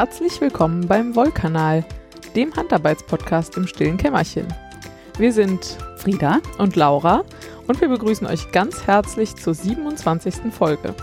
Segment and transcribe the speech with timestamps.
[0.00, 1.84] Herzlich willkommen beim Wollkanal,
[2.34, 4.46] dem Handarbeitspodcast im stillen Kämmerchen.
[5.18, 6.40] Wir sind Frieda.
[6.56, 7.22] und Laura
[7.68, 10.54] und wir begrüßen euch ganz herzlich zur 27.
[10.54, 10.94] Folge.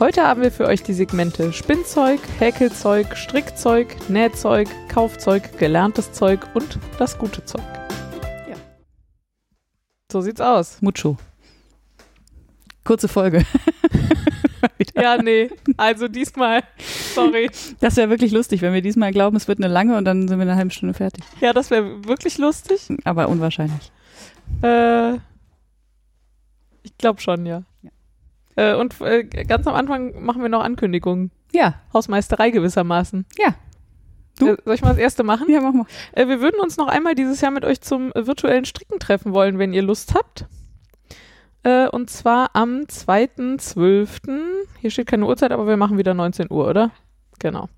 [0.00, 6.78] Heute haben wir für euch die Segmente Spinnzeug, Häkelzeug, Strickzeug, Nähzeug, Kaufzeug, gelerntes Zeug und
[6.98, 7.66] das gute Zeug.
[8.48, 8.56] Ja.
[10.10, 10.80] So sieht's aus.
[10.80, 11.18] Mucho.
[12.86, 13.44] Kurze Folge.
[14.94, 15.50] Ja, nee.
[15.76, 16.62] Also diesmal,
[17.14, 17.50] sorry.
[17.80, 20.38] Das wäre wirklich lustig, wenn wir diesmal glauben, es wird eine lange und dann sind
[20.38, 21.22] wir in einer halben Stunde fertig.
[21.40, 22.88] Ja, das wäre wirklich lustig.
[23.04, 23.92] Aber unwahrscheinlich.
[24.62, 25.14] Äh,
[26.82, 27.62] ich glaube schon, ja.
[27.82, 27.90] Ja.
[28.56, 31.30] Äh, und äh, ganz am Anfang machen wir noch Ankündigungen.
[31.52, 33.26] Ja, Hausmeisterei gewissermaßen.
[33.38, 33.54] Ja.
[34.38, 34.48] Du?
[34.48, 35.50] Äh, soll ich mal das erste machen?
[35.50, 36.22] ja, machen wir.
[36.22, 39.58] Äh, wir würden uns noch einmal dieses Jahr mit euch zum virtuellen Stricken treffen wollen,
[39.58, 40.46] wenn ihr Lust habt.
[41.66, 44.30] Äh, und zwar am 2.12.
[44.80, 46.92] Hier steht keine Uhrzeit, aber wir machen wieder 19 Uhr, oder?
[47.40, 47.68] Genau.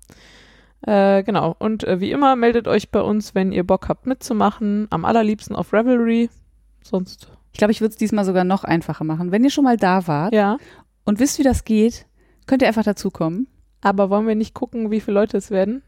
[0.81, 1.55] Äh, genau.
[1.57, 4.85] Und äh, wie immer meldet euch bei uns, wenn ihr Bock habt mitzumachen.
[4.91, 6.29] Am allerliebsten auf Revelry.
[6.83, 7.31] Sonst.
[7.51, 9.31] Ich glaube, ich würde es diesmal sogar noch einfacher machen.
[9.31, 10.57] Wenn ihr schon mal da wart Ja.
[11.03, 12.05] und wisst, wie das geht,
[12.45, 13.47] könnt ihr einfach dazukommen.
[13.81, 15.81] Aber wollen wir nicht gucken, wie viele Leute es werden?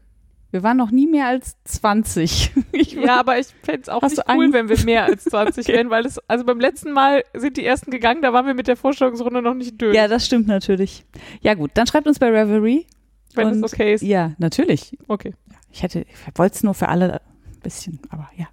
[0.52, 2.52] Wir waren noch nie mehr als 20.
[2.72, 4.52] Ich Ja, aber ich fände es auch nicht cool, Angst?
[4.52, 7.90] wenn wir mehr als 20 wären, weil es, also beim letzten Mal sind die ersten
[7.90, 9.96] gegangen, da waren wir mit der Vorstellungsrunde noch nicht durch.
[9.96, 11.04] ja, das stimmt natürlich.
[11.40, 12.86] Ja gut, dann schreibt uns bei Reverie.
[13.34, 14.02] wenn es okay ist.
[14.02, 14.96] Ja, natürlich.
[15.08, 15.34] Okay.
[15.70, 18.46] Ich hätte, ich wollte es nur für alle ein bisschen, aber ja.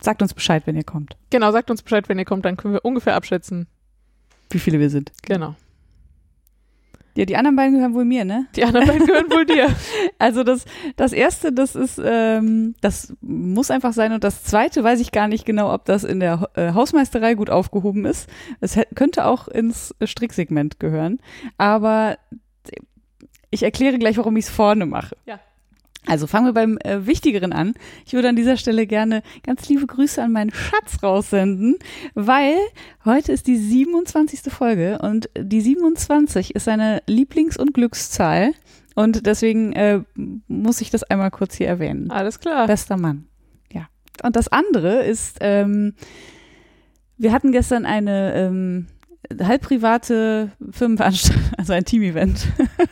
[0.00, 1.16] Sagt uns Bescheid, wenn ihr kommt.
[1.30, 3.68] Genau, sagt uns Bescheid, wenn ihr kommt, dann können wir ungefähr abschätzen.
[4.50, 5.12] Wie viele wir sind.
[5.22, 5.54] Genau.
[7.14, 8.46] Ja, die anderen beiden gehören wohl mir, ne?
[8.56, 9.68] Die anderen beiden gehören wohl dir.
[10.18, 10.64] Also das,
[10.96, 14.12] das erste, das ist, ähm, das muss einfach sein.
[14.12, 17.50] Und das zweite weiß ich gar nicht genau, ob das in der äh, Hausmeisterei gut
[17.50, 18.28] aufgehoben ist.
[18.60, 21.18] Es könnte auch ins Stricksegment gehören.
[21.58, 22.18] Aber
[23.50, 25.16] ich erkläre gleich, warum ich es vorne mache.
[25.26, 25.40] Ja.
[26.06, 27.74] Also fangen wir beim äh, Wichtigeren an.
[28.04, 31.76] Ich würde an dieser Stelle gerne ganz liebe Grüße an meinen Schatz raussenden,
[32.14, 32.56] weil
[33.04, 34.52] heute ist die 27.
[34.52, 38.52] Folge und die 27 ist seine Lieblings- und Glückszahl.
[38.94, 40.02] Und deswegen äh,
[40.48, 42.10] muss ich das einmal kurz hier erwähnen.
[42.10, 42.66] Alles klar.
[42.66, 43.26] Bester Mann.
[43.72, 43.88] Ja.
[44.22, 45.94] Und das andere ist, ähm,
[47.16, 48.86] wir hatten gestern eine ähm,
[49.40, 52.48] halb private Firmenveranstaltung, also ein Team-Event,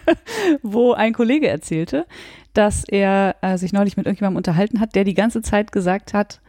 [0.63, 2.07] wo ein Kollege erzählte,
[2.55, 6.41] dass er äh, sich neulich mit irgendjemandem unterhalten hat, der die ganze Zeit gesagt hat,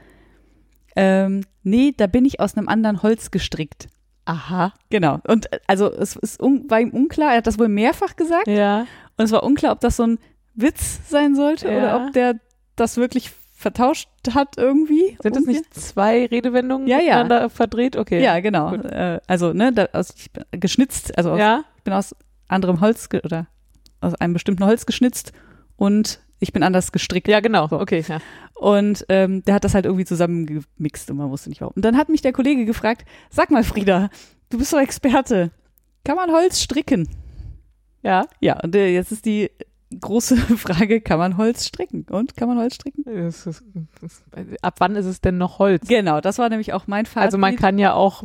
[0.95, 3.88] ähm, nee, da bin ich aus einem anderen Holz gestrickt.
[4.25, 4.73] Aha.
[4.89, 5.19] Genau.
[5.28, 8.47] Und äh, also es ist un war ihm unklar, er hat das wohl mehrfach gesagt.
[8.47, 8.81] Ja.
[9.17, 10.19] Und es war unklar, ob das so ein
[10.53, 11.78] Witz sein sollte Ja.
[11.78, 12.35] oder ob der
[12.75, 15.18] das wirklich vertauscht hat irgendwie.
[15.22, 17.23] Sind das nicht zwei Redewendungen Ja, ja.
[17.23, 17.95] miteinander verdreht?
[17.95, 18.23] Okay.
[18.23, 18.72] Ja, genau.
[18.72, 18.85] Gut.
[18.85, 21.63] Äh, also, ne, da, aus, ich bin geschnitzt, also aus, Ja.
[21.78, 22.16] ich bin aus
[22.47, 23.47] anderem Holz oder
[24.01, 25.31] aus einem bestimmten Holz geschnitzt
[25.81, 27.28] und ich bin anders gestrickt.
[27.28, 27.68] Ja, genau.
[27.68, 27.80] So.
[27.80, 28.06] Okay.
[28.08, 28.19] Ja.
[28.53, 31.74] Und ähm, der hat das halt irgendwie zusammengemixt und man wusste nicht warum.
[31.75, 34.12] Und dann hat mich der Kollege gefragt, sag mal Frieda,
[34.52, 35.50] du bist doch Experte.
[36.03, 37.09] Kann man Holz stricken?
[38.03, 38.28] ja.
[38.42, 39.50] Ja, und äh, jetzt ist die
[40.00, 42.06] große Frage, kann man Holz stricken?
[42.12, 43.03] Und kann man Holz stricken?
[43.06, 43.63] Ist, es,
[44.62, 45.88] ab wann ist es denn noch Holz?
[45.88, 47.25] Genau, das war nämlich auch mein Fazit.
[47.25, 48.24] Also man kann ja auch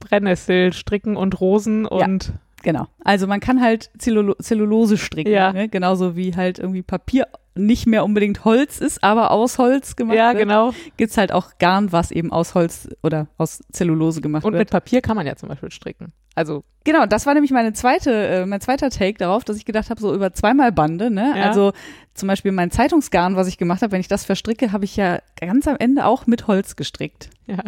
[0.00, 2.32] Brennnessel stricken und Rosen und
[2.62, 2.86] Genau.
[3.04, 5.52] Also man kann halt Zellulo Zellulose stricken, Ja.
[5.52, 5.68] ne?
[5.68, 10.28] genauso wie halt irgendwie Papier nicht mehr unbedingt Holz ist, aber aus Holz gemacht ja,
[10.28, 10.42] wird.
[10.44, 10.72] genau.
[10.96, 14.60] Gibt's halt auch Garn, was eben aus Holz oder aus Zellulose gemacht Und wird.
[14.60, 16.12] mit Papier kann man ja zum Beispiel stricken.
[16.36, 19.90] Also Genau, das war nämlich meine zweite, äh, mein zweiter Take darauf, dass ich gedacht
[19.90, 21.34] habe, so über zweimal Bande, ne?
[21.36, 21.42] Ja.
[21.48, 21.72] Also
[22.14, 25.18] zum Beispiel mein Zeitungsgarn, was ich gemacht habe, wenn ich das verstricke, habe ich ja
[25.38, 27.28] ganz am Ende auch mit Holz gestrickt.
[27.46, 27.58] ja.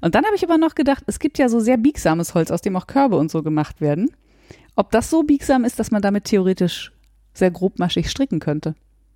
[0.00, 2.60] Und dann habe ich aber noch gedacht, es gibt ja so sehr biegsames Holz, aus
[2.62, 4.10] dem auch Körbe und so gemacht werden.
[4.76, 6.92] Ob das so biegsam ist, dass man damit theoretisch
[7.32, 8.74] sehr grobmaschig stricken könnte.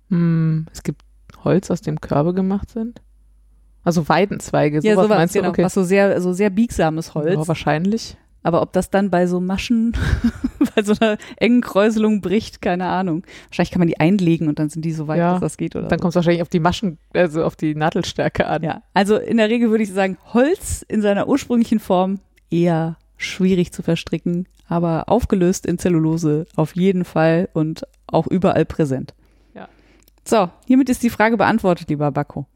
[0.09, 1.01] Hm, es gibt
[1.43, 3.01] Holz, aus dem Körbe gemacht sind.
[3.83, 5.39] Also Weidenzweige, sowas, meinst du?
[5.39, 5.63] genau, Okay.
[5.63, 7.33] was so sehr, so sehr biegsames Holz.
[7.33, 8.17] Ja, wahrscheinlich.
[8.41, 9.93] Aber ob das dann bei so Maschen,
[10.75, 13.23] bei so einer engen Kräuselung bricht, keine Ahnung.
[13.49, 15.75] Wahrscheinlich kann man die einlegen und dann sind die so weit, Ja, dass das geht.
[15.75, 16.01] Oder Dann so.
[16.03, 18.63] kommt es wahrscheinlich auf die Maschen, also auf die Nadelstärke an.
[18.63, 22.19] Ja, also in der Regel würde ich sagen, Holz in seiner ursprünglichen Form
[22.49, 29.13] eher schwierig zu verstricken, aber aufgelöst in Zellulose auf jeden Fall und auch überall präsent.
[29.53, 29.67] Ja.
[30.23, 32.45] So, hiermit ist die Frage beantwortet, lieber Bakko.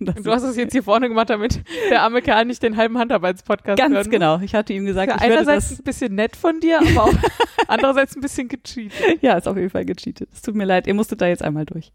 [0.00, 2.98] Das Du hast es jetzt hier vorne gemacht, damit der arme Kerl nicht den halben
[2.98, 4.06] Handarbeitspodcast ganz hört.
[4.06, 4.10] ne?
[4.10, 4.38] genau.
[4.40, 5.80] Ich hatte ihm gesagt, Ja, ich einerseits das.
[5.80, 7.14] ein bisschen nett von dir, aber auch
[7.68, 9.20] andererseits ein bisschen gecheatet.
[9.22, 10.28] Ja, ist auf jeden Fall gecheatet.
[10.32, 11.92] Es tut mir leid, ihr musstet da jetzt einmal durch.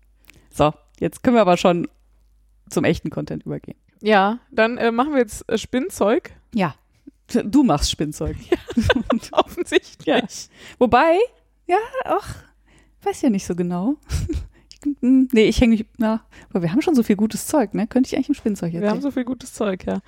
[0.51, 1.87] So, jetzt können wir aber schon
[2.69, 3.77] zum echten Content übergehen.
[4.01, 6.31] Ja, dann äh, machen wir jetzt äh, Spinnzeug.
[6.53, 6.75] Ja.
[7.44, 8.38] Du machst Spinnzeug.
[9.31, 10.06] Offensichtlich.
[10.06, 10.21] Ja.
[10.80, 11.18] Wobei,
[11.68, 12.25] ja, auch
[13.03, 13.95] Weiß ja nicht so genau.
[15.01, 17.88] Hm, nee, ich hänge mich, na, aber wir haben schon so viel gutes Zeug, ne?
[17.88, 20.00] Könnte ich eigentlich im Spinnzeug Wir haben so viel gutes Zeug, ja.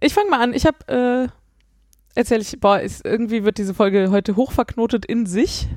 [0.00, 0.54] Ich fange mal an.
[0.54, 5.68] Ich habe, äh, erzähle ich, boah, ist, irgendwie wird diese Folge heute hochverknotet in sich.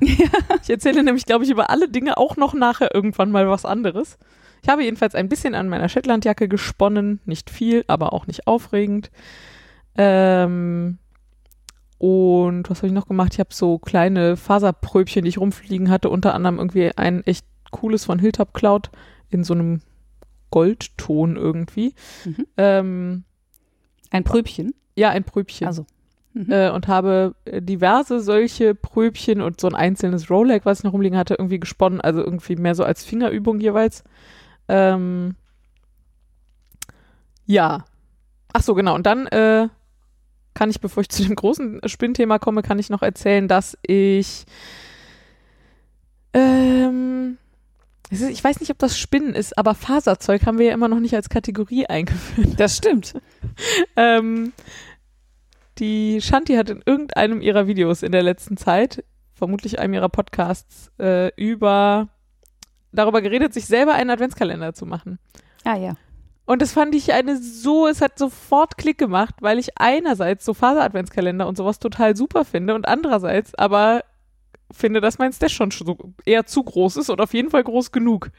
[0.62, 4.18] Ich erzähle nämlich, glaube ich, über alle Dinge auch noch nachher irgendwann mal was anderes.
[4.62, 7.20] Ich habe jedenfalls ein bisschen an meiner Shetlandjacke gesponnen.
[7.24, 9.12] Nicht viel, aber auch nicht aufregend.
[9.96, 10.98] Ähm,
[11.98, 13.32] und was habe ich noch gemacht?
[13.34, 16.10] Ich habe so kleine Faserpröbchen, die ich rumfliegen hatte.
[16.10, 18.90] Unter anderem irgendwie ein echt cooles von Hilltop Cloud
[19.30, 19.80] in so einem
[20.50, 21.94] Goldton irgendwie.
[22.24, 22.46] Mhm.
[22.56, 23.24] Ähm,
[24.10, 24.74] Ein Pröbchen.
[24.94, 25.66] ja, ein Pröbchen.
[25.66, 25.86] Also.
[26.34, 26.52] Mhm.
[26.52, 30.92] Äh, und habe äh, diverse solche Pröbchen und so ein einzelnes Rolex, was ich noch
[30.92, 32.00] rumliegen hatte, irgendwie gesponnen.
[32.02, 34.04] Also irgendwie mehr so als Fingerübung jeweils.
[34.68, 35.34] Ähm,
[37.46, 37.86] ja.
[38.52, 38.94] Ach so, genau.
[38.94, 39.68] Und dann äh,
[40.56, 44.46] kann ich, bevor ich zu dem großen Spinnthema komme, kann ich noch erzählen, dass ich
[46.32, 47.38] ähm,
[48.10, 51.14] ich weiß nicht, ob das Spinnen ist, aber Faserzeug haben wir ja immer noch nicht
[51.14, 52.58] als Kategorie eingeführt.
[52.58, 53.14] Das stimmt.
[53.96, 54.52] Ähm,
[55.78, 60.90] die Shanti hat in irgendeinem ihrer Videos in der letzten Zeit, vermutlich einem ihrer Podcasts,
[60.98, 62.08] äh, über
[62.92, 65.18] darüber geredet, sich selber einen Adventskalender zu machen.
[65.64, 65.96] Ah ja.
[66.46, 70.54] Und das fand ich eine so, es hat sofort Klick gemacht, weil ich einerseits so
[70.54, 74.04] Faser-Adventskalender und sowas total super finde und andererseits aber
[74.70, 75.70] finde, dass mein Stash schon
[76.24, 78.30] eher zu groß ist und auf jeden Fall groß genug.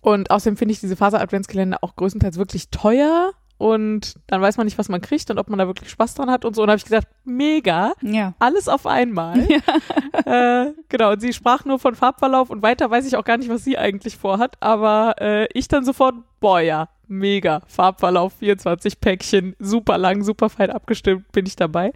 [0.00, 4.78] Und außerdem finde ich diese Faser-Adventskalender auch größtenteils wirklich teuer und dann weiß man nicht,
[4.78, 6.62] was man kriegt und ob man da wirklich Spaß dran hat und so.
[6.62, 8.34] Und habe ich gesagt, mega, Ja.
[8.38, 9.40] alles auf einmal.
[10.24, 13.50] äh, genau, und sie sprach nur von Farbverlauf und weiter weiß ich auch gar nicht,
[13.50, 14.56] was sie eigentlich vorhat.
[14.60, 20.70] Aber äh, ich dann sofort, boah ja, mega, Farbverlauf, 24 Päckchen, super lang, super fein
[20.70, 21.92] abgestimmt, bin ich dabei.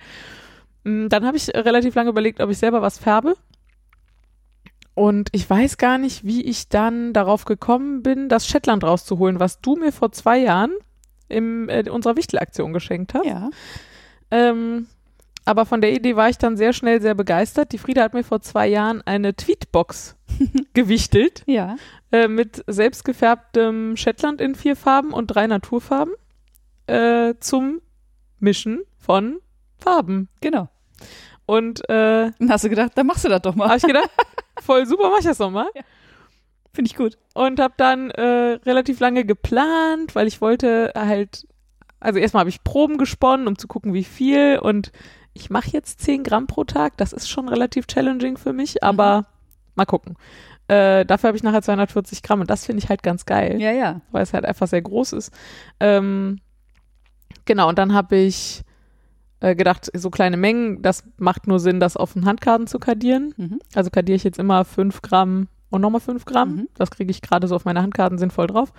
[0.82, 3.35] Mm, Dann habe ich relativ lange überlegt, ob ich selber was färbe.
[4.94, 9.61] Und ich weiß gar nicht, wie ich dann darauf gekommen bin, das Shetland rauszuholen, was
[9.61, 10.73] du mir vor zwei Jahren
[11.32, 13.25] in äh, unserer Wichtelaktion geschenkt hast.
[13.26, 13.50] Ja.
[14.31, 14.87] Ähm,
[15.44, 17.73] aber von der Idee war ich dann sehr schnell sehr begeistert.
[17.73, 20.17] Die Frieda hat mir vor zwei Jahren eine Tweetbox
[20.75, 21.76] gewichtelt Ja.
[22.12, 26.14] äh, mit selbstgefärbtem Shetland in vier Farben und drei Naturfarben
[26.87, 27.81] äh, zum
[28.38, 29.38] Mischen von
[29.78, 30.28] Farben.
[30.40, 30.69] Genau.
[31.46, 33.67] Und äh, Dann hast du gedacht, dann machst du das doch mal.
[33.69, 34.11] habe ich gedacht,
[34.62, 35.67] voll super, mach ich das nochmal.
[36.74, 37.19] Finde ich gut.
[37.34, 41.46] und habe dann äh, relativ lange geplant, weil ich wollte halt,
[42.00, 44.90] also erstmal habe ich Proben gesponnen, um zu gucken, wie viel und
[45.34, 49.26] ich mache jetzt 10 Gramm pro Tag, das ist schon relativ challenging für mich, aber
[49.74, 50.16] mal gucken.
[50.69, 53.72] Äh, dafür habe ich nachher 240 Gramm und das finde ich halt ganz geil, Ja,
[53.72, 54.00] ja.
[54.10, 55.32] weil es halt einfach sehr groß ist.
[55.80, 56.38] Ähm,
[57.44, 58.62] genau, und dann habe ich
[59.40, 63.34] äh, gedacht, so kleine Mengen, das macht nur Sinn, das auf den Handkarten zu kadieren.
[63.36, 63.58] Mhm.
[63.75, 66.54] Also kadiere ich jetzt immer 5 Gramm und nochmal 5 Gramm.
[66.54, 66.69] Mhm.
[66.74, 68.72] Das kriege ich gerade so auf meine Handkarten sinnvoll drauf.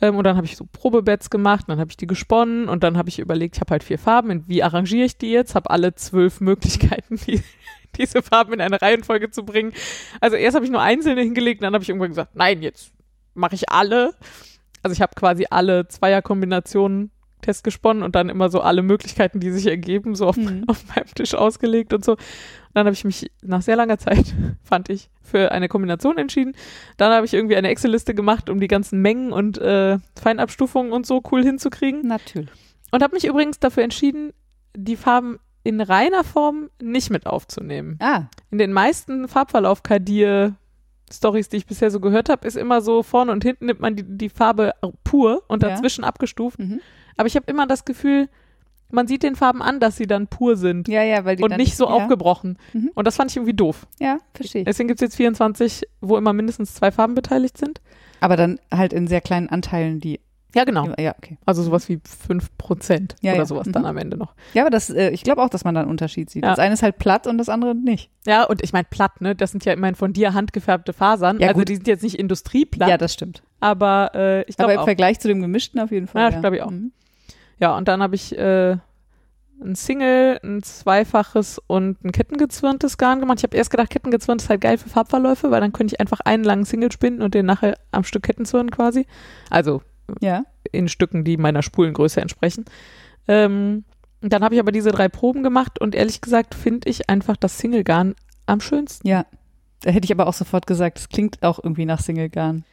[0.00, 2.96] Ähm, und dann habe ich so Probebets gemacht, dann habe ich die gesponnen und dann
[2.96, 5.54] habe ich überlegt, ich habe halt vier Farben, wie arrangiere ich die jetzt?
[5.54, 7.42] Habe alle zwölf Möglichkeiten, die,
[7.96, 9.72] diese Farben in eine Reihenfolge zu bringen.
[10.20, 12.92] Also erst habe ich nur einzelne hingelegt, dann habe ich irgendwann gesagt, nein, jetzt
[13.34, 14.12] mache ich alle.
[14.82, 19.50] Also ich habe quasi alle Zweierkombinationen Test gesponnen und dann immer so alle Möglichkeiten, die
[19.50, 20.64] sich ergeben, so auf, Mhm.
[20.68, 22.12] auf meinem Tisch ausgelegt und so.
[22.12, 22.18] Und
[22.74, 24.34] dann habe ich mich nach sehr langer Zeit,
[24.64, 26.54] fand ich, für eine Kombination entschieden.
[26.96, 31.04] Dann habe ich irgendwie eine Excel-Liste gemacht, um die ganzen Mengen und äh, Feinabstufungen und
[31.06, 32.06] so cool hinzukriegen.
[32.06, 32.48] Natürlich.
[32.90, 34.32] Und habe mich übrigens dafür entschieden,
[34.74, 37.96] die Farben in reiner Form nicht mit aufzunehmen.
[38.00, 43.32] Ah, In den meisten Farbverlauf-Kadier-Stories, die ich bisher so gehört habe, ist immer so vorne
[43.32, 44.72] und hinten nimmt man die, die Farbe
[45.04, 45.70] pur und Ja.
[45.70, 46.58] dazwischen abgestuft.
[46.58, 46.80] mhm.
[47.16, 48.28] Aber ich habe immer das Gefühl,
[48.90, 51.56] man sieht den Farben an, dass sie dann pur sind ja, ja, weil die und
[51.56, 51.92] nicht so ja.
[51.92, 52.58] aufgebrochen.
[52.74, 52.90] Mhm.
[52.94, 53.86] Und das fand ich irgendwie doof.
[53.98, 54.66] Ja, verstehe ich.
[54.66, 57.80] Deswegen gibt es jetzt 24, wo immer mindestens zwei Farben beteiligt sind.
[58.20, 60.20] Aber dann halt in sehr kleinen Anteilen, die.
[60.54, 60.86] Ja, genau.
[60.98, 61.38] Ja, okay.
[61.46, 63.46] Also sowas wie 5% Ja, oder ja.
[63.46, 63.72] sowas Mhm.
[63.72, 64.34] dann am Ende noch.
[64.52, 66.44] Ja, aber das, äh, ich glaube auch, dass man da einen Unterschied sieht.
[66.44, 66.50] Ja.
[66.50, 68.10] Das eine ist halt platt und das andere nicht.
[68.26, 69.34] Ja, und ich meine platt, ne?
[69.34, 71.40] Das sind ja immerhin von dir handgefärbte Fasern.
[71.40, 71.70] Ja, also gut.
[71.70, 73.42] die sind jetzt nicht industrieplatt, Ja, das stimmt.
[73.60, 74.84] aber äh, ich Aber glaube im auch.
[74.84, 76.22] Vergleich zu dem gemischten auf jeden Fall.
[76.24, 76.70] Ja, das glaub ich auch.
[76.70, 76.92] Mhm.
[77.58, 78.76] Ja, und dann habe ich äh,
[79.62, 83.38] ein Single, ein zweifaches und ein kettengezwirntes Garn gemacht.
[83.38, 86.20] Ich habe erst gedacht, kettengezwirnt ist halt geil für Farbverläufe, weil dann könnte ich einfach
[86.20, 89.06] einen langen Single spinnen und den nachher am Stück kettenzwirnen quasi.
[89.50, 89.82] Also
[90.20, 90.44] Ja.
[90.72, 92.64] in Stücken, die meiner Spulengröße entsprechen.
[93.28, 93.84] Ähm,
[94.20, 97.36] und dann habe ich aber diese drei Proben gemacht und ehrlich gesagt finde ich einfach
[97.36, 98.14] das Single-Garn
[98.46, 99.06] am schönsten.
[99.06, 99.26] Ja.
[99.82, 102.64] Da hätte ich aber auch sofort gesagt, es klingt auch irgendwie nach Single-Garn.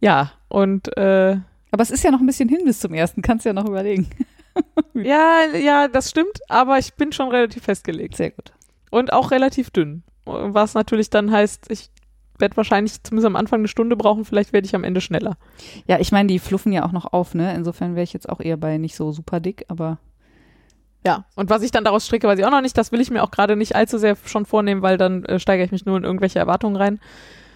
[0.00, 1.36] Ja, und äh,
[1.72, 4.08] Aber es ist ja noch ein bisschen hin bis zum ersten, kannst ja noch überlegen.
[4.94, 8.16] ja, ja, das stimmt, aber ich bin schon relativ festgelegt.
[8.16, 8.52] Sehr gut.
[8.90, 10.04] Und auch relativ dünn.
[10.24, 11.90] was natürlich dann heißt, ich
[12.38, 15.38] werde wahrscheinlich zumindest am Anfang eine Stunde brauchen, vielleicht werde ich am Ende schneller.
[15.86, 17.54] Ja, ich meine, die fluffen ja auch noch auf, ne?
[17.54, 19.98] Insofern wäre ich jetzt auch eher bei nicht so super dick, aber.
[21.06, 22.76] Ja, und was ich dann daraus stricke, weiß ich auch noch nicht.
[22.76, 25.64] Das will ich mir auch gerade nicht allzu sehr schon vornehmen, weil dann äh, steigere
[25.64, 27.00] ich mich nur in irgendwelche Erwartungen rein.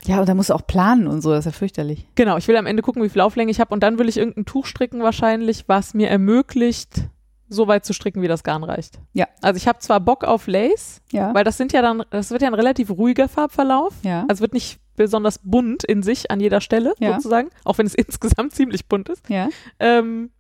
[0.07, 2.07] Ja, und da musst du auch planen und so, das ist ja fürchterlich.
[2.15, 4.17] Genau, ich will am Ende gucken, wie viel Auflänge ich habe und dann will ich
[4.17, 7.09] irgendein Tuch stricken wahrscheinlich, was mir ermöglicht,
[7.49, 8.99] so weit zu stricken, wie das Garn reicht.
[9.13, 9.27] Ja.
[9.43, 11.33] Also ich habe zwar Bock auf Lace, Ja.
[11.35, 13.95] weil das sind ja dann, das wird ja ein relativ ruhiger Farbverlauf.
[14.03, 14.25] ja.
[14.29, 17.15] Also wird nicht besonders bunt in sich an jeder Stelle Ja.
[17.15, 19.29] sozusagen, auch wenn es insgesamt ziemlich bunt ist.
[19.29, 19.49] ja.
[19.79, 20.31] Ähm,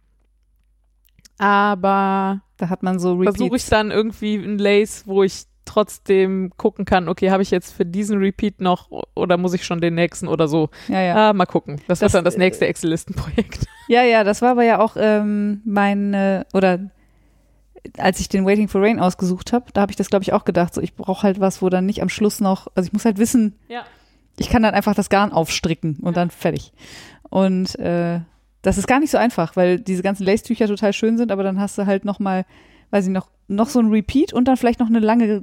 [1.38, 6.84] aber Da hat man so versuche ich dann irgendwie ein Lace, wo ich trotzdem gucken
[6.86, 10.28] kann, okay, habe ich jetzt für diesen Repeat noch oder muss ich schon den nächsten
[10.28, 10.70] oder so?
[10.88, 11.30] Ja, ja.
[11.30, 11.76] Ah, mal gucken.
[11.88, 13.66] Das, Das, wird dann das äh, nächste Excel-Listenprojekt.
[13.88, 16.90] Ja, ja, das war aber ja auch ähm, mein, äh, oder
[17.98, 20.44] als ich den Waiting for Rain ausgesucht habe, da habe ich das, glaube ich, auch
[20.44, 23.04] gedacht, so ich brauche halt was, wo dann nicht am Schluss noch, also ich muss
[23.04, 23.84] halt wissen, Ja.
[24.38, 26.72] ich kann dann einfach das Garn aufstricken und dann fertig.
[27.30, 28.20] Und äh,
[28.62, 31.60] das ist gar nicht so einfach, weil diese ganzen Lace-Tücher total schön sind, aber dann
[31.60, 32.44] hast du halt noch mal,
[32.90, 35.42] weiß ich noch, noch so ein Repeat und dann vielleicht noch eine lange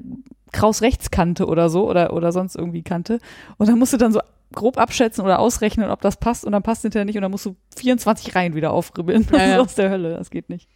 [0.51, 3.19] Kraus-Rechtskante oder so oder, oder sonst irgendwie Kante.
[3.57, 4.21] Und dann musst du dann so
[4.53, 7.45] grob abschätzen oder ausrechnen, ob das passt und dann passt hinterher nicht und dann musst
[7.45, 9.25] du 24 Reihen wieder aufribbeln.
[9.29, 10.69] Das Ja, ist aus der Hölle, das geht nicht.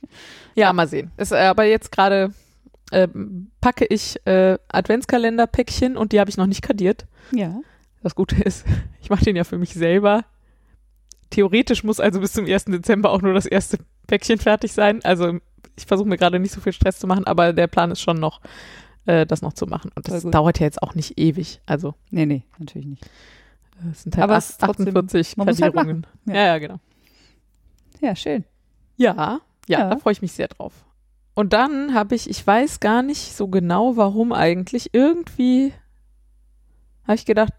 [0.55, 1.11] Ja, mal sehen.
[1.17, 2.33] Ist, äh, aber jetzt gerade
[2.91, 3.07] äh,
[3.61, 7.05] packe ich äh, Adventskalender-Päckchen und die habe ich noch nicht kadiert.
[7.31, 7.59] Ja.
[8.01, 8.65] Das Gute ist,
[9.01, 10.25] ich mache den ja für mich selber.
[11.29, 12.65] Theoretisch muss also bis zum 1.
[12.65, 15.01] Dezember auch nur das erste Päckchen fertig sein.
[15.03, 15.39] Also
[15.75, 18.19] ich versuche mir gerade nicht so viel Stress zu machen, aber der Plan ist schon
[18.19, 18.41] noch,
[19.05, 19.91] äh, das noch zu machen.
[19.95, 21.61] Und das dauert ja jetzt auch nicht ewig.
[21.65, 23.05] Also Nee, nee, natürlich nicht.
[23.91, 25.75] es sind halt Aber aber es ist trotzdem- 48 man muss halt.
[25.75, 26.33] Ja.
[26.33, 26.79] ja, ja, genau.
[28.01, 28.43] Ja, schön.
[28.97, 29.13] Ja,
[29.67, 29.89] ja, Ja.
[29.89, 30.73] da freue ich mich sehr drauf.
[31.33, 35.71] Und dann habe ich, ich weiß gar nicht so genau, warum eigentlich, irgendwie
[37.03, 37.53] habe ich gedacht,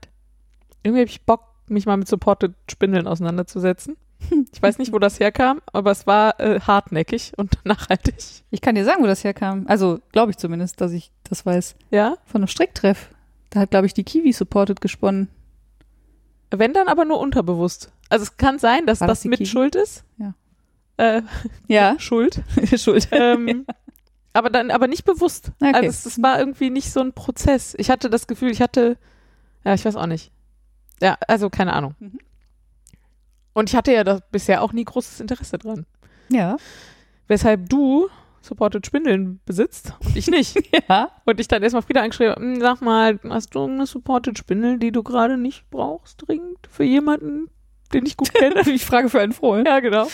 [0.82, 3.96] irgendwie habe ich Bock, mich mal mit Supported Spindeln auseinanderzusetzen.
[4.52, 8.14] Ich weiß nicht, wo das herkam, aber es war äh, hartnäckig und nachhaltig.
[8.50, 9.64] Ich kann dir sagen, wo das herkam.
[9.68, 11.76] Also, glaube ich zumindest, dass ich das weiß.
[11.90, 13.10] Ja, Von einem Stricktreff.
[13.50, 15.28] Da hat, glaube ich, die Kiwi Supported gesponnen.
[16.50, 17.90] wenn dann aber nur unterbewusst.
[18.10, 19.46] Also es kann sein, dass War das das, mit Kiwi?
[19.48, 20.04] Schuld ist.
[20.18, 20.34] Ja.
[20.96, 21.22] Äh,
[21.68, 22.42] Ja, Schuld.
[22.76, 23.08] Schuld.
[23.12, 23.66] ähm,
[24.32, 25.52] aber dann, aber nicht bewusst.
[25.60, 25.72] Okay.
[25.74, 27.74] Also es, es war irgendwie nicht so ein Prozess.
[27.78, 28.96] Ich hatte das Gefühl, ich hatte,
[29.64, 30.32] ja, ich weiß auch nicht.
[31.00, 31.94] Ja, also keine Ahnung.
[32.00, 32.18] Mhm.
[33.58, 35.84] Und ich hatte ja da bisher auch nie großes Interesse dran.
[36.28, 36.56] Ja.
[37.26, 38.08] Weshalb du
[38.40, 40.56] Supported Spindeln besitzt und ich nicht.
[40.88, 41.10] Ja.
[41.24, 44.92] und ich dann erstmal Frieda angeschrieben "Hm, sag mal, hast du eine Supported Spindel, die
[44.92, 47.50] du gerade nicht brauchst, dringend für jemanden,
[47.92, 48.62] den ich gut kenne?
[48.66, 49.66] Ich frage für einen Frohen.
[49.66, 50.06] Ja, genau.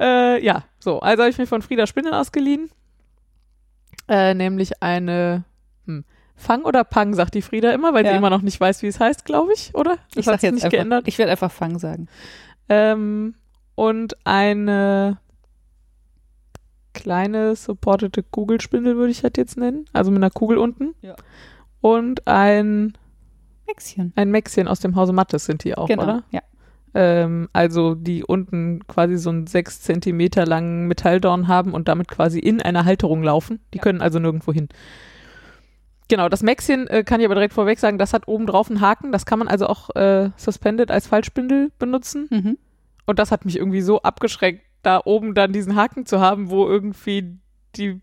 [0.00, 1.00] Äh, ja, so.
[1.00, 2.70] Also habe ich mir von Frieda Spindel ausgeliehen.
[4.08, 5.44] Äh, nämlich eine
[5.86, 8.12] hm, Fang oder Pang, sagt die Frieda immer, weil Ja.
[8.12, 9.98] sie immer noch nicht weiß, wie es heißt, glaube ich, oder?
[10.14, 11.06] Das Ich hat sich jetzt nicht einfach, geändert.
[11.06, 12.08] ich werde einfach Fang sagen.
[12.72, 13.34] Ähm,
[13.74, 15.18] und eine
[16.94, 19.84] kleine supportete Kugelspindel würde ich das jetzt nennen.
[19.92, 20.94] Also mit einer Kugel unten.
[21.02, 21.16] Ja.
[21.80, 22.92] Und ein,
[23.66, 24.12] Mäxchen.
[24.16, 26.02] ein Mäxchen aus dem Hause Mattes sind die auch, Genau.
[26.02, 26.22] oder?
[26.30, 26.40] Ja.
[26.94, 32.38] Ähm, also die unten quasi so einen sechs Zentimeter langen Metalldorn haben und damit quasi
[32.38, 33.60] in einer Halterung laufen.
[33.72, 33.82] Die Ja.
[33.84, 34.68] können also nirgendwo hin.
[36.12, 38.82] Genau, das Mäxchen äh, kann ich aber direkt vorweg sagen, das hat oben drauf einen
[38.82, 39.12] Haken.
[39.12, 42.28] Das kann man also auch äh, suspended als Fallspindel benutzen.
[42.30, 42.58] Mhm.
[43.06, 46.68] Und das hat mich irgendwie so abgeschreckt, da oben dann diesen Haken zu haben, wo
[46.68, 47.38] irgendwie
[47.76, 48.02] die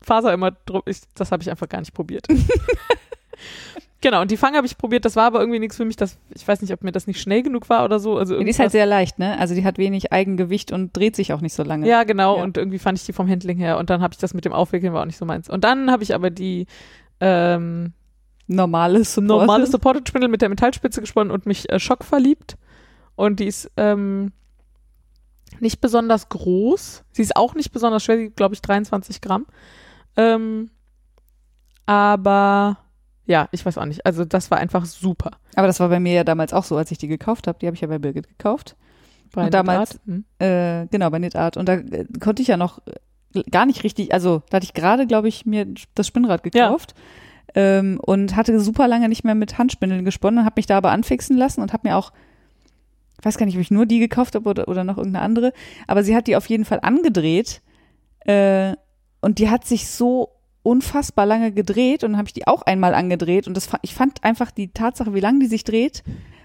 [0.00, 1.08] Faser immer drum ist.
[1.16, 2.28] Das habe ich einfach gar nicht probiert.
[4.00, 5.96] genau, und die Fang habe ich probiert, das war aber irgendwie nichts für mich.
[5.96, 8.16] Das, ich weiß nicht, ob mir das nicht schnell genug war oder so.
[8.16, 9.38] Also Die ist halt sehr leicht, ne?
[9.38, 11.86] Also die hat wenig Eigengewicht und dreht sich auch nicht so lange.
[11.86, 12.36] ja, genau.
[12.36, 12.42] Ja.
[12.42, 13.78] Und irgendwie fand ich die vom Handling her.
[13.78, 15.48] Und dann habe ich das mit dem Aufwickeln, war auch nicht so meins.
[15.48, 16.66] Und dann habe ich aber die
[17.20, 17.92] ähm,
[18.46, 19.28] Normales Support.
[19.28, 22.56] normale Supported Spindel mit der Metallspitze gesponnen und mich äh, schockverliebt.
[23.14, 24.32] Und die ist ähm,
[25.60, 27.04] nicht besonders groß.
[27.12, 29.46] Sie ist auch nicht besonders schwer, sie glaube ich 23 Gramm.
[30.16, 30.70] Ähm,
[31.86, 32.78] aber
[33.30, 34.04] ja, ich weiß auch nicht.
[34.04, 35.30] Also das war einfach super.
[35.54, 37.60] Aber das war bei mir ja damals auch so, als ich die gekauft habe.
[37.60, 38.74] Die habe ich ja bei Birgit gekauft.
[39.32, 40.00] Bei Und damals-.
[40.04, 40.24] Hm.
[40.40, 41.56] Äh, genau, bei Knitart.
[41.56, 42.80] Und da äh, konnte ich ja noch
[43.36, 46.96] äh, gar nicht richtig, also da hatte ich gerade, glaube ich, mir das Spinnrad gekauft.
[47.54, 51.36] Ähm, und hatte super lange nicht mehr mit Handspindeln gesponnen, habe mich da aber anfixen
[51.36, 52.12] lassen und habe mir auch,
[53.18, 55.52] ich weiß gar nicht, ob ich nur die gekauft habe oder, oder noch irgendeine andere,
[55.88, 57.60] aber sie hat die auf jeden Fall angedreht
[58.20, 58.74] äh,
[59.20, 60.30] und die hat sich so
[60.70, 64.22] unfassbar lange gedreht und dann habe ich die auch einmal angedreht und das ich fand
[64.24, 66.02] einfach die Tatsache, wie lange die sich dreht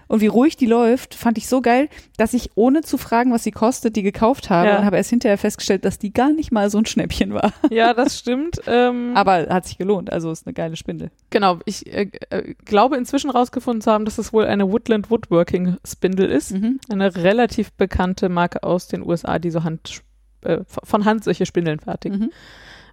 [0.08, 3.42] Und wie ruhig die läuft, fand ich so geil, dass ich ohne zu fragen, was
[3.42, 4.78] sie kostet, die gekauft habe Ja.
[4.78, 7.52] und habe erst hinterher festgestellt, dass die gar nicht mal so ein Schnäppchen war.
[7.70, 8.60] Ja, das stimmt.
[8.68, 11.10] Ähm, Aber hat sich gelohnt, also ist eine geile Spindel.
[11.30, 15.76] genau, ich äh, äh, glaube inzwischen rausgefunden zu haben, dass es wohl eine Woodland Woodworking
[15.84, 16.52] Spindle ist.
[16.52, 16.78] Mhm.
[16.88, 20.02] Eine relativ bekannte Marke aus den USA, die so Hand,
[20.42, 22.14] äh, von Hand solche Spindeln fertigt.
[22.20, 22.30] Mhm.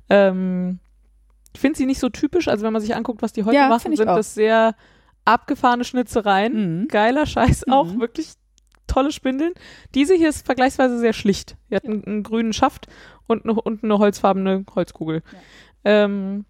[0.09, 0.79] Ähm,
[1.53, 3.69] ich finde sie nicht so typisch, also wenn man sich anguckt, was die heute Ja,
[3.69, 4.15] machen, sind auch.
[4.15, 4.75] das sehr
[5.25, 6.81] abgefahrene Schnitzereien.
[6.81, 6.87] Mhm.
[6.87, 7.99] Geiler Scheiß auch, Mhm.
[8.01, 8.33] wirklich
[8.87, 9.53] tolle Spindeln.
[9.95, 11.55] Diese hier ist vergleichsweise sehr schlicht.
[11.71, 12.87] Die hat einen, einen grünen Schaft
[13.27, 15.21] und eine, und eine holzfarbene Holzkugel.
[15.85, 16.45] Ja, ähm,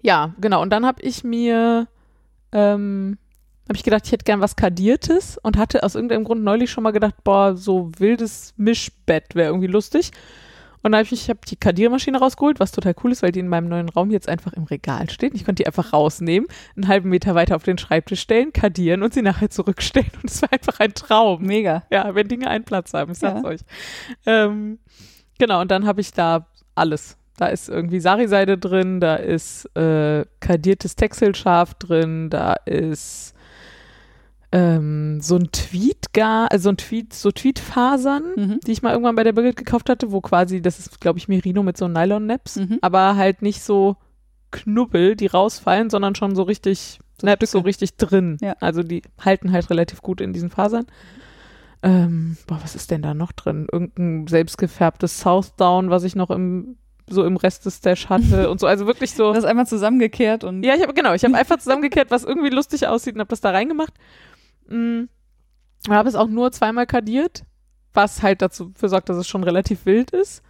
[0.00, 0.62] ja genau.
[0.62, 1.88] Und dann habe ich mir
[2.52, 3.18] ähm,
[3.68, 6.82] habe ich gedacht, ich hätte gern was Kadiertes und hatte aus irgendeinem Grund neulich schon
[6.84, 10.10] mal gedacht, boah, so wildes Mischbett wäre irgendwie lustig.
[10.82, 13.40] Und dann habe ich, ich habe die Kadiermaschine rausgeholt, was total cool ist, weil die
[13.40, 15.34] in meinem neuen Raum jetzt einfach im Regal steht.
[15.34, 19.14] Ich konnte die einfach rausnehmen, einen halben Meter weiter auf den Schreibtisch stellen, kadieren und
[19.14, 20.10] sie nachher zurückstellen.
[20.22, 21.42] Und es war einfach ein Traum.
[21.42, 21.84] Mega.
[21.90, 23.48] Ja, wenn Dinge einen Platz haben, ich sag's Ja.
[23.48, 23.60] euch.
[24.26, 24.78] Ähm,
[25.38, 27.16] genau, und dann habe ich da alles.
[27.36, 33.34] Da ist irgendwie Sari-Seide drin, da ist äh, kadiertes Texelschaf drin, da ist
[34.52, 38.60] ähm, so ein Tweetgar, also so ein Tweet, so Tweetfasern, Mhm.
[38.66, 41.26] die ich mal irgendwann bei der Birgit gekauft hatte, wo quasi, das ist, glaube ich,
[41.28, 42.78] Merino mit so Nylon-Naps, Mhm.
[42.82, 43.96] aber halt nicht so
[44.50, 48.36] Knubbel, die rausfallen, sondern schon so richtig, Naps so richtig drin.
[48.42, 48.54] Ja.
[48.60, 50.84] Also die halten halt relativ gut in diesen Fasern.
[51.82, 53.66] Ähm, boah, was ist denn da noch drin?
[53.72, 56.76] Irgendein selbstgefärbtes Southdown, was ich noch im,
[57.08, 58.66] so im Rest des Stash hatte und so.
[58.66, 59.32] Also wirklich so.
[59.32, 62.86] Das einmal zusammengekehrt und Ja, ich habe genau, ich habe einfach zusammengekehrt, was irgendwie lustig
[62.86, 63.94] aussieht und habe das da reingemacht.
[64.72, 65.08] Mm,
[65.90, 67.44] habe es auch nur zweimal kadiert,
[67.92, 70.42] was halt dazu sorgt, dass es schon relativ wild ist.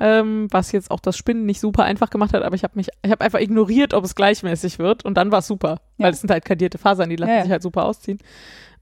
[0.00, 2.88] Ähm, was jetzt auch das Spinnen nicht super einfach gemacht hat, aber ich habe mich,
[3.02, 6.06] ich habe einfach ignoriert, ob es gleichmäßig wird und dann war es super, Ja.
[6.06, 7.42] weil es sind halt kadierte Fasern, die lassen Ja, ja.
[7.42, 8.18] sich halt super ausziehen.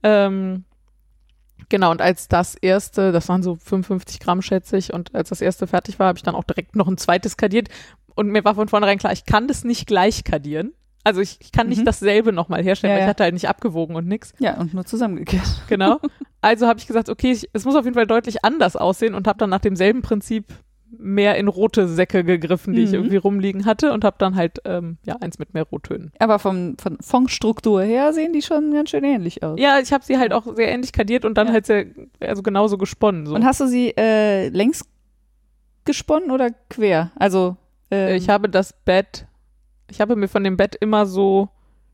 [0.03, 0.65] Ähm,
[1.69, 5.43] genau, und als das erste, das waren so 55 Gramm, schätze ich, und als das
[5.43, 7.69] erste fertig war, habe ich dann auch direkt noch ein zweites kadiert
[8.15, 10.73] und mir war von vornherein klar, ich kann das nicht gleich kadieren.
[11.05, 11.85] Also ich, ich kann nicht Mhm.
[11.87, 14.33] dasselbe nochmal herstellen, Ja, weil ich hatte halt nicht abgewogen und nix.
[14.39, 15.43] ja, und nur zusammengekehrt.
[15.69, 15.99] Genau.
[16.41, 19.27] Also habe ich gesagt, okay, ich, es muss auf jeden Fall deutlich anders aussehen und
[19.27, 20.45] habe dann nach demselben Prinzip
[20.99, 22.95] mehr in rote Säcke gegriffen, die ich Mhm.
[22.97, 26.13] irgendwie rumliegen hatte und habe dann halt ähm, ja eins mit mehr Rottönen.
[26.19, 29.59] Aber vom, von Fondstruktur her sehen die schon ganz schön ähnlich aus.
[29.59, 31.53] Ja, ich habe sie halt auch sehr ähnlich kadiert und dann Ja.
[31.55, 31.87] halt sehr,
[32.21, 33.27] also genauso gesponnen.
[33.27, 33.35] So.
[33.35, 34.85] Und hast du sie äh, längs
[35.85, 37.11] gesponnen oder quer?
[37.17, 37.57] Also
[37.91, 39.27] Äh, ähm, ich habe das Bett,
[39.93, 41.51] ich habe mir von dem Bett immer so,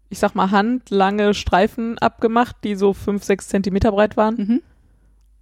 [0.08, 4.62] ich sag mal, handlange Streifen abgemacht, die so fünf, sechs Zentimeter breit waren mhm.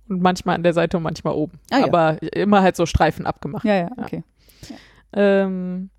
[0.09, 1.61] und manchmal an der Seite und manchmal oben.
[1.71, 1.85] Ah, ja.
[1.85, 3.65] Aber immer halt so Streifen abgemacht.
[3.65, 4.25] Ja, ja, okay.
[5.13, 5.91] Ähm,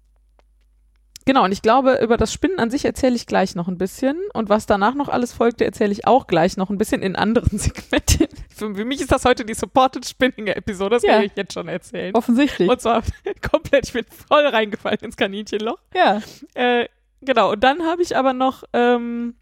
[1.27, 4.17] genau, und ich glaube, über das Spinnen an sich erzähle ich gleich noch ein bisschen.
[4.33, 7.59] Und was danach noch alles folgte, erzähle ich auch gleich noch ein bisschen in anderen
[7.59, 8.27] Segmenten.
[8.49, 11.13] Für, für mich ist das heute die Supported Spinning-Episode, das Ja.
[11.17, 12.15] kann ich jetzt schon erzählen.
[12.15, 12.67] Offensichtlich.
[12.67, 13.03] Und zwar
[13.51, 15.77] komplett, ich bin voll reingefallen ins Kaninchenloch.
[15.93, 16.21] ja.
[16.55, 16.87] Äh,
[17.21, 19.35] genau, und dann habe ich aber noch ähm,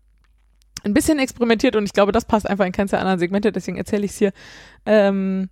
[0.84, 3.78] ein bisschen experimentiert und ich glaube, das passt einfach in keins der anderen Segmente, deswegen
[3.78, 4.34] erzähle ich es hier.
[4.86, 5.50] Ähm,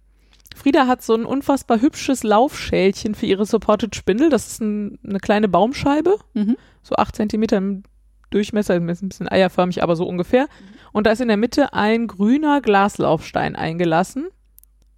[0.55, 4.29] Frieda hat so ein unfassbar hübsches Laufschälchen für ihre Supported Spindel.
[4.29, 6.57] Das ist ein, eine kleine Baumscheibe, Mhm.
[6.81, 7.83] so acht Zentimeter im
[8.29, 10.47] Durchmesser, ist ein bisschen eierförmig, aber so ungefähr.
[10.91, 14.27] Und da ist in der Mitte ein grüner Glaslaufstein eingelassen.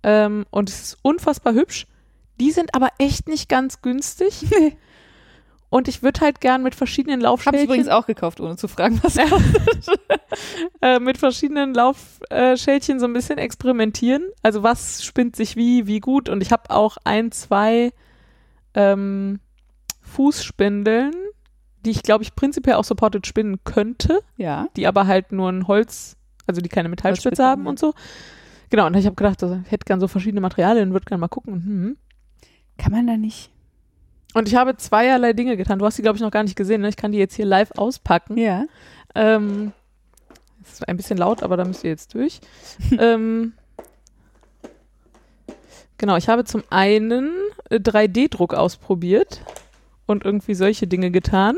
[0.03, 1.85] Ähm, und es ist unfassbar hübsch.
[2.39, 4.45] Die sind aber echt nicht ganz günstig.
[5.75, 8.69] Und ich würde halt gern mit verschiedenen Habe ich Laufschälchen, übrigens auch gekauft, ohne zu
[8.69, 9.17] fragen, was.
[10.81, 14.23] äh, mit verschiedenen Laufschälchen so ein bisschen experimentieren.
[14.41, 16.29] Also was spinnt sich wie, wie gut.
[16.29, 17.91] Und ich habe auch ein, zwei
[18.73, 19.41] ähm,
[20.01, 21.11] Fußspindeln,
[21.85, 24.69] die ich glaube ich prinzipiell auch supported spinnen könnte, Ja.
[24.77, 26.15] die aber halt nur ein Holz,
[26.47, 27.69] also die keine Metallspitze haben ja.
[27.69, 27.93] und so.
[28.69, 31.27] Genau, und ich habe gedacht, ich hätte gern so verschiedene Materialien und würde gern mal
[31.27, 31.53] gucken.
[31.53, 31.97] Hm.
[32.77, 33.51] Kann man da nicht.
[34.35, 35.79] Und ich habe zweierlei Dinge getan.
[35.79, 36.81] Du hast die, glaube ich, noch gar nicht gesehen.
[36.81, 36.89] Ne?
[36.89, 38.37] Ich kann die jetzt hier live auspacken.
[38.37, 38.65] Ja.
[39.15, 39.71] Ähm,
[40.61, 42.41] das ist ein bisschen laut, aber da müsst ihr jetzt durch.
[42.99, 43.53] ähm,
[45.97, 47.31] genau, ich habe zum einen
[47.69, 49.39] äh, 3D-Druck ausprobiert
[50.05, 51.55] und irgendwie solche Dinge getan.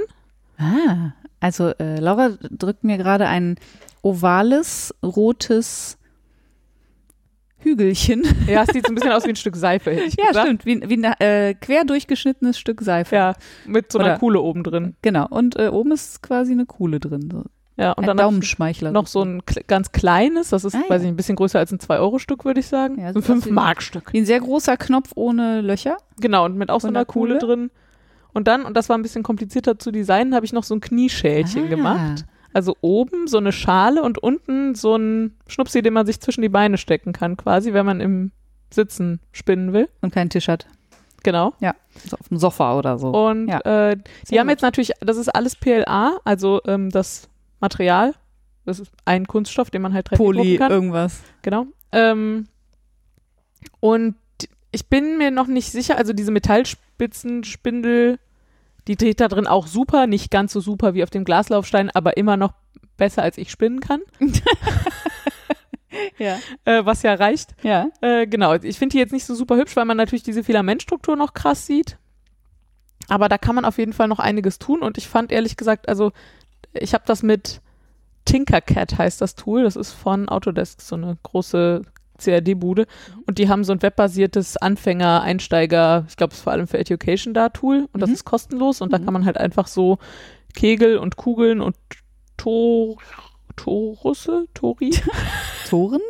[0.60, 3.56] Ah, also äh, Laura drückt mir gerade ein
[4.04, 5.98] ovales, rotes
[7.60, 8.24] Hügelchen.
[8.48, 10.46] Ja, es sieht so ein bisschen aus wie ein Stück Seife, hätte ich Ja, gesagt.
[10.48, 10.66] stimmt.
[10.66, 13.16] Wie, wie ein äh, quer durchgeschnittenes Stück Seife.
[13.16, 13.34] Ja,
[13.66, 14.96] mit so einer Oder- Kuhle oben drin.
[15.02, 15.28] Genau.
[15.30, 17.30] Und äh, oben ist quasi eine Kuhle drin.
[17.32, 17.44] So.
[17.80, 18.92] Ja, und ein dann Daumenschmeichler.
[18.92, 20.90] noch so ein ganz kleines, das ist, Ah, ja.
[20.90, 23.00] weiß ich, ein bisschen größer als ein 2-Euro-Stück, würde ich sagen.
[23.00, 24.14] Ja, wie ein- 5-Mark-Stück.
[24.14, 25.98] Wie ein sehr großer Knopf ohne Löcher.
[26.20, 27.38] Genau, und mit auch so einer Kuhle?
[27.38, 27.70] drin.
[28.34, 30.82] Und dann, und das war ein bisschen komplizierter zu designen, habe ich noch so ein
[30.82, 31.70] Knieschälchen Ah.
[31.70, 32.26] gemacht.
[32.58, 36.50] Also oben so eine Schale und unten so ein Schnupsi, den man sich zwischen die
[36.50, 38.32] Beine stecken kann, quasi, wenn man im
[38.74, 39.88] Sitzen spinnen will.
[40.02, 40.66] Und keinen Tisch hat.
[41.22, 41.54] Genau.
[42.04, 43.10] So auf dem Sofa oder so.
[43.12, 43.60] Und Ja.
[43.62, 44.54] äh, die Sehr haben gut.
[44.54, 48.16] jetzt natürlich, das ist alles PLA, also ähm, das Material,
[48.66, 50.72] das ist ein Kunststoff, den man halt 3D Poly, kann.
[50.72, 51.22] irgendwas.
[51.44, 51.68] Genau.
[51.92, 52.48] Ähm,
[53.80, 54.16] und
[54.72, 58.20] ich bin mir noch nicht sicher, also diese Metallspitzenspindel,
[58.88, 62.18] die dreht da drin auch super, nicht ganz so super wie auf dem Glaslaufstein, aber
[62.18, 62.54] immer noch
[62.98, 64.02] besser als ich spinnen kann,
[66.18, 66.38] Ja.
[66.66, 67.56] äh, was ja reicht.
[67.64, 67.90] Ja.
[68.02, 71.16] Äh, genau, ich finde die jetzt nicht so super hübsch, weil man natürlich diese Filamentstruktur
[71.16, 71.98] noch krass sieht.
[73.08, 75.88] Aber da kann man auf jeden Fall noch einiges tun und ich fand ehrlich gesagt,
[75.88, 76.12] also
[76.74, 77.62] ich habe das mit
[78.26, 81.84] Tinkercad heißt das Tool, das ist von Autodesk, so eine große
[82.18, 82.86] CAD-Bude
[83.26, 86.78] und die haben so ein webbasiertes Anfänger, Einsteiger, ich glaube es ist vor allem für
[86.80, 88.16] Education da Tool und das Mhm.
[88.16, 89.06] ist kostenlos und da Mhm.
[89.06, 89.98] kann man halt einfach so
[90.56, 91.76] Kegel und Kugeln und
[92.38, 92.98] Tor
[93.56, 94.92] Torusse, Tori,
[95.70, 96.02] Toren?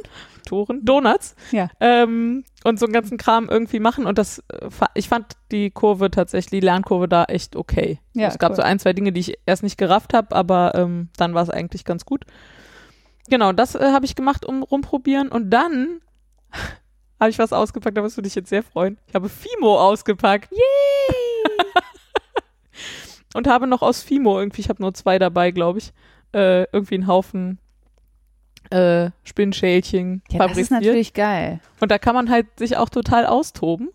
[0.46, 1.70] Toren, Donuts Ja.
[1.82, 4.06] ähm, und so einen ganzen Kram irgendwie machen.
[4.06, 8.00] Und das, äh, ich fand die Kurve tatsächlich, die Lernkurve da echt okay.
[8.14, 8.56] Ja, es gab cool.
[8.58, 11.50] so ein, zwei Dinge, die ich erst nicht gerafft habe, aber ähm, dann war es
[11.50, 12.24] eigentlich ganz gut.
[13.30, 15.30] Genau, das äh, habe ich gemacht, um rumprobieren.
[15.30, 16.02] Und dann
[17.20, 18.98] habe ich was ausgepackt, da wirst du dich jetzt sehr freuen.
[19.08, 20.52] Ich habe Fimo ausgepackt.
[20.52, 21.58] Yay!
[23.34, 25.94] und habe noch aus Fimo irgendwie, ich habe nur zwei dabei, glaube ich,
[26.34, 27.60] äh, irgendwie einen Haufen
[28.70, 30.82] äh, Spinnschälchen Ja, das ist fabriziert.
[30.82, 31.60] natürlich geil.
[31.80, 33.90] Und da kann man halt sich auch total austoben.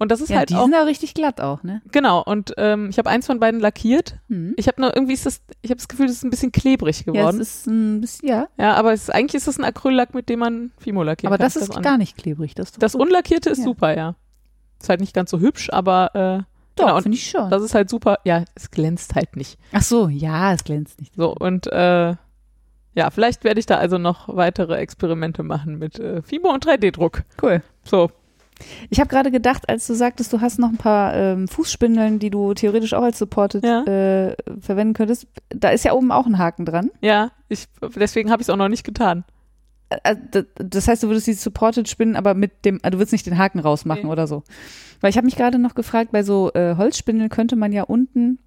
[0.00, 1.82] Und das ist Ja, halt die auch, sind auch richtig glatt auch, ne?
[1.90, 2.22] genau.
[2.22, 4.16] Und ähm, ich habe eins von beiden lackiert.
[4.28, 4.54] Hm.
[4.56, 6.98] Ich habe nur irgendwie ist das, ich habe das Gefühl, das ist ein bisschen klebrig
[6.98, 7.40] Ja, es geworden.
[7.40, 8.48] ist ein bisschen, ja.
[8.58, 11.46] Ja, aber es, eigentlich ist das ein Acryllack, mit dem man Fimo lackieren Aber kann.
[11.46, 12.54] das ist an- gar nicht klebrig.
[12.54, 13.64] Das, Das unlackierte ist Ja.
[13.64, 14.14] super, ja.
[14.80, 16.42] Ist halt nicht ganz so hübsch, aber äh,
[16.76, 17.50] Doch, genau, finde ich schon.
[17.50, 18.18] das ist halt super.
[18.24, 19.58] Ja, es glänzt halt nicht.
[19.72, 21.16] Ach so, ja, es glänzt nicht.
[21.16, 22.14] So und äh,
[22.94, 27.24] ja, vielleicht werde ich da also noch weitere Experimente machen mit äh, Fimo und 3D-Druck.
[27.42, 27.62] Cool.
[27.84, 28.10] So,
[28.90, 32.30] Ich habe gerade gedacht, als du sagtest, du hast noch ein paar ähm, Fußspindeln, die
[32.30, 33.84] du theoretisch auch als Supported Ja.
[33.84, 35.26] äh, verwenden könntest.
[35.50, 36.90] Da ist ja oben auch ein Haken dran.
[37.00, 37.66] ja, ich,
[37.96, 39.24] deswegen habe ich es auch noch nicht getan.
[40.02, 43.12] Äh, d- Das heißt, du würdest die Supported spinnen, aber mit dem, äh, du würdest
[43.12, 44.10] nicht den Haken rausmachen Nee.
[44.10, 44.42] oder so.
[45.00, 48.38] Weil ich habe mich gerade noch gefragt, bei so äh, Holzspindeln könnte man ja unten,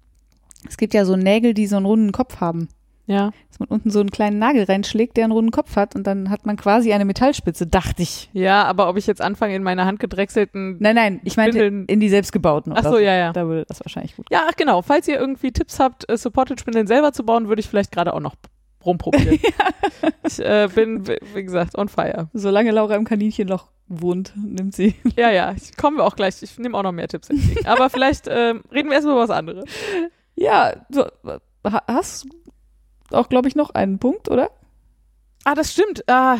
[0.68, 2.68] es gibt ja so Nägel, die so einen runden Kopf haben.
[3.06, 3.32] Ja.
[3.48, 6.30] Dass man unten so einen kleinen Nagel reinschlägt, der einen runden Kopf hat und dann
[6.30, 8.30] hat man quasi eine Metallspitze, dachte ich.
[8.32, 10.76] Ja, aber ob ich jetzt anfange, in meine handgedrechselten.
[10.78, 12.72] Nein, nein, ich meinte Spindeln- in die selbstgebauten.
[12.76, 13.32] Ach so, ja, ja.
[13.32, 14.26] Da würde das wahrscheinlich gut.
[14.30, 14.82] Ja, ach genau.
[14.82, 18.20] Falls ihr irgendwie Tipps habt, äh, Supported-Spindeln selber zu bauen, würde ich vielleicht gerade auch
[18.20, 18.34] noch
[18.84, 19.38] rumprobieren.
[20.24, 22.28] Ich äh, bin, wie gesagt, on fire.
[22.32, 24.94] Solange Laura im Kaninchenloch wohnt, nimmt sie.
[25.16, 26.40] Ja, ja, ich komme auch gleich.
[26.42, 27.66] Ich nehme auch noch mehr Tipps entgegen.
[27.66, 29.64] Aber vielleicht ähm, reden wir erstmal über was anderes.
[30.36, 31.04] Ja, so,
[31.64, 32.26] ha- hast
[33.14, 34.50] auch, glaube ich, noch einen Punkt, oder?
[35.44, 36.08] Ah, das stimmt.
[36.08, 36.38] Ah,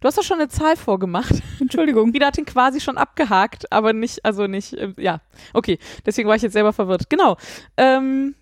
[0.00, 1.34] du hast doch schon eine Zahl vorgemacht.
[1.60, 2.12] Entschuldigung.
[2.12, 5.20] Wieder hat ihn quasi schon abgehakt, aber nicht, also nicht, äh, ja.
[5.52, 7.10] Okay, deswegen war ich jetzt selber verwirrt.
[7.10, 7.36] Genau.
[7.76, 8.34] Ähm,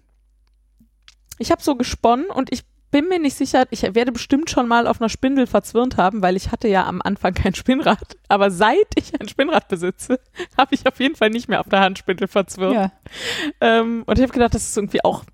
[1.38, 4.87] ich habe so gesponnen und ich bin mir nicht sicher, ich werde bestimmt schon mal
[4.87, 8.16] auf einer Spindel verzwirnt haben, weil ich hatte ja am Anfang kein Spinnrad.
[8.28, 10.20] Aber seit ich ein Spinnrad besitze,
[10.59, 12.74] habe ich auf jeden Fall nicht mehr auf der Handspindel verzwirnt.
[12.74, 12.92] Ja,
[13.61, 15.24] Ähm, und ich habe gedacht, das ist irgendwie auch,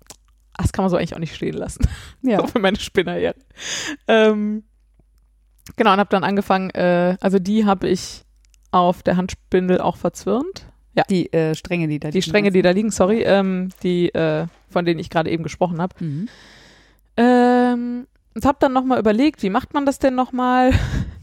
[0.61, 1.87] das kann man so eigentlich auch nicht stehen lassen.
[2.21, 2.39] ja.
[2.41, 3.35] So für meine Spinnerehre.
[4.07, 4.63] Ähm,
[5.75, 8.23] genau, und habe dann angefangen, äh, also die habe ich
[8.71, 10.65] auf der Handspindel auch verzwirnt.
[11.09, 14.85] Die äh, Stränge, die da Die Stränge, die da liegen, sorry, ähm, die, äh, von
[14.85, 15.95] denen ich gerade eben gesprochen habe.
[15.99, 16.27] Mhm.
[17.15, 20.71] Ähm, und habe dann nochmal überlegt, wie macht man das denn nochmal,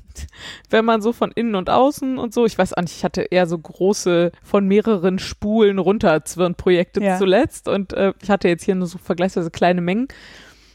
[0.70, 3.22] wenn man so von innen und außen und so, ich weiß auch nicht, ich hatte
[3.22, 7.18] eher so große, von mehreren Spulen runterzwirn-Projekte Ja.
[7.18, 10.09] zuletzt und äh, ich hatte jetzt hier nur so vergleichsweise kleine Mengen.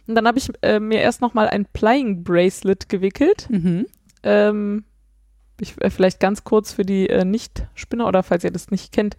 [0.07, 3.47] Und dann habe ich äh, mir erst nochmal ein Plying Bracelet gewickelt.
[3.49, 3.85] Mhm.
[4.23, 4.83] Ähm,
[5.59, 9.15] ich, äh, vielleicht ganz kurz für die äh, Nicht-Spinner oder falls ihr das nicht kennt.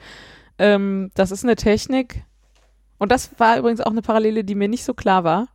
[0.58, 2.24] Ähm, das ist eine Technik,
[3.02, 5.48] und das war übrigens auch eine Parallele, die mir nicht so klar war.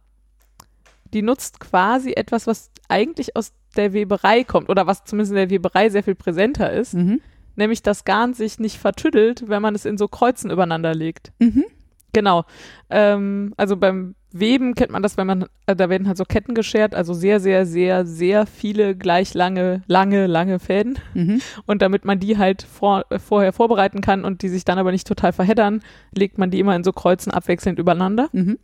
[1.13, 5.49] Die nutzt quasi etwas, was eigentlich aus der Weberei kommt oder was zumindest in der
[5.49, 7.21] Weberei sehr viel präsenter ist, Mhm.
[7.55, 11.31] nämlich das Garn sich nicht vertüddelt, wenn man es in so Kreuzen übereinander legt.
[11.39, 11.65] Mhm.
[12.13, 12.45] Genau.
[12.89, 16.53] Ähm, also beim Weben kennt man das, wenn man, äh, da werden halt so Ketten
[16.55, 20.97] geschert, also sehr, sehr, sehr, sehr viele gleich lange, lange, lange Fäden.
[21.13, 21.41] Mhm.
[21.65, 24.91] Und damit man die halt vor, äh, vorher vorbereiten kann und die sich dann aber
[24.91, 25.81] nicht total verheddern,
[26.13, 28.57] legt man die immer in so Kreuzen abwechselnd übereinander, Mhm.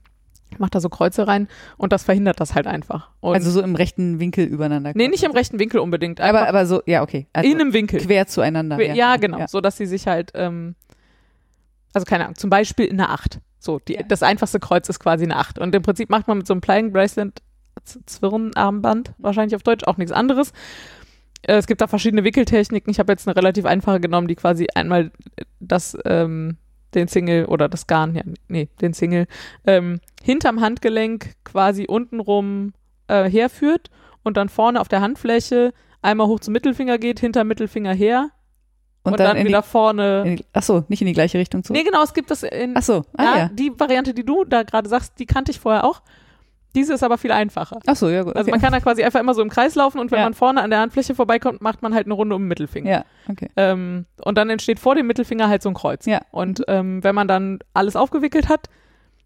[0.59, 3.09] Macht da so Kreuze rein und das verhindert das halt einfach.
[3.19, 4.91] Und Also so im rechten Winkel übereinander.
[4.95, 7.27] nee, nicht im rechten Winkel unbedingt, aber, aber so, ja, okay.
[7.33, 7.99] Also in einem Winkel.
[7.99, 8.81] quer zueinander.
[8.93, 10.75] Ja, genau, so dass sie sich halt, ähm,
[11.93, 13.39] also keine Ahnung, zum Beispiel in einer Acht.
[13.59, 14.03] So, die, Ja.
[14.03, 15.57] das einfachste Kreuz ist quasi eine 8.
[15.59, 17.41] Und im Prinzip macht man mit so einem Plying Bracelet,
[18.05, 20.51] Zwirnarmband, wahrscheinlich auf Deutsch auch nichts anderes.
[21.43, 22.89] Äh, Es gibt da verschiedene Wickeltechniken.
[22.91, 25.11] Ich habe jetzt eine relativ einfache genommen, die quasi einmal
[25.59, 26.57] das, ähm,
[26.95, 29.27] den Single oder das Garn, ja, nee, den Single,
[29.65, 32.73] ähm, hinterm Handgelenk quasi untenrum
[33.08, 33.89] äh, herführt
[34.23, 38.29] und dann vorne auf der Handfläche einmal hoch zum Mittelfinger geht, hinter Mittelfinger her
[39.03, 40.23] und, dann, in wieder die, vorne.
[40.25, 41.73] in die, ach so, nicht in die gleiche Richtung zu.
[41.73, 43.49] nee, genau, es gibt das in, Ach so, ah ja, ja.
[43.49, 46.01] die Variante, die du da gerade sagst, die kannte ich vorher auch.
[46.75, 47.79] Diese ist aber viel einfacher.
[47.86, 48.36] Ach so, ja gut.
[48.36, 48.51] Also okay.
[48.51, 50.25] man kann da quasi einfach immer so im Kreis laufen und wenn Ja.
[50.25, 52.89] man vorne an der Handfläche vorbeikommt, macht man halt eine Runde um den Mittelfinger.
[52.91, 53.49] ja, okay.
[53.55, 56.05] Ähm, und dann entsteht vor dem Mittelfinger halt so ein Kreuz.
[56.07, 56.21] Ja.
[56.31, 58.69] Und ähm, wenn man dann alles aufgewickelt hat,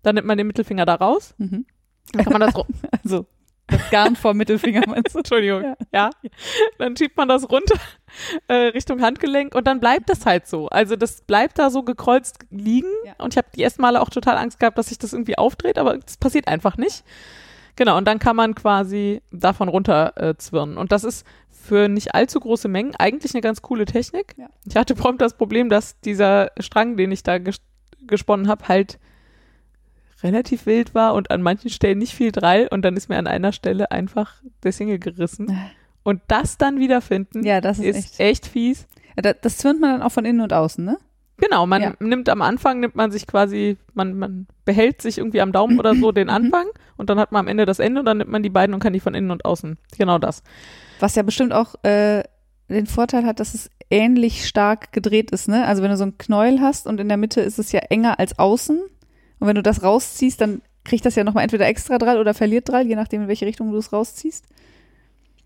[0.04, 1.36] dann nimmt man den Mittelfinger da raus.
[1.38, 1.66] Mhm.
[2.14, 2.66] Dann kann man das, ru-
[3.04, 3.26] Also
[3.68, 5.20] das Garn vor Mittelfinger meinst du?
[5.20, 5.76] Entschuldigung, Ja.
[5.94, 6.10] ja.
[6.78, 7.76] Dann schiebt man das runter
[8.48, 10.68] äh, Richtung Handgelenk und dann bleibt das halt so.
[10.70, 12.92] Also das bleibt da so gekreuzt liegen.
[13.06, 13.14] Ja.
[13.18, 15.78] Und ich habe die ersten Male auch total Angst gehabt, dass sich das irgendwie aufdreht,
[15.78, 17.04] aber das passiert einfach nicht.
[17.76, 20.78] Genau, und dann kann man quasi davon runter äh, zwirnen.
[20.78, 24.34] Und das ist für nicht allzu große Mengen eigentlich eine ganz coole Technik.
[24.38, 24.48] Ja.
[24.66, 27.58] Ich hatte prompt das Problem, dass dieser Strang, den ich da ges
[28.08, 29.00] gesponnen habe, halt
[30.24, 33.28] relativ wild war und an manchen Stellen nicht viel Drall und dann ist mir an
[33.28, 35.56] einer Stelle einfach der Single gerissen.
[36.04, 38.20] Und das dann wiederfinden Ja, das ist, ist echt.
[38.20, 38.88] echt fies.
[39.16, 40.98] Ja, da- das zwirnt man dann auch von innen und außen, ne?
[41.40, 41.94] Genau, man Ja.
[42.00, 45.94] nimmt am Anfang, nimmt man sich quasi, man, man behält sich irgendwie am Daumen oder
[45.96, 46.30] so den.
[46.56, 46.66] Anfang
[46.98, 48.80] und dann hat man am Ende das Ende und dann nimmt man die beiden und
[48.80, 49.78] kann die von innen und außen.
[50.00, 50.42] Genau das.
[51.00, 52.24] Was ja bestimmt auch äh,
[52.70, 55.66] den Vorteil hat, dass es ähnlich stark gedreht ist, ne?
[55.66, 58.20] Also wenn du so einen Knäuel hast und in der Mitte ist es ja enger
[58.20, 58.82] als außen
[59.40, 62.70] und wenn du das rausziehst, dann kriegt das ja nochmal entweder extra Drall oder verliert
[62.70, 64.46] Drall, je nachdem in welche Richtung du es rausziehst.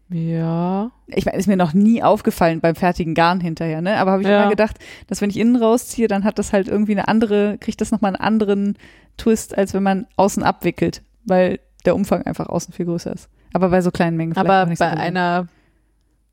[0.09, 0.91] Ja.
[1.07, 3.97] Ich meine, ist mir noch nie aufgefallen beim fertigen Garn hinterher, ne?
[3.97, 4.41] Aber habe ich Ja.
[4.41, 4.77] immer gedacht,
[5.07, 8.09] dass wenn ich innen rausziehe, dann hat das halt irgendwie eine andere, kriegt das nochmal
[8.15, 8.77] einen anderen
[9.17, 13.29] Twist, als wenn man außen abwickelt, weil der Umfang einfach außen viel größer ist.
[13.53, 15.47] Aber bei so kleinen Mengen vielleicht Aber bei so einer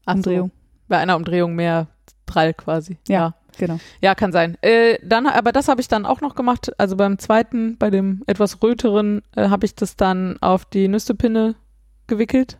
[0.07, 0.51] Ach so, Umdrehung.
[0.89, 1.87] bei einer Umdrehung mehr
[2.27, 2.99] Drall quasi.
[3.07, 3.35] Ja.
[3.59, 3.79] Genau.
[4.01, 4.57] Ja, kann sein.
[4.63, 6.71] Äh, dann, aber das habe ich dann auch noch gemacht.
[6.79, 11.55] Also beim zweiten, bei dem etwas röteren, äh, habe ich das dann auf die Nüstepinne
[12.07, 12.59] gewickelt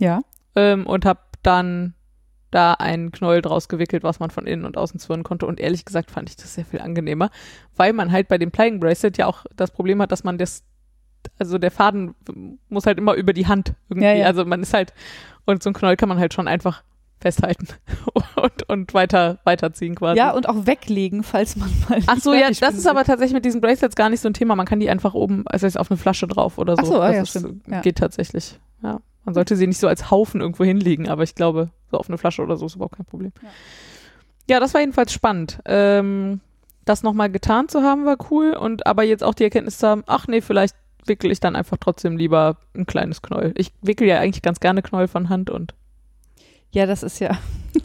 [0.00, 0.20] Ja.
[0.56, 1.94] ähm, und habe dann
[2.50, 5.46] da einen Knäuel draus gewickelt, was man von innen und außen zwirnen konnte.
[5.46, 7.30] Und ehrlich gesagt fand ich das sehr viel angenehmer,
[7.76, 10.64] weil man halt bei dem Plying Bracelet ja auch das Problem hat, dass man das,
[11.38, 12.14] also der Faden
[12.68, 14.06] muss halt immer über die Hand irgendwie.
[14.06, 14.26] Ja, ja.
[14.26, 14.92] Also man ist halt,
[15.44, 16.82] und so ein Knäuel kann man halt schon einfach
[17.20, 17.68] festhalten
[18.36, 20.18] und, und weiter, weiterziehen quasi.
[20.18, 22.00] Ja, und auch weglegen, falls man mal.
[22.06, 24.56] Ach so, ja, das ist aber tatsächlich mit diesen Bracelets gar nicht so ein Thema.
[24.56, 26.82] Man kann die einfach oben, also jetzt auf eine Flasche drauf oder so.
[26.82, 27.66] Ach so, ah das ja, ist, stimmt.
[27.68, 27.80] Ja.
[27.80, 28.58] geht tatsächlich.
[28.82, 32.08] Ja, man sollte sie nicht so als Haufen irgendwo hinlegen, aber ich glaube, so auf
[32.08, 33.32] eine Flasche oder so ist überhaupt kein Problem.
[33.42, 33.48] Ja.
[34.48, 35.60] Ja, das war jedenfalls spannend.
[35.64, 36.40] Ähm,
[36.84, 38.52] das nochmal getan zu haben, war cool.
[38.52, 40.74] Und aber jetzt auch die Erkenntnis zu haben, ach nee, vielleicht
[41.06, 43.52] wickel ich dann einfach trotzdem lieber ein kleines Knäuel.
[43.56, 45.74] Ich wickel ja eigentlich ganz gerne Knäuel von Hand und
[46.72, 47.38] Ja, das ist ja.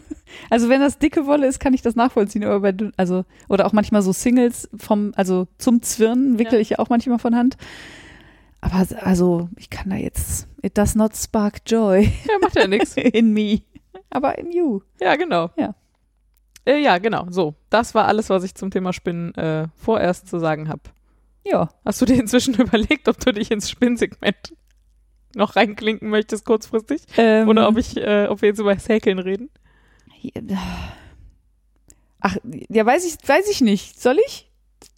[0.50, 3.72] Also wenn das dicke Wolle ist, kann ich das nachvollziehen, aber bei, also oder auch
[3.72, 6.60] manchmal so Singles vom, also zum Zwirnen wickel Ja.
[6.60, 7.56] ich ja auch manchmal von Hand.
[8.60, 12.96] Aber also ich kann da jetzt, it does not spark joy ja, macht ja nichts.
[12.96, 13.62] in me,
[14.10, 14.80] aber in you.
[15.00, 15.50] Ja, genau.
[15.56, 15.74] Ja.
[16.66, 17.26] Äh, ja, genau.
[17.30, 20.82] So, das war alles, was ich zum Thema Spinnen äh, vorerst zu sagen habe.
[21.44, 24.54] Ja, Hast du dir inzwischen überlegt, ob du dich ins Spinnsegment
[25.36, 27.02] noch reinklinken möchtest kurzfristig?
[27.16, 29.50] ähm, Oder ob ich, äh, ob wir jetzt über das Häkeln reden?
[32.20, 32.36] Ach,
[32.68, 34.00] ja, weiß ich, weiß ich nicht.
[34.00, 34.50] Soll ich?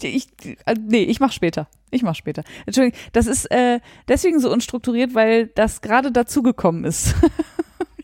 [0.03, 0.29] Ich,
[0.65, 1.69] äh, nee, ich mach später.
[1.91, 2.45] Ich mach später.
[2.67, 7.15] Entschuldigung, das ist äh, deswegen so unstrukturiert, weil das gerade dazugekommen ist.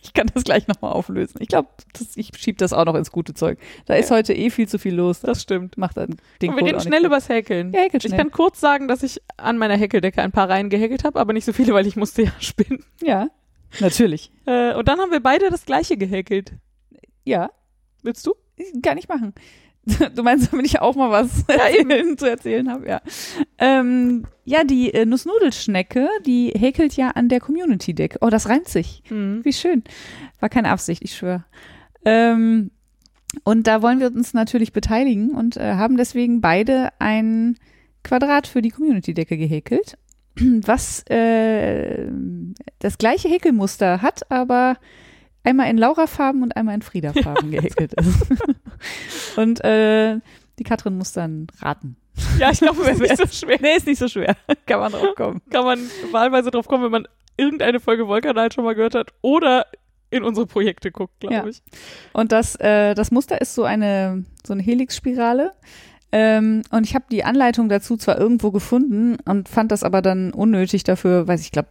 [0.04, 1.38] ich kann das gleich nochmal auflösen.
[1.40, 1.68] Ich glaube,
[2.14, 3.58] ich schieb das auch noch ins gute Zeug.
[3.86, 5.20] Da ist heute eh viel zu viel los.
[5.20, 5.76] Das stimmt.
[5.78, 7.72] macht dann den Und wir reden schnell übers Häkeln.
[7.72, 8.18] Ja, häkelt Ich schnell.
[8.20, 11.44] kann kurz sagen, dass ich an meiner Häkeldecke ein paar Reihen gehäkelt habe, aber nicht
[11.44, 12.84] so viele, weil ich musste ja spinnen.
[13.02, 13.28] Ja,
[13.80, 14.30] natürlich.
[14.46, 16.52] Äh, und dann haben wir beide das gleiche gehäkelt.
[17.24, 17.50] Ja,
[18.02, 18.34] Willst du?
[18.82, 19.34] kann ich machen.
[20.14, 23.00] Du meinst, damit ich auch mal was erzählen, zu erzählen habe, ja.
[23.58, 28.18] Ähm, ja, die äh, Nussnudelschnecke, die häkelt ja an der Community Deck.
[28.20, 29.02] Oh, das reimt sich.
[29.08, 29.44] Hm.
[29.44, 29.84] Wie schön.
[30.40, 31.44] War keine Absicht, ich schwöre.
[32.04, 32.70] Ähm,
[33.42, 37.56] und da wollen wir uns natürlich beteiligen und äh, haben deswegen beide ein
[38.04, 39.98] Quadrat für die Community-Decke gehäkelt,
[40.36, 42.06] was äh,
[42.78, 44.76] das gleiche Häkelmuster hat, aber
[45.42, 48.26] einmal in Laura-Farben und einmal in Frieda-Farben gehäkelt ist.
[49.36, 50.18] und äh,
[50.58, 51.96] die Katrin muss dann raten.
[52.38, 53.58] Ja, ich glaube, es ist nicht so schwer.
[53.60, 54.36] Nee, ist nicht so schwer.
[54.66, 55.42] Kann man drauf kommen.
[55.50, 55.80] Kann man
[56.12, 59.66] wahlweise drauf kommen, wenn man irgendeine Folge Wollkanal schon mal gehört hat oder
[60.10, 61.46] in unsere Projekte guckt, glaube Ja.
[61.46, 61.60] ich.
[62.12, 65.52] Und das, äh, das Muster ist so eine, so eine Helixspirale.
[66.12, 70.32] Ähm, und ich habe die Anleitung dazu zwar irgendwo gefunden und fand das aber dann
[70.32, 71.68] unnötig dafür, weiß ich glaube,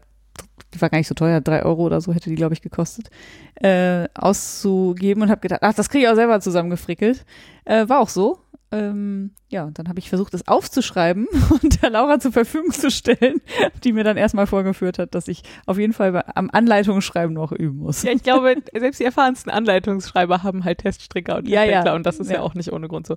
[0.73, 3.09] die war gar nicht so teuer, drei Euro oder so hätte die, glaube ich, gekostet,
[3.55, 7.25] äh, auszugeben und habe gedacht, ach, das kriege ich auch selber zusammengefrickelt.
[7.65, 8.39] Äh, war auch so.
[8.71, 11.27] Ähm, ja, und dann habe ich versucht, das aufzuschreiben
[11.61, 13.39] und der Laura zur Verfügung zu stellen,
[13.83, 17.77] die mir dann erstmal vorgeführt hat, dass ich auf jeden Fall am Anleitungsschreiben noch üben
[17.77, 18.01] muss.
[18.01, 21.65] Ja, ich glaube, selbst die erfahrensten Anleitungsschreiber haben halt Teststricker und Ja, ja.
[21.67, 22.37] Testdeckler und das ist ja.
[22.37, 22.41] Ja.
[22.41, 23.15] auch nicht ohne Grund so.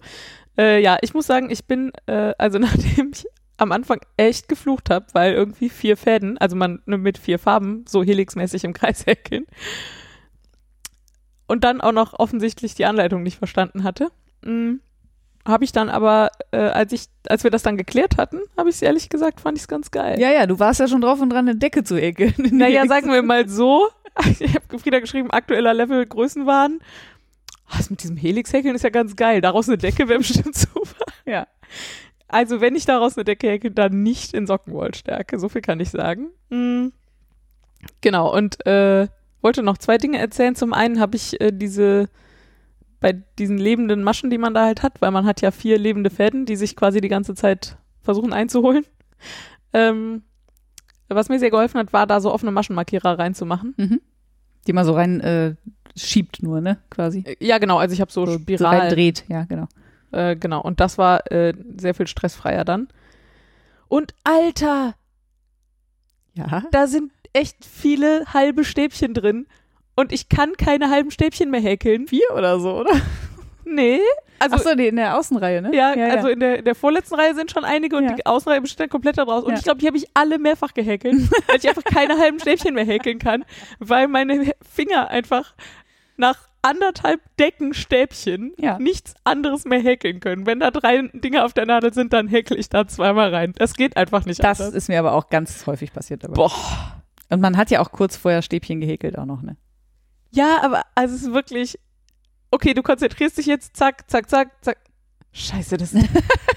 [0.59, 3.27] Äh, ja, ich muss sagen, ich bin, äh, also nachdem ich
[3.59, 8.03] am Anfang echt geflucht habe, weil irgendwie vier Fäden, also man mit vier Farben so
[8.03, 9.47] helixmäßig im Kreis häkeln
[11.47, 14.11] und dann auch noch offensichtlich die Anleitung nicht verstanden hatte,
[15.47, 18.77] habe ich dann aber, äh, als ich, als wir das dann geklärt hatten, habe ich
[18.77, 20.21] es ehrlich gesagt, fand ich es ganz geil.
[20.21, 22.35] Ja, ja, du warst ja schon drauf und dran, eine Decke zu häkeln.
[22.53, 23.89] Naja, sagen wir mal so.
[24.41, 26.81] Ich habe Frieda geschrieben, aktueller Level Größenwahn.
[27.71, 29.41] Was mit diesem Helix-Häkeln ist ja ganz geil.
[29.41, 31.05] Daraus eine Decke wäre bestimmt super.
[31.27, 31.47] Ja.
[32.29, 35.39] Also, wenn ich daraus eine Decke häkel, dann nicht in Sockenwollstärke.
[35.39, 36.29] So viel kann ich sagen.
[36.51, 36.89] Mm.
[38.01, 39.07] Genau, und äh,
[39.43, 40.57] wollte noch zwei Dinge erzählen.
[40.57, 42.09] Zum einen habe ich äh, diese,
[43.01, 46.11] bei diesen lebenden Maschen, die man da halt hat, weil man hat ja vier lebende
[46.11, 48.85] Fäden, die sich quasi die ganze Zeit versuchen einzuholen.
[49.73, 50.23] Ähm,
[51.09, 53.75] was mir sehr geholfen hat, war da so offene Maschenmarkierer reinzumachen.
[53.77, 54.01] Mhm.
[54.67, 55.55] Die man so rein äh,
[55.97, 57.21] schiebt nur, ne, quasi.
[57.21, 59.69] Äh, Ja, genau, also ich habe so, So Spiral, rein dreht, ja, genau.
[60.13, 62.89] Äh, genau, und das war äh, sehr viel stressfreier dann.
[63.89, 64.95] Und Alter,
[66.35, 66.63] Ja.
[66.71, 69.47] da sind echt viele halbe Stäbchen drin
[69.95, 72.07] und ich kann keine halben Stäbchen mehr häkeln.
[72.07, 72.93] Vier oder so, oder?
[73.65, 74.01] Nee,
[74.39, 75.75] also Achso, nee, in der Außenreihe, ne?
[75.75, 78.13] ja, also in der, in der vorletzten Reihe sind schon einige und Ja.
[78.13, 79.43] die Außenreihe besteht dann komplett daraus.
[79.45, 79.57] Und Ja.
[79.59, 81.15] ich glaube, die habe ich alle mehrfach gehäkelt,
[81.49, 83.45] weil ich einfach keine halben Stäbchen mehr häkeln kann,
[83.79, 85.55] weil meine Finger einfach
[86.17, 88.79] nach anderthalb Deckenstäbchen Ja.
[88.79, 90.47] nichts anderes mehr häkeln können.
[90.47, 93.53] Wenn da drei Dinge auf der Nadel sind, dann häkel ich da zweimal rein.
[93.57, 94.75] Das geht einfach nicht Das anders.
[94.75, 96.25] ist mir aber auch ganz häufig passiert.
[96.25, 96.35] Aber.
[96.35, 96.53] Boah.
[97.29, 99.57] Und man hat ja auch kurz vorher Stäbchen gehäkelt auch noch, ne?
[100.31, 101.79] Ja, aber also es ist wirklich,
[102.51, 104.79] okay, du konzentrierst dich jetzt, zack, zack, zack, zack.
[105.33, 105.93] Scheiße, das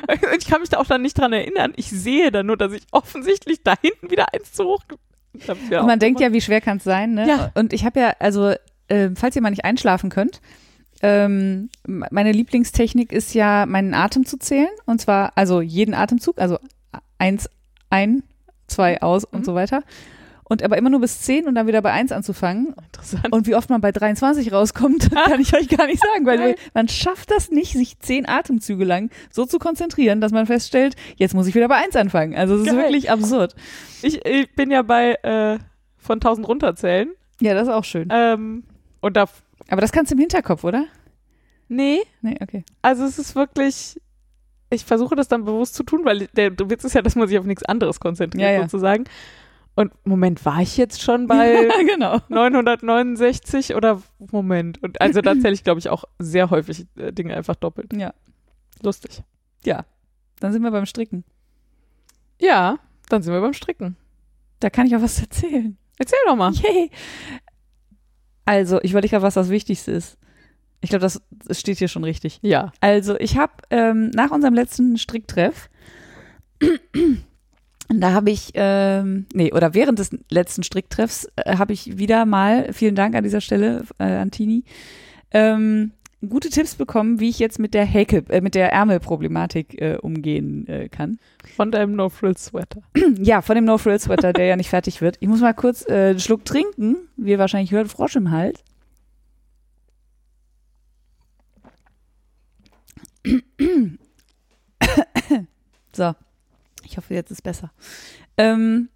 [0.38, 1.72] Ich kann mich da auch dann nicht dran erinnern.
[1.76, 4.82] Ich sehe dann nur, dass ich offensichtlich da hinten wieder eins zu hoch.
[5.70, 6.32] ja man denkt gemacht.
[6.32, 7.28] ja, wie schwer kann es sein, ne?
[7.28, 7.50] Ja.
[7.54, 8.54] Und ich habe ja, also,
[8.88, 10.40] äh, falls ihr mal nicht einschlafen könnt,
[11.02, 14.68] ähm, meine Lieblingstechnik ist ja, meinen Atem zu zählen.
[14.86, 16.58] Und zwar, also jeden Atemzug, also
[17.18, 17.48] eins
[17.90, 18.22] ein,
[18.68, 19.44] zwei aus und Mhm.
[19.44, 19.82] so weiter.
[20.46, 22.74] Und aber immer nur bis zehn und dann wieder bei eins anzufangen.
[22.84, 23.32] Interessant.
[23.32, 26.86] Und wie oft man bei 23 rauskommt, kann ich euch gar nicht sagen, weil man
[26.88, 31.46] schafft das nicht, sich zehn Atemzüge lang so zu konzentrieren, dass man feststellt, jetzt muss
[31.46, 32.34] ich wieder bei eins anfangen.
[32.34, 32.76] Also es ist Geil.
[32.76, 33.54] wirklich absurd.
[34.02, 35.58] Ich, ich bin ja bei äh,
[35.98, 37.08] von 1000 runterzählen.
[37.40, 38.08] Ja, das ist auch schön.
[38.12, 38.64] Ähm,
[39.04, 39.26] und da,
[39.68, 40.86] Aber das kannst du im Hinterkopf, oder?
[41.68, 42.64] nee, Nee, okay.
[42.82, 44.00] also es ist wirklich,
[44.70, 47.38] ich versuche das dann bewusst zu tun, weil der, Witz ist ja, dass man sich
[47.38, 48.62] auf nichts anderes konzentriert Ja, ja.
[48.62, 49.04] sozusagen.
[49.76, 52.20] Und Moment, war ich jetzt schon bei genau.
[52.28, 54.82] 969 oder Moment?
[54.82, 57.92] Und also da zähle ich, glaube ich, auch sehr häufig äh, Dinge einfach doppelt.
[57.92, 58.14] Ja.
[58.82, 59.22] Lustig.
[60.40, 61.24] Dann sind wir beim Stricken.
[62.40, 63.96] Ja, dann sind wir beim Stricken.
[64.60, 65.76] Da kann ich auch was erzählen.
[65.98, 66.52] Erzähl doch mal.
[66.52, 66.90] Yay.
[68.44, 70.18] Also, ich überlege gerade, was das Wichtigste ist.
[70.80, 72.38] Ich glaube, das, das steht hier schon richtig.
[72.42, 72.72] Ja.
[72.80, 75.70] Also, ich habe ähm, nach unserem letzten Stricktreff,
[77.88, 82.72] da habe ich, ähm, nee, oder während des letzten Stricktreffs äh, habe ich wieder mal,
[82.72, 84.64] vielen Dank an dieser Stelle äh, an Tini,
[85.30, 85.92] ähm,
[86.28, 90.66] gute Tipps bekommen, wie ich jetzt mit der Häkel, äh, mit der Ärmelproblematik äh, umgehen
[90.68, 91.18] äh, kann.
[91.56, 92.82] Von deinem No-Frill-Sweater.
[93.18, 95.16] Ja, von dem No-Frill-Sweater, der ja nicht fertig wird.
[95.20, 98.62] Ich muss mal kurz äh, einen Schluck trinken, wie ihr wahrscheinlich hört, Frosch im Hals.
[105.94, 106.12] So,
[106.84, 107.70] ich hoffe, jetzt ist besser.
[108.36, 108.88] Ähm,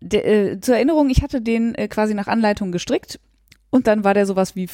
[0.00, 3.18] der, äh, zur Erinnerung, ich hatte den äh, quasi nach Anleitung gestrickt
[3.70, 4.68] und dann war der sowas wie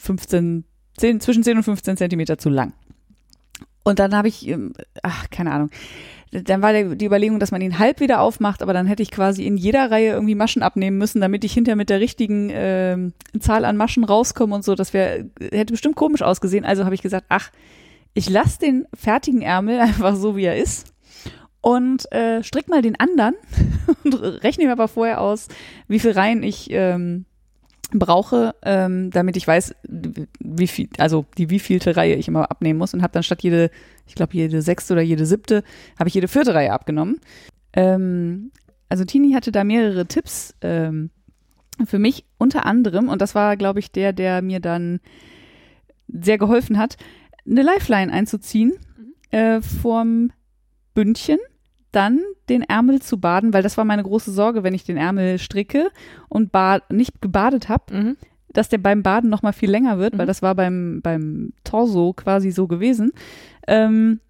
[0.00, 0.64] 15,
[0.96, 2.72] 10, zwischen 10 und 15 Zentimeter zu lang.
[3.84, 4.72] Und dann habe ich, ähm,
[5.02, 5.70] ach, keine Ahnung,
[6.30, 9.44] dann war die Überlegung, dass man ihn halb wieder aufmacht, aber dann hätte ich quasi
[9.44, 13.66] in jeder Reihe irgendwie Maschen abnehmen müssen, damit ich hinterher mit der richtigen ähm, Zahl
[13.66, 14.74] an Maschen rauskomme und so.
[14.74, 16.64] Das wäre, hätte bestimmt komisch ausgesehen.
[16.64, 17.50] Also habe ich gesagt, ach,
[18.14, 20.92] ich lasse den fertigen Ärmel einfach so, wie er ist
[21.62, 23.34] und äh, strick mal den anderen
[24.04, 25.48] und rechne mir aber vorher aus,
[25.88, 27.24] wie viel Reihen ich ähm,
[27.98, 32.94] brauche, ähm, damit ich weiß, wie viel, also die wievielte Reihe ich immer abnehmen muss
[32.94, 33.70] und habe dann statt jede,
[34.06, 35.62] ich glaube jede sechste oder jede siebte,
[35.98, 37.20] habe ich jede vierte Reihe abgenommen.
[37.72, 38.52] Ähm,
[38.88, 41.10] also Tini hatte da mehrere Tipps ähm,
[41.86, 45.00] für mich, unter anderem, und das war, glaube ich, der, der mir dann
[46.08, 46.96] sehr geholfen hat,
[47.46, 48.74] eine Lifeline einzuziehen
[49.32, 50.30] äh, vorm
[50.94, 51.38] Bündchen,
[51.92, 55.38] dann den Ärmel zu baden, weil das war meine große Sorge, wenn ich den Ärmel
[55.38, 55.90] stricke
[56.28, 56.50] und
[56.90, 58.16] nicht gebadet habe, Mhm.
[58.52, 60.28] dass der beim Baden noch mal viel länger wird, weil Mhm.
[60.28, 63.12] das war beim, beim Torso quasi so gewesen.
[63.66, 64.20] Ähm,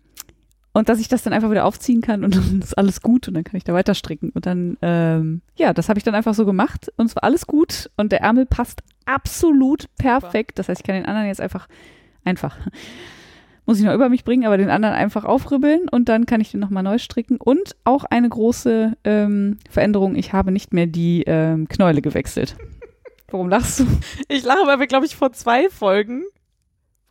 [0.74, 3.34] und dass ich das dann einfach wieder aufziehen kann und dann ist alles gut und
[3.34, 4.30] dann kann ich da weiter stricken.
[4.30, 7.46] Und dann, ähm, ja, das habe ich dann einfach so gemacht und es war alles
[7.46, 10.58] gut und der Ärmel passt absolut perfekt.
[10.58, 11.68] Das heißt, ich kann den anderen jetzt einfach,
[12.24, 12.56] einfach,
[13.72, 16.50] muss ich noch über mich bringen, aber den anderen einfach aufribbeln und dann kann ich
[16.50, 17.38] den nochmal neu stricken.
[17.38, 22.56] Und auch eine große ähm, Veränderung, ich habe nicht mehr die ähm, Knäule gewechselt.
[23.30, 23.86] Warum lachst du?
[24.28, 26.22] Ich lache, weil wir, glaube ich, vor zwei Folgen,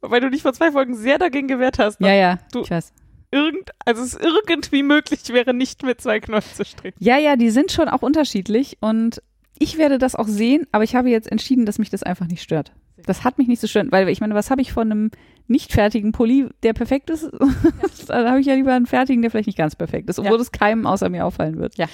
[0.01, 2.93] weil du dich vor zwei Folgen sehr dagegen gewehrt hast, Ja, ja, Du- ich weiß.
[3.32, 6.97] irgend, also es irgendwie möglich wäre, nicht mit zwei Knollen zu stricken.
[7.03, 9.22] Ja, ja, die sind schon auch unterschiedlich und
[9.57, 12.43] ich werde das auch sehen, aber ich habe jetzt entschieden, dass mich das einfach nicht
[12.43, 12.72] stört.
[13.06, 15.12] Das hat mich nicht so stört, weil ich meine, was habe ich von einem
[15.47, 17.30] nicht fertigen Pulli, der perfekt ist?
[18.08, 20.41] da habe ich ja lieber einen fertigen, der vielleicht nicht ganz perfekt ist, obwohl Ja.
[20.41, 21.76] es keinem außer mir auffallen wird.
[21.78, 21.88] Ja.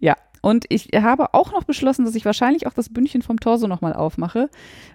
[0.00, 0.16] Ja.
[0.42, 3.94] Und ich habe auch noch beschlossen, dass ich wahrscheinlich auch das Bündchen vom Torso nochmal
[3.94, 4.48] aufmache,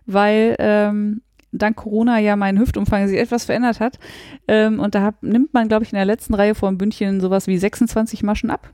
[0.06, 4.00] weil ähm, dank Corona ja mein Hüftumfang sich etwas verändert hat.
[4.48, 7.20] Ähm, und da hab, nimmt man, glaube ich, in der letzten Reihe vor dem Bündchen
[7.20, 8.70] sowas wie 26 Maschen ab.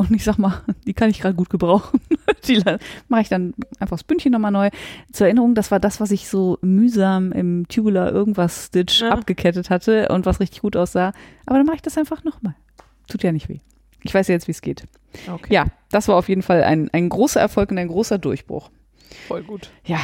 [0.00, 2.00] Und ich sag mal, die kann ich gerade gut gebrauchen.
[2.46, 2.62] die
[3.08, 4.70] mache ich dann einfach das Bündchen nochmal neu.
[5.12, 9.10] Zur Erinnerung, das war das, was ich so mühsam im Tubular irgendwas Stitch Ja.
[9.10, 11.12] abgekettet hatte und was richtig gut aussah.
[11.46, 12.54] Aber dann mache ich das einfach nochmal.
[13.08, 13.58] Tut ja nicht weh.
[14.04, 14.84] Ich weiß ja jetzt, wie es geht.
[15.28, 15.52] Okay.
[15.52, 18.70] Ja, das war auf jeden Fall ein, ein großer Erfolg und ein großer Durchbruch.
[19.26, 19.70] Voll gut.
[19.84, 19.98] Ja.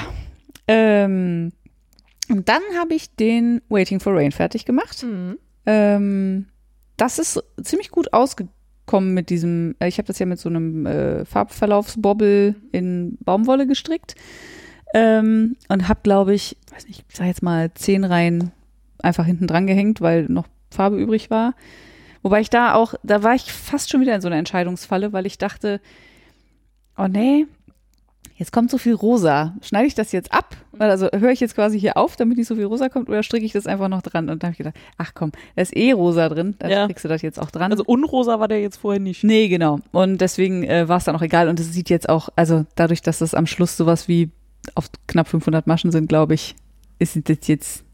[0.66, 1.52] Ähm,
[2.28, 5.04] und dann habe ich den Waiting for Rain fertig gemacht.
[5.04, 5.38] Mhm.
[5.66, 6.46] Ähm,
[6.96, 8.12] das ist ziemlich gut
[8.84, 13.66] ausgekommen mit diesem, äh, ich habe das ja mit so einem äh, Farbverlaufsbobbel in Baumwolle
[13.66, 14.14] gestrickt
[14.94, 18.52] ähm, und habe, glaube ich, weiß nicht, ich sag jetzt mal zehn Reihen
[19.02, 21.54] einfach hinten dran gehängt, weil noch Farbe übrig war.
[22.22, 25.26] Wobei ich da auch, da war ich fast schon wieder in so einer Entscheidungsfalle, weil
[25.26, 25.80] ich dachte,
[26.96, 27.46] oh nee,
[28.36, 29.54] jetzt kommt so viel rosa.
[29.62, 30.56] Schneide ich das jetzt ab?
[30.78, 33.44] Also höre ich jetzt quasi hier auf, damit nicht so viel rosa kommt, oder stricke
[33.46, 34.28] ich das einfach noch dran?
[34.28, 36.86] Und dann habe ich gedacht, ach komm, da ist eh rosa drin, dann Ja.
[36.86, 37.70] kriegst du das jetzt auch dran.
[37.70, 39.22] Also unrosa war der jetzt vorher nicht.
[39.24, 39.78] Nee, genau.
[39.92, 41.48] Und deswegen äh, war es dann auch egal.
[41.48, 44.30] Und es sieht jetzt auch, also dadurch, dass das am Schluss sowas wie
[44.74, 46.56] auf knapp 500 Maschen sind, glaube ich,
[46.98, 47.84] ist das jetzt,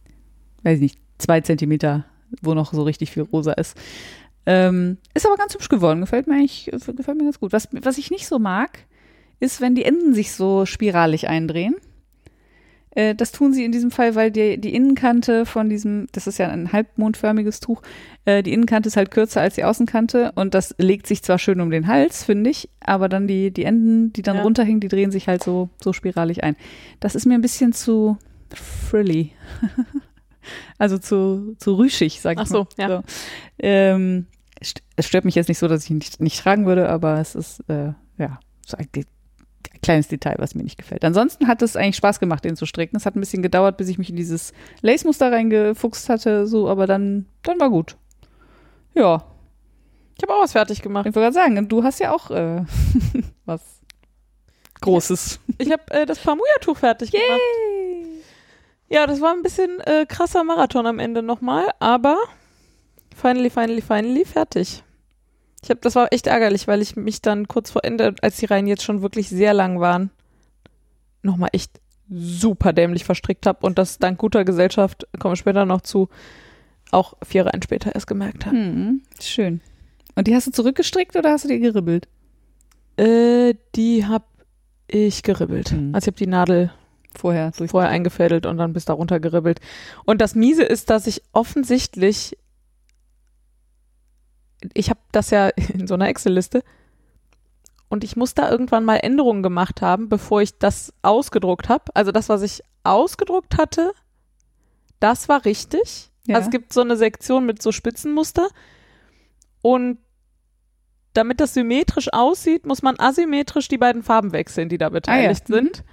[0.63, 2.05] weiß ich nicht, zwei Zentimeter,
[2.43, 3.77] wo noch so richtig viel rosa ist.
[4.47, 6.01] Ähm, ist aber ganz hübsch geworden.
[6.01, 7.53] Gefällt mir eigentlich, gefällt mir ganz gut.
[7.53, 8.87] Was, was ich nicht so mag,
[9.41, 11.75] ist, wenn die Enden sich so spiralig eindrehen.
[12.93, 16.39] Äh, das tun sie in diesem Fall, weil die, die Innenkante von diesem, das ist
[16.39, 17.83] ja ein halbmondförmiges Tuch,
[18.25, 21.61] äh, die Innenkante ist halt kürzer als die Außenkante und das legt sich zwar schön
[21.61, 24.43] um den Hals, finde ich, aber dann die, die Enden, die dann Ja.
[24.43, 26.57] runterhängen, die drehen sich halt so, so spiralig ein.
[26.99, 28.19] Das ist mir ein bisschen zu
[28.53, 29.31] frilly.
[30.79, 32.91] also zu, zu rüschig, sag ich Ach so, mal.
[32.91, 33.03] ja.
[33.59, 34.27] Ähm,
[34.63, 37.21] st- es stört mich jetzt nicht so, dass ich ihn nicht, nicht tragen würde, aber
[37.21, 39.05] es ist, äh, ja, so de-
[39.83, 41.05] kleines Detail, was mir nicht gefällt.
[41.05, 42.97] Ansonsten hat es eigentlich Spaß gemacht, den zu stricken.
[42.97, 44.53] Es hat ein bisschen gedauert, bis ich mich in dieses
[44.83, 47.97] Lace-Muster reingefuchst hatte, so, aber dann, dann war gut.
[48.95, 49.23] Ja,
[50.19, 51.07] Ich habe auch was fertig gemacht.
[51.07, 52.63] ich wollte gerade sagen, du hast ja auch äh,
[53.47, 53.63] was
[54.83, 55.41] Großes.
[55.59, 57.41] Ich habe äh, das Pamuya-Tuch fertig gemacht.
[58.89, 62.17] Ja, das war ein bisschen äh, krasser Marathon am Ende nochmal, aber
[63.15, 64.83] finally, finally, finally fertig.
[65.63, 68.47] Ich habe, das war echt ärgerlich, weil ich mich dann kurz vor Ende, als die
[68.47, 70.11] Reihen jetzt schon wirklich sehr lang waren,
[71.23, 75.83] nochmal echt super dämlich verstrickt habe und das dank guter Gesellschaft, kommen wir später noch
[75.83, 76.09] zu,
[76.91, 78.57] auch vier Reihen später erst gemerkt habe.
[78.57, 79.61] Hm, schön.
[80.17, 82.09] Und die hast du zurückgestrickt oder hast du dir geribbelt?
[82.97, 84.25] Äh, die habe
[84.89, 85.71] ich geribbelt.
[85.71, 85.95] Hm.
[85.95, 86.73] Also ich habe die Nadel
[87.17, 89.61] Vorher vorher eingefädelt und dann bis darunter geribbelt.
[90.05, 92.39] Und das Miese ist, dass ich offensichtlich,
[94.75, 96.63] ich habe das ja in so einer Excel-Liste
[97.89, 101.85] und ich muss da irgendwann mal Änderungen gemacht haben, bevor ich das ausgedruckt habe.
[101.95, 103.93] Also das, was ich ausgedruckt hatte,
[105.01, 106.11] das war richtig.
[106.27, 106.37] Ja.
[106.37, 108.49] Also es gibt so eine Sektion mit so Spitzenmuster
[109.63, 109.99] und
[111.13, 115.55] damit das symmetrisch aussieht, muss man asymmetrisch die beiden Farben wechseln, die da beteiligt Ah
[115.55, 115.61] ja.
[115.61, 115.67] Mhm.
[115.67, 115.85] sind.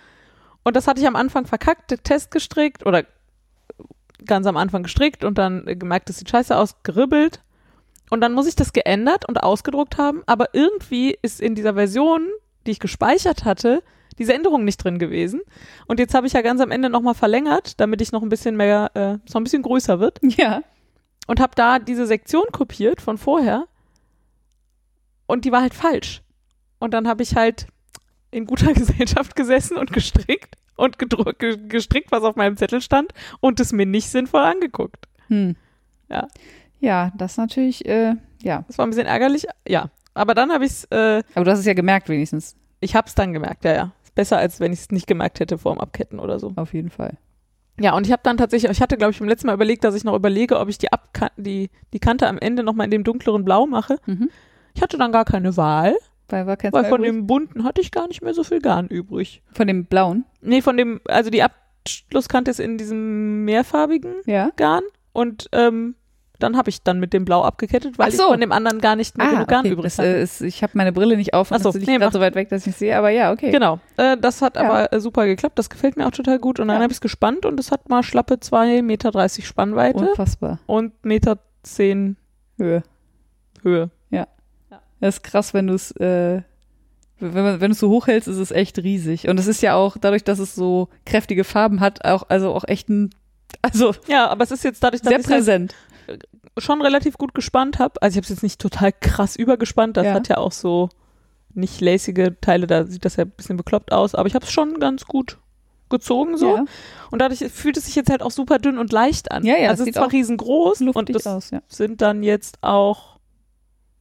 [0.63, 3.05] Und das hatte ich am Anfang verkackt, Test gestrickt oder
[4.25, 7.41] ganz am Anfang gestrickt und dann gemerkt, das sieht scheiße aus, geribbelt.
[8.09, 12.27] Und dann muss ich das geändert und ausgedruckt haben, aber irgendwie ist in dieser Version,
[12.65, 13.83] die ich gespeichert hatte,
[14.17, 15.41] diese Änderung nicht drin gewesen.
[15.87, 18.55] Und jetzt habe ich ja ganz am Ende nochmal verlängert, damit ich noch ein bisschen
[18.55, 20.61] mehr, äh, noch ein bisschen größer wird Ja.
[21.27, 23.65] und habe da diese Sektion kopiert von vorher
[25.27, 26.21] und die war halt falsch.
[26.79, 27.67] Und dann habe ich halt
[28.31, 30.97] in guter Gesellschaft gesessen und gestrickt und
[31.69, 35.07] gestrickt, was auf meinem Zettel stand und es mir nicht sinnvoll angeguckt.
[35.27, 35.55] Hm.
[36.09, 36.27] Ja.
[36.79, 38.63] Ja, das natürlich, äh, ja.
[38.67, 39.89] Das war ein bisschen ärgerlich, ja.
[40.13, 43.07] Aber dann habe ich es, äh, Aber du hast es ja gemerkt wenigstens, ich habe
[43.07, 43.91] es dann gemerkt, ja, ja.
[44.15, 46.51] Besser, als wenn ich es nicht gemerkt hätte vor dem Abketten oder so.
[46.55, 47.17] auf jeden Fall.
[47.79, 49.93] Ja, und ich habe dann tatsächlich, ich hatte, glaube ich, beim letzten Mal überlegt, dass
[49.93, 53.03] ich noch überlege, ob ich die, Abka die, die Kante am Ende nochmal in dem
[53.03, 53.97] dunkleren Blau mache.
[54.07, 54.29] Mhm.
[54.73, 55.95] Ich hatte dann gar keine Wahl,
[56.29, 57.11] Weil war kein weil von übrig?
[57.11, 59.43] dem bunten hatte ich gar nicht mehr so viel Garn übrig.
[59.53, 64.49] von dem blauen, Nee, von dem, also die Abschlusskante ist in diesem mehrfarbigen ja.
[64.55, 65.93] Garn und ähm,
[66.39, 68.23] dann habe ich dann mit dem Blau abgekettet, weil so.
[68.23, 69.69] ich von dem anderen gar nicht mehr genug Garn okay.
[69.73, 70.07] übrig hatte.
[70.07, 72.19] äh, ist, ich habe meine Brille nicht auf und so, das liegt nee, gerade so
[72.19, 73.51] weit weg, dass ich sehe, aber ja, okay.
[73.51, 74.63] Genau, äh, das hat Ja.
[74.63, 75.57] aber äh, super geklappt.
[75.59, 76.59] Das gefällt mir auch total gut.
[76.59, 76.83] Und dann Ja.
[76.83, 80.59] habe ich es gespannt und es hat mal schlappe 2,30 Meter Spannweite Unfassbar.
[80.65, 82.17] und Meter 10
[82.57, 82.83] Höhe.
[83.63, 83.89] Höhe.
[84.99, 86.41] Das ist krass, wenn du es, äh,
[87.19, 89.27] wenn, man- wenn du es so hochhältst, ist es echt riesig.
[89.27, 92.63] Und es ist ja auch, dadurch, dass es so kräftige Farben hat, auch, also auch
[92.67, 93.11] echt ein,
[93.61, 95.75] also Ja, aber es ist jetzt dadurch, dass sehr halt präsent.
[96.57, 98.01] Schon relativ gut gespannt habe.
[98.01, 99.97] Also ich habe es jetzt nicht total krass übergespannt.
[99.97, 100.13] Das Ja.
[100.13, 100.89] hat ja auch so
[101.53, 104.13] nicht lacige Teile, da sieht das ja ein bisschen bekloppt aus.
[104.15, 105.37] Aber ich habe es schon ganz gut
[105.89, 106.55] gezogen so.
[106.57, 106.65] Ja,
[107.11, 109.45] Und dadurch fühlt es sich jetzt halt auch super dünn und leicht an.
[109.45, 111.61] Ja, ja, also es ist zwar riesengroß und das aus, ja.
[111.67, 113.17] sind dann jetzt auch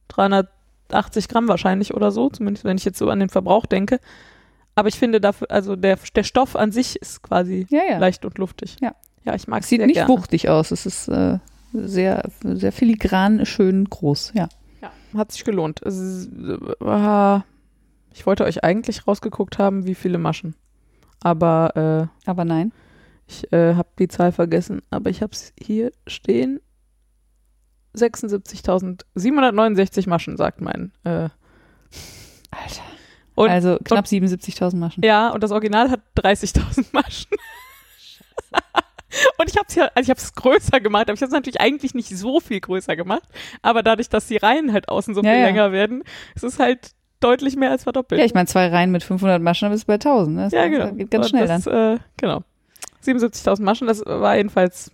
[0.09, 3.99] 380 Gramm wahrscheinlich oder so, zumindest wenn ich jetzt so an den Verbrauch denke.
[4.75, 8.37] Aber ich finde dafür, also der, der Stoff an sich ist quasi Ja, leicht und
[8.37, 8.75] luftig.
[8.81, 8.93] Ja.
[9.23, 10.07] Ja, ich mag es Sieht nicht gerne.
[10.09, 10.71] wuchtig aus.
[10.71, 11.39] Es ist äh,
[11.85, 14.47] sehr, sehr filigran, schön groß, ja.
[14.81, 15.79] Ja, hat sich gelohnt.
[15.81, 16.29] Ist,
[16.81, 17.39] äh,
[18.13, 20.55] ich wollte euch eigentlich rausgeguckt haben, wie viele Maschen.
[21.21, 22.71] Aber äh, Aber nein.
[23.27, 24.81] ich äh, habe die Zahl vergessen.
[24.89, 26.59] Aber ich habe es hier stehen.
[27.95, 30.91] 76.769 Maschen, sagt mein.
[31.03, 31.29] Äh,
[32.51, 32.81] Alter.
[33.35, 35.03] Und- also knapp 77.000 Maschen.
[35.03, 37.29] ja, und das Original hat 30.000 Maschen.
[39.37, 41.33] Und ich habe es ja, also ich habe es größer gemacht, aber ich habe es
[41.33, 43.23] natürlich eigentlich nicht so viel größer gemacht.
[43.61, 45.45] Aber dadurch, dass die Reihen halt außen so Ja, viel ja.
[45.45, 46.03] länger werden,
[46.35, 48.19] ist es halt deutlich mehr als verdoppelt.
[48.19, 50.35] Ja, ich meine, zwei Reihen mit 500 Maschen, dann bist du bei 1000.
[50.35, 50.43] Ne?
[50.43, 50.91] Das Ja, genau.
[50.91, 51.61] geht ganz schnell dann.
[51.63, 52.43] das, Äh, genau.
[53.03, 54.91] 77.000 Maschen, das war jedenfalls,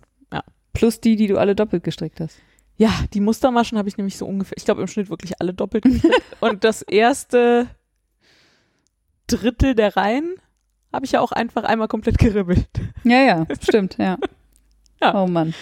[0.72, 2.38] Plus die, die du alle doppelt gestrickt hast.
[2.76, 5.84] ja, die Mustermaschen habe ich nämlich so ungefähr, ich glaube im Schnitt wirklich alle doppelt
[5.84, 6.20] gestrickt.
[6.40, 7.68] Und das erste
[9.26, 10.34] Drittel der Reihen
[10.94, 12.66] habe ich ja auch einfach einmal komplett geribbelt.
[13.04, 14.16] Ja, ja, stimmt, ja.
[15.02, 15.22] Ja.
[15.22, 15.52] Oh Mann.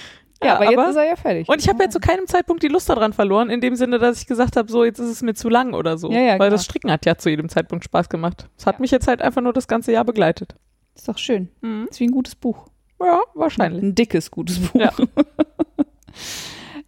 [0.41, 1.49] Ja, Ja, aber, jetzt aber- ist er ja fertig.
[1.49, 4.21] Und ich habe jetzt zu keinem Zeitpunkt die Lust daran verloren, in dem Sinne, dass
[4.21, 6.11] ich gesagt habe, so, jetzt ist es mir zu lang oder so.
[6.13, 6.51] Ja, ja, Weil klar.
[6.51, 8.49] das Stricken hat ja zu jedem Zeitpunkt Spaß gemacht.
[8.57, 8.81] Es hat Ja.
[8.81, 10.55] mich jetzt halt einfach nur das ganze Jahr begleitet.
[10.95, 11.49] Ist doch schön.
[11.63, 11.89] Mhm.
[11.91, 12.67] Ist wie ein gutes Buch.
[13.01, 13.83] Ja, wahrscheinlich.
[13.83, 14.81] Ein dickes, gutes Buch.
[14.81, 14.93] Ja.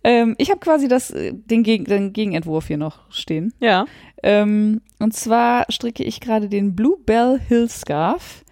[0.04, 3.52] ähm, ich habe quasi das, äh, den, Geg den Gegenentwurf hier noch stehen.
[3.58, 3.86] Ja.
[4.22, 8.44] Ähm, und zwar stricke ich gerade den Bluebell Hill Scarf.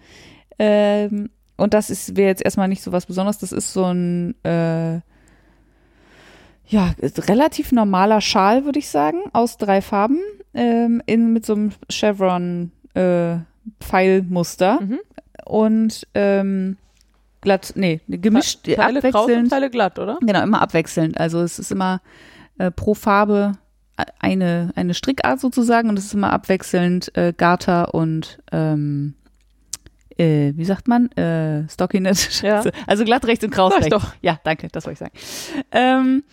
[0.59, 3.37] Ähm, und das ist wäre jetzt erstmal nicht so was Besonderes.
[3.37, 4.95] Das ist so ein äh,
[6.67, 6.93] ja
[7.27, 10.19] relativ normaler Schal, würde ich sagen, aus drei Farben
[10.53, 13.37] ähm, in mit so einem Chevron äh,
[13.79, 14.99] Pfeilmuster Mhm.
[15.45, 16.77] und ähm,
[17.43, 19.49] glatt, nee, gemischt, Teile kraus und abwechselnd.
[19.49, 20.17] Teile glatt, oder?
[20.21, 21.19] Genau, immer abwechselnd.
[21.19, 22.01] Also es ist immer
[22.57, 23.53] äh, pro Farbe
[24.19, 29.13] eine, eine Strickart sozusagen und es ist immer abwechselnd äh, Garter und ähm,
[30.17, 31.11] äh, wie sagt man?
[31.11, 32.45] Äh, Stockinette.
[32.45, 32.63] Ja.
[32.87, 33.89] Also glatt rechts und kraus rechts.
[33.89, 34.13] doch.
[34.21, 35.63] Ja, danke, das wollte ich sagen.
[35.71, 36.23] Ähm,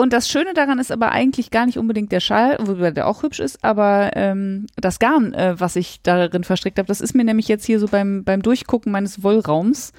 [0.00, 3.24] und das Schöne daran ist aber eigentlich gar nicht unbedingt der Schal, wobei der auch
[3.24, 7.24] hübsch ist, aber ähm, das Garn, äh, was ich darin verstrickt habe, das ist mir
[7.24, 9.92] nämlich jetzt hier so beim, beim Durchgucken meines Wollraums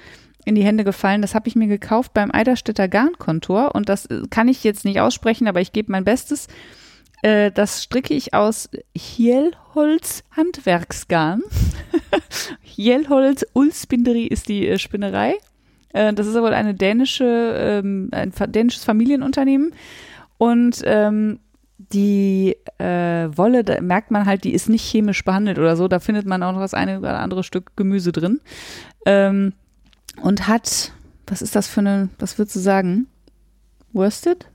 [0.46, 1.20] in die Hände gefallen.
[1.20, 5.00] Das habe ich mir gekauft beim Eiderstädter Garnkontor und das äh, kann ich jetzt nicht
[5.00, 6.48] aussprechen, aber ich gebe mein Bestes.
[7.20, 11.42] Äh, das stricke ich aus Hielholz Handwerksgarn.
[12.62, 15.34] Hielholz Ulspinderie ist die äh, Spinnerei.
[15.92, 19.72] Äh, das ist aber eine dänische, ähm, ein dänisches Familienunternehmen.
[20.38, 21.40] Und ähm,
[21.92, 25.88] die äh, Wolle, da merkt man halt, die ist nicht chemisch behandelt oder so.
[25.88, 28.40] Da findet man auch noch das eine oder andere Stück Gemüse drin.
[29.06, 29.52] Ähm,
[30.22, 30.92] und hat,
[31.26, 33.06] was ist das für eine, was würdest du sagen?
[33.92, 34.46] Worsted?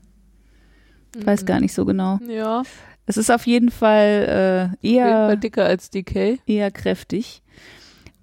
[1.18, 2.18] Ich weiß gar nicht so genau.
[2.28, 2.62] Ja,
[3.06, 6.38] Es ist auf jeden Fall äh, auf jeden Fall eher, dicker als DK.
[6.46, 7.42] eher kräftig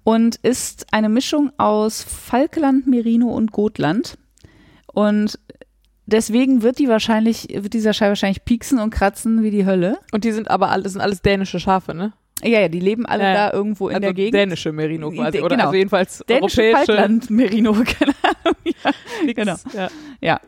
[0.04, 4.18] und ist eine Mischung aus Falkland, Merino und Gotland.
[4.92, 5.38] Und
[6.06, 9.98] deswegen wird die wahrscheinlich, wird dieser Schei wahrscheinlich pieksen und kratzen wie die Hölle.
[10.12, 12.12] Und die sind aber alle, das sind alles dänische Schafe, ne?
[12.42, 14.34] Ja, ja, die leben alle Ja, da irgendwo in also der Gegend.
[14.34, 15.40] dänische Merino quasi.
[15.40, 15.64] Oder genau.
[15.68, 16.86] also jedenfalls Dänische europäische.
[16.92, 18.56] Falkland, Merino, keine Ahnung.
[18.64, 19.32] Ja.
[19.32, 19.56] Genau.
[19.72, 19.88] Ja.
[20.20, 20.40] Ja.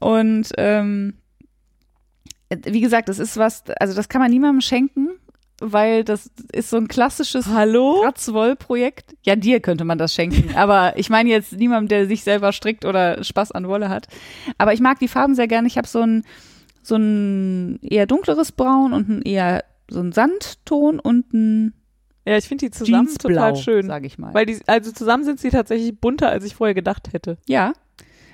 [0.00, 1.14] Und ähm,
[2.64, 5.10] wie gesagt, das ist was, also das kann man niemandem schenken,
[5.62, 8.02] weil das ist so ein klassisches Hallo?
[8.02, 9.14] Ratzwoll-Projekt.
[9.22, 10.52] Ja, dir könnte man das schenken.
[10.56, 14.08] Aber ich meine jetzt niemandem, der sich selber strickt oder Spaß an Wolle hat.
[14.58, 15.68] Aber ich mag die Farben sehr gerne.
[15.68, 16.24] Ich habe so ein,
[16.82, 21.74] so ein eher dunkleres Braun und ein eher so ein Sandton und ein
[22.24, 23.86] Ja, ich finde die zusammen Jeansblau, total schön.
[23.86, 24.34] sage ich mal.
[24.34, 27.38] Weil die, also zusammen sind sie tatsächlich bunter, als ich vorher gedacht hätte.
[27.46, 27.72] Ja.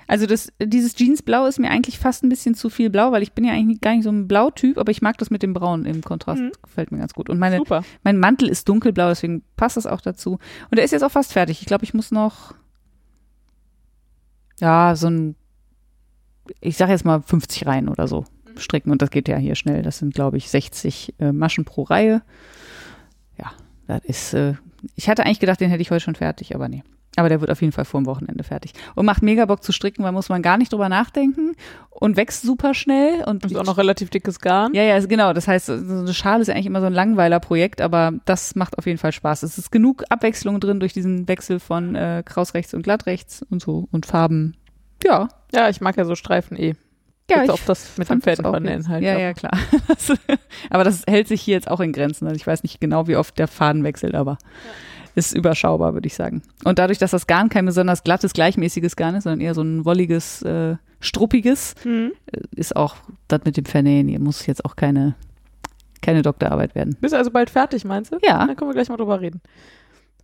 [0.09, 3.35] Also das, dieses Jeansblau ist mir eigentlich fast ein bisschen zu viel blau, weil ich
[3.35, 5.85] bin ja eigentlich gar nicht so ein Blautyp, aber ich mag das mit dem Braun
[5.85, 6.41] im Kontrast.
[6.41, 6.53] Mhm.
[6.63, 7.29] Gefällt mir ganz gut.
[7.29, 7.85] Und meine, Super.
[8.05, 10.39] mein Mantel ist dunkelblau, deswegen passt das auch dazu.
[10.71, 11.61] Und der ist jetzt auch fast fertig.
[11.61, 12.55] Ich glaube, ich muss noch,
[14.59, 15.37] ja, so ein,
[16.61, 18.25] ich sage jetzt mal 50 Reihen oder so
[18.57, 18.91] stricken.
[18.91, 19.83] Und das geht ja hier schnell.
[19.83, 22.23] Das sind, glaube ich, 60 äh, Maschen pro Reihe.
[23.39, 23.53] Ja,
[23.87, 24.55] das ist, äh,
[24.95, 26.83] ich hatte eigentlich gedacht, den hätte ich heute schon fertig, aber nee.
[27.19, 28.73] Aber der wird auf jeden Fall vor dem Wochenende fertig.
[28.95, 31.53] Und macht mega Bock zu stricken, weil muss man gar nicht drüber nachdenken
[31.91, 33.25] und wächst super schnell.
[33.25, 34.73] Und ist auch noch relativ dickes Garn.
[34.75, 35.33] ja, ja, genau.
[35.33, 38.79] Das heißt, so eine Schale ist ja eigentlich immer so ein Langweiler-Projekt, aber das macht
[38.79, 39.43] auf jeden Fall Spaß.
[39.43, 43.43] Es ist genug Abwechslung drin durch diesen Wechsel von äh, kraus rechts und glatt rechts
[43.51, 44.57] und so und Farben.
[45.05, 46.75] Ja, Ja, ich mag ja so Streifen eh.
[47.31, 49.03] ja, Bis ich auf das mit dem fand das auch Fädenvernähen jetzt- halt.
[49.05, 49.53] Ja, ja, klar.
[49.89, 50.12] Das,
[50.71, 52.27] aber das hält sich hier jetzt auch in Grenzen.
[52.27, 54.39] Also ich weiß nicht genau, wie oft der Faden wechselt, aber
[55.19, 56.43] ist überschaubar, würde ich sagen.
[56.64, 59.85] Und dadurch, dass das Garn kein besonders glattes, gleichmäßiges Garn ist, sondern eher so ein
[59.85, 62.12] wolliges, äh, struppiges, Hm.
[62.33, 62.97] äh, ist auch
[63.27, 64.09] das mit dem Vernähen.
[64.09, 65.14] Hier muss jetzt auch keine,
[66.03, 66.97] keine Doktorarbeit werden.
[67.01, 68.19] Bist du also bald fertig, meinst du?
[68.23, 68.47] Ja.
[68.47, 69.41] Dann können wir gleich mal drüber reden.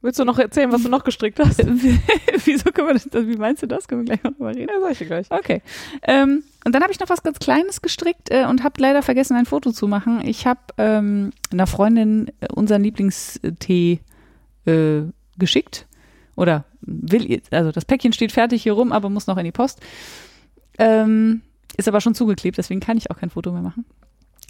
[0.03, 1.59] Willst du noch erzählen, was du noch gestrickt hast?
[2.45, 3.89] Wieso können wir das, wie meinst du das?
[3.89, 4.69] Können wir gleich mal drüber reden?
[4.75, 5.27] Ja, sag ich dir gleich.
[5.31, 5.63] Okay.
[6.03, 9.35] Ähm, und dann habe ich noch was ganz Kleines gestrickt äh, und habe leider vergessen,
[9.35, 10.21] ein Foto zu machen.
[10.23, 14.01] Ich habe ähm, einer Freundin äh, unseren Lieblingstee
[14.67, 15.03] äh,
[15.39, 15.87] geschickt.
[16.37, 19.53] Oder will ihr, also das Päckchen steht fertig hier rum, aber muss noch in die
[19.53, 19.81] Post.
[20.79, 21.43] Ähm,
[21.77, 23.85] ist aber schon zugeklebt, deswegen kann ich auch kein Foto mehr machen.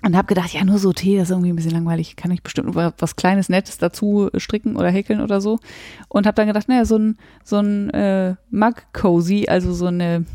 [0.02, 2.16] Und habe gedacht, ja, nur so Tee, das ist irgendwie ein bisschen langweilig.
[2.16, 5.60] Kann ich bestimmt wa- was Kleines, Nettes dazu stricken oder häkeln oder so.
[6.08, 10.26] Und habe dann gedacht, naja, so ein, so ein äh, Mug Cozy, also so eine,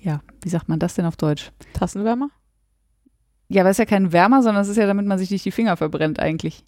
[0.00, 1.50] ja, wie sagt man das denn auf Deutsch?
[1.74, 2.30] Tassenwärmer?
[3.48, 5.44] Ja, aber es ist ja kein Wärmer, sondern es ist ja, damit man sich nicht
[5.44, 6.64] die Finger verbrennt eigentlich.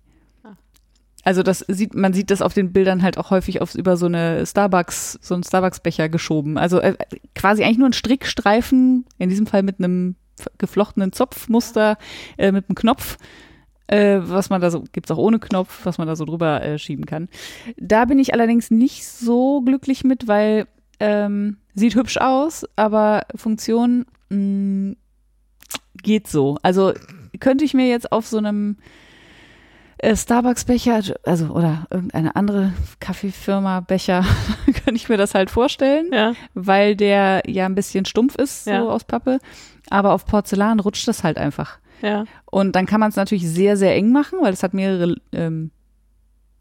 [1.24, 4.06] Also das sieht, man sieht das auf den Bildern halt auch häufig auf, über so
[4.06, 6.58] eine Starbucks, so einen Starbucks-Becher geschoben.
[6.58, 6.96] Also äh,
[7.34, 10.16] quasi eigentlich nur ein Strickstreifen, in diesem Fall mit einem
[10.58, 11.96] geflochtenen Zopfmuster,
[12.36, 13.16] äh, mit einem Knopf,
[13.86, 16.78] äh, was man da so, gibt's auch ohne Knopf, was man da so drüber äh,
[16.78, 17.28] schieben kann.
[17.76, 20.66] Da bin ich allerdings nicht so glücklich mit, weil
[21.00, 24.94] ähm, sieht hübsch aus, aber Funktion mh,
[26.02, 26.58] geht so.
[26.62, 26.92] Also
[27.40, 28.76] könnte ich mir jetzt auf so einem
[30.14, 34.24] Starbucks-Becher, also oder irgendeine andere Kaffeefirma-Becher,
[34.66, 36.34] könnte ich mir das halt vorstellen, Ja.
[36.54, 38.80] weil der ja ein bisschen stumpf ist, Ja.
[38.82, 39.38] so aus Pappe.
[39.90, 41.78] Aber auf Porzellan rutscht das halt einfach.
[42.02, 42.24] Ja.
[42.50, 45.70] Und dann kann man es natürlich sehr, sehr eng machen, weil es hat mehrere, ähm,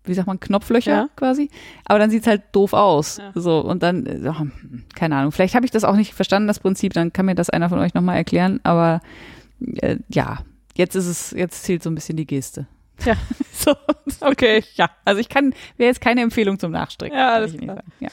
[0.05, 1.07] wie sagt man, Knopflöcher Ja.
[1.15, 1.49] quasi.
[1.85, 3.17] Aber dann sieht's halt doof aus.
[3.17, 3.31] Ja.
[3.35, 4.47] So, und dann, äh, oh,
[4.95, 7.49] keine Ahnung, vielleicht habe ich das auch nicht verstanden, das Prinzip, dann kann mir das
[7.49, 8.59] einer von euch nochmal erklären.
[8.63, 9.01] Aber
[9.77, 10.39] äh, ja,
[10.75, 12.67] jetzt ist es, jetzt zählt so ein bisschen die Geste.
[13.05, 13.15] Ja.
[13.53, 13.75] so,
[14.21, 14.63] Okay.
[14.75, 14.89] ja.
[15.05, 17.17] Also ich kann, wäre jetzt keine Empfehlung zum Nachstricken.
[17.17, 17.83] Ja, alles ich klar.
[17.99, 18.09] Ja.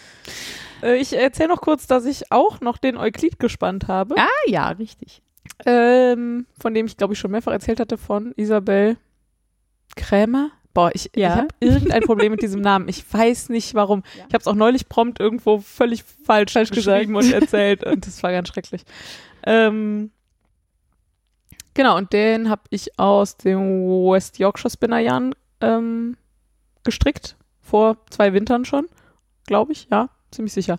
[0.82, 4.16] Äh, ich erzähle noch kurz, dass ich auch noch den Euklid gespannt habe.
[4.18, 5.22] Ah, ja, richtig.
[5.66, 8.96] Ähm, von dem ich, glaube ich, schon mehrfach erzählt hatte, von Isabel
[9.96, 10.50] Krämer.
[10.72, 11.28] Boah, ich, Ja.
[11.30, 12.88] ich habe irgendein Problem mit diesem Namen.
[12.88, 14.02] Ich weiß nicht warum.
[14.16, 14.24] Ja.
[14.28, 18.22] Ich habe es auch neulich prompt irgendwo völlig falsch, Falsch geschrieben und erzählt und das
[18.22, 18.82] war ganz schrecklich.
[19.44, 20.12] Ähm,
[21.74, 26.16] genau, und den habe ich aus dem West Yorkshire Spinnerjahren ähm,
[26.84, 27.36] gestrickt.
[27.60, 28.86] Vor zwei Wintern schon,
[29.46, 29.88] glaube ich.
[29.90, 30.78] Ja, ziemlich sicher.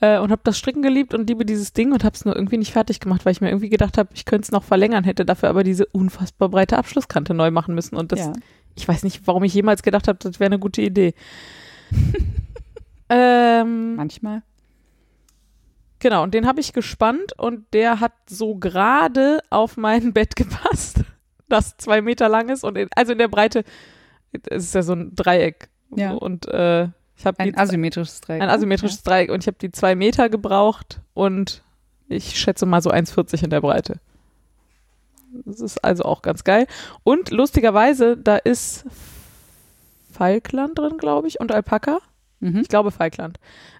[0.00, 2.58] Äh, und habe das Stricken geliebt und liebe dieses Ding und habe es nur irgendwie
[2.58, 5.24] nicht fertig gemacht, weil ich mir irgendwie gedacht habe, ich könnte es noch verlängern, hätte
[5.24, 7.96] dafür aber diese unfassbar breite Abschlusskante neu machen müssen.
[7.96, 8.32] Und das, ja.
[8.74, 11.14] ich weiß nicht, warum ich jemals gedacht habe, das wäre eine gute Idee.
[13.08, 14.42] ähm, Manchmal.
[16.04, 21.00] Genau, und den habe ich gespannt und der hat so gerade auf mein Bett gepasst,
[21.48, 23.64] das zwei Meter lang ist und in, also in der Breite,
[24.50, 25.68] es ist ja so ein Dreieck.
[25.96, 26.12] Ja.
[26.12, 28.42] Und äh, ich habe Ein asymmetrisches Dreieck.
[28.42, 31.62] ein asymmetrisches Dreieck und ich habe die zwei Meter gebraucht und
[32.08, 34.00] ich schätze mal so 1,40 in der Breite.
[35.46, 36.66] Das ist also auch ganz geil.
[37.02, 38.84] Und lustigerweise, da ist
[40.12, 41.98] Falkland drin, glaube ich, und Alpaka.
[42.40, 42.50] Ja.
[42.50, 42.60] Mhm.
[42.60, 43.38] Ich glaube Falkland.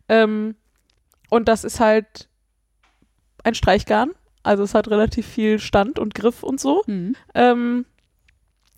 [0.09, 0.55] Ähm,
[1.35, 2.29] und das ist halt
[3.43, 4.11] ein Streichgarn.
[4.43, 6.83] Also es hat relativ viel Stand und Griff und so.
[6.87, 7.15] Mhm.
[7.35, 7.87] Ähm,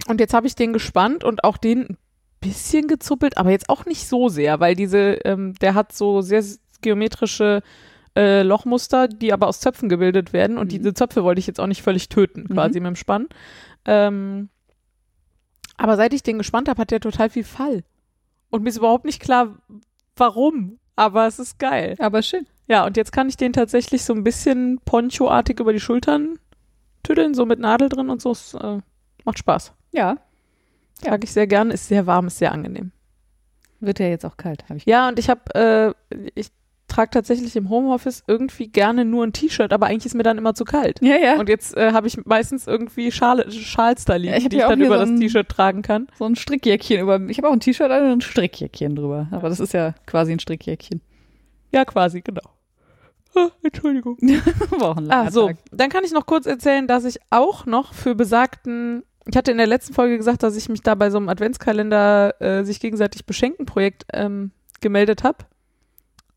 [0.08, 1.96] und jetzt habe ich den gespannt und auch den ein
[2.40, 6.44] bisschen gezuppelt, aber jetzt auch nicht so sehr, weil diese, ähm, der hat so sehr
[6.82, 7.62] geometrische
[8.16, 10.78] äh, Lochmuster, die aber aus Zöpfen gebildet werden und Mhm.
[10.78, 13.26] diese Zöpfe wollte ich jetzt auch nicht völlig töten, quasi mit dem Spann.
[13.84, 14.48] Ähm,
[15.76, 17.84] Aber seit ich den gespannt habe, hat der total viel Fall.
[18.48, 19.58] Und mir ist überhaupt nicht klar,
[20.16, 20.78] warum.
[20.96, 21.94] Aber es ist geil.
[21.98, 22.46] Aber schön.
[22.66, 26.38] Ja, und jetzt kann ich den tatsächlich so ein bisschen ponchoartig über die Schultern
[27.02, 28.32] tüddeln, so mit Nadel drin und so.
[28.32, 28.80] Es äh,
[29.24, 29.72] macht Spaß.
[29.92, 30.16] Ja.
[31.02, 32.90] Trage ich sehr gern, ist sehr warm, ist sehr angenehm.
[33.80, 36.50] Wird ja jetzt auch kalt, habe ich Ja, und ich habe, äh, ich
[36.88, 40.54] trage tatsächlich im Homeoffice irgendwie gerne nur ein T-Shirt, aber eigentlich ist mir dann immer
[40.54, 41.00] zu kalt.
[41.02, 41.38] Ja, ja.
[41.38, 44.62] Und jetzt äh, habe ich meistens irgendwie Schale, Schals da liegen, Ja, ich die ich
[44.62, 46.06] dann über so das T-Shirt tragen kann.
[46.18, 47.20] so ein Strickjäckchen über.
[47.28, 49.28] Ich habe auch ein T-Shirt an und ein Strickjäckchen drüber.
[49.32, 51.00] Aber das ist ja quasi ein Strickjäckchen.
[51.72, 52.42] Ja, quasi, genau.
[53.34, 54.16] Ah, Entschuldigung.
[54.78, 55.48] War auch ein langer Ah, so.
[55.48, 55.56] Tag.
[55.70, 59.58] Dann kann ich noch kurz erzählen, dass ich auch noch für besagten, ich hatte in
[59.58, 63.26] der letzten Folge gesagt, dass ich mich da bei so einem Adventskalender äh, sich gegenseitig
[63.26, 65.38] beschenken Projekt ähm, gemeldet habe.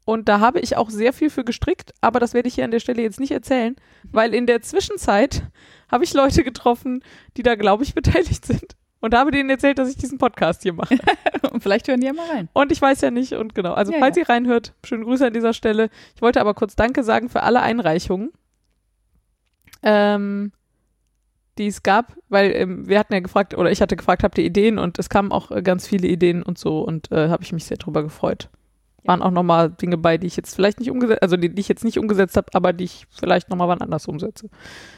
[0.09, 2.71] Und da habe ich auch sehr viel für gestrickt, aber das werde ich hier an
[2.71, 3.75] der Stelle jetzt nicht erzählen,
[4.11, 5.43] weil in der Zwischenzeit
[5.87, 7.03] habe ich Leute getroffen,
[7.37, 8.75] die da, glaube ich, beteiligt sind.
[9.01, 10.97] Und habe denen erzählt, dass ich diesen Podcast hier mache.
[11.51, 12.49] Und vielleicht hören die ja mal rein.
[12.53, 13.73] Und ich weiß ja nicht, und genau.
[13.73, 14.23] Also, Ja, falls ja.
[14.23, 15.91] ihr reinhört, schöne Grüße an dieser Stelle.
[16.15, 18.31] Ich wollte aber kurz Danke sagen für alle Einreichungen,
[19.83, 20.53] ähm,
[21.59, 24.43] die es gab, weil ähm, wir hatten ja gefragt, oder ich hatte gefragt, habt ihr
[24.43, 24.79] Ideen?
[24.79, 27.65] Und es kamen auch äh, ganz viele Ideen und so, und äh, habe ich mich
[27.65, 28.49] sehr drüber gefreut.
[29.05, 31.67] Waren auch nochmal Dinge bei, die ich jetzt vielleicht nicht umgesetzt, also die, die ich
[31.67, 34.49] jetzt nicht umgesetzt habe, aber die ich vielleicht nochmal wann anders umsetze.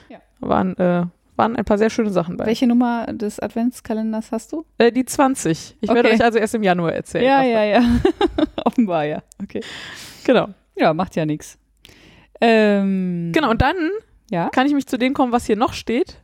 [0.09, 0.19] Ja.
[0.39, 2.45] Waren, äh, waren ein paar sehr schöne Sachen bei.
[2.45, 4.65] Welche Nummer des Adventskalenders hast du?
[4.77, 5.77] Äh, die 20.
[5.81, 6.15] Ich werde Okay.
[6.17, 7.25] euch also erst im Januar erzählen.
[7.25, 7.83] ja, ja, ja.
[8.65, 9.21] Offenbar, ja.
[9.41, 9.61] Okay.
[10.25, 10.49] Genau.
[10.75, 11.57] Ja, macht ja nichts.
[12.41, 13.75] Ähm, Genau, und dann
[14.31, 16.21] Ja, kann ich mich zu dem kommen, was hier noch steht,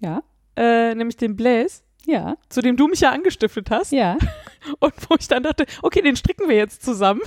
[0.00, 0.22] ja,
[0.56, 3.92] äh, nämlich dem Blaze, ja, zu dem du mich ja angestiftet hast.
[3.92, 4.16] ja.
[4.78, 7.20] Und wo ich dann dachte, okay, den stricken wir jetzt zusammen.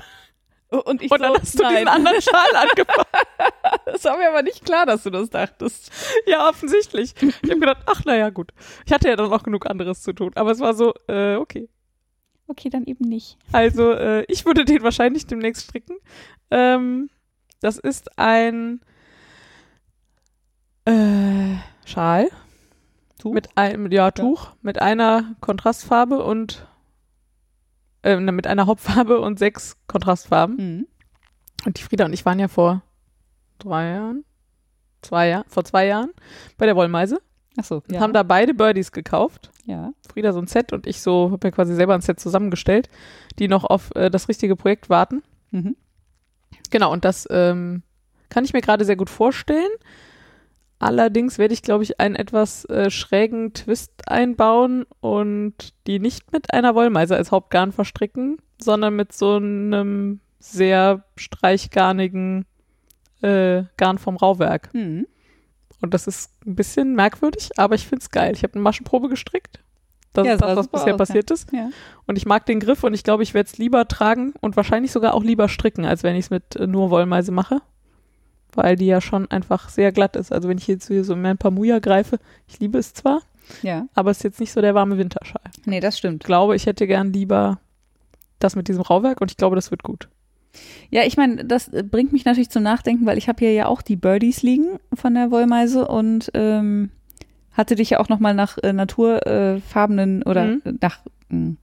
[0.69, 3.05] Und ich Und dann so, hast du nein, diesen anderen Schal angefangen.
[3.85, 5.91] das war mir aber nicht klar, dass du das dachtest.
[6.25, 7.13] ja, offensichtlich.
[7.21, 8.51] Ich habe gedacht, ach, naja, gut.
[8.85, 10.31] Ich hatte ja dann auch genug anderes zu tun.
[10.35, 11.69] Aber es war so, äh, okay.
[12.47, 13.37] Okay, dann eben nicht.
[13.51, 15.97] Also, äh, ich würde den wahrscheinlich demnächst stricken.
[16.51, 17.09] Ähm,
[17.59, 18.81] das ist ein
[20.85, 21.55] äh,
[21.85, 22.29] Schal.
[23.25, 23.33] Tuch?
[23.33, 26.67] Mit einem, ja, Tuch, mit einer Kontrastfarbe und
[28.03, 30.55] äh, ne, mit einer Hauptfarbe und sechs Kontrastfarben.
[30.57, 30.87] Mhm.
[31.65, 32.83] Und die Frieda und ich waren ja vor
[33.57, 34.25] drei Jahren,
[35.01, 36.11] zwei Jahren, vor zwei Jahren
[36.59, 37.19] bei der Wollmeise
[37.57, 37.99] Ach so, ja.
[37.99, 39.49] haben da beide Birdies gekauft.
[39.65, 39.91] ja.
[40.07, 42.89] Frieda so ein Set und ich so, habe mir quasi selber ein Set zusammengestellt,
[43.39, 45.23] die noch auf äh, das richtige Projekt warten.
[45.49, 45.75] Mhm.
[46.69, 47.81] Genau, und das ähm,
[48.29, 49.71] kann ich mir gerade sehr gut vorstellen.
[50.85, 56.53] Allerdings werde ich, glaube ich, einen etwas äh, schrägen Twist einbauen und die nicht mit
[56.53, 62.45] einer Wollmeise als Hauptgarn verstricken, sondern mit so einem sehr streichgarnigen
[63.23, 64.75] äh, Garn vom Rauwerk.
[64.75, 65.07] Mhm.
[65.81, 68.33] Und das ist ein bisschen merkwürdig, aber ich finde es geil.
[68.35, 69.63] Ich habe eine Maschenprobe gestrickt.
[70.13, 71.51] Das Ja, ist das, was bisher aus, passiert ist.
[71.51, 71.71] Ja.
[72.05, 74.91] Und ich mag den Griff und ich glaube, ich werde es lieber tragen und wahrscheinlich
[74.91, 77.63] sogar auch lieber stricken, als wenn ich es mit äh, nur Wollmeise mache.
[78.55, 80.31] Weil die ja schon einfach sehr glatt ist.
[80.31, 83.21] Also wenn ich jetzt hier so in mein Pamuja greife, ich liebe es zwar,
[83.61, 83.87] ja.
[83.93, 85.41] aber es ist jetzt nicht so der warme Winterschal.
[85.65, 86.23] Nee, das stimmt.
[86.23, 87.59] Ich glaube, ich hätte gern lieber
[88.39, 90.07] das mit diesem Rauwerk und ich glaube, das wird gut.
[90.89, 93.65] Ja, ich meine, das äh, bringt mich natürlich zum Nachdenken, weil ich habe hier ja
[93.67, 96.91] auch die Birdies liegen von der Wollmeise und ähm,
[97.51, 100.61] hatte dich ja auch nochmal nach äh, naturfarbenen oder Mhm.
[100.63, 100.99] äh, nach,
[101.29, 101.55] mh,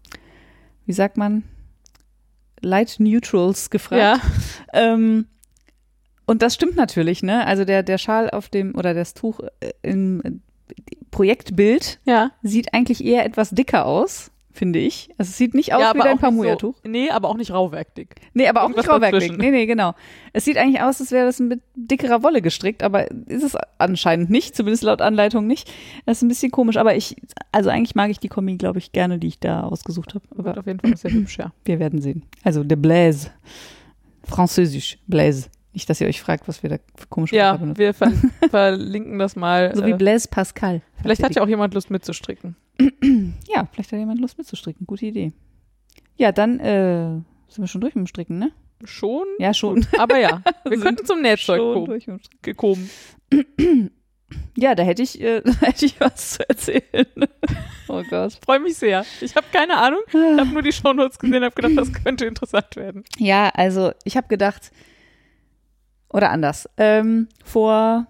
[0.87, 1.43] wie sagt man,
[2.61, 4.01] Light Neutrals gefragt.
[4.01, 4.19] Ja,
[4.73, 5.27] Ähm,
[6.27, 7.47] und das stimmt natürlich, ne?
[7.47, 10.43] Also der, der Schal auf dem oder das Tuch äh, im
[11.11, 12.31] Projektbild ja.
[12.43, 15.11] sieht eigentlich eher etwas dicker aus, finde ich.
[15.19, 16.77] Also es sieht nicht aus ja, wie dein Pamuja-Tuch.
[16.83, 18.17] so, Nee, aber auch nicht rauwerkdick.
[18.35, 19.37] Nee, aber auch Irgendwas nicht dazwischen.
[19.37, 19.95] Nee, nee, genau.
[20.33, 24.31] Es sieht eigentlich aus, als wäre das mit dickerer Wolle gestrickt, aber ist es anscheinend
[24.31, 25.71] nicht, zumindest laut Anleitung nicht.
[26.07, 27.17] Das ist ein bisschen komisch, aber ich,
[27.51, 30.25] also eigentlich mag ich die Kombi, glaube ich, gerne, die ich da ausgesucht habe.
[30.31, 31.53] Wird Aber auf jeden Fall sehr hübsch, ja.
[31.65, 32.25] wir werden sehen.
[32.45, 33.31] Also der Blaise.
[34.25, 34.99] Französisch.
[35.07, 35.49] Blaise.
[35.73, 37.79] Nicht, dass ihr euch fragt, was wir da für komische Ja, benutzen.
[37.79, 38.13] wir ver
[38.51, 39.75] verlinken das mal.
[39.75, 40.83] So wie äh, Blaise Pascal.
[41.01, 42.57] vielleicht hat ja auch jemand Lust mitzustricken.
[43.49, 44.87] Ja, vielleicht hat jemand Lust mitzustricken.
[44.87, 45.33] Gute Idee.
[46.17, 47.09] Ja, dann äh,
[47.49, 48.51] sind wir schon durch mit dem Stricken, ne?
[48.85, 49.25] Schon?
[49.39, 49.87] Ja, schon.
[49.99, 51.87] Aber ja, wir Sind könnten zum Nähzeug Schon kommen.
[51.87, 52.43] durch mit dem Stricken.
[52.43, 52.91] gekommen.
[54.57, 57.07] Ja, da hätte ich, äh, da hätte ich was zu erzählen.
[57.89, 58.39] oh Gott.
[58.43, 59.05] Freue mich sehr.
[59.21, 60.01] Ich habe keine Ahnung.
[60.09, 63.05] Ich habe nur die Shownotes gesehen und habe gedacht, das könnte interessant werden.
[63.19, 64.71] Ja, also ich habe gedacht,
[66.13, 68.07] oder anders, ähm, vor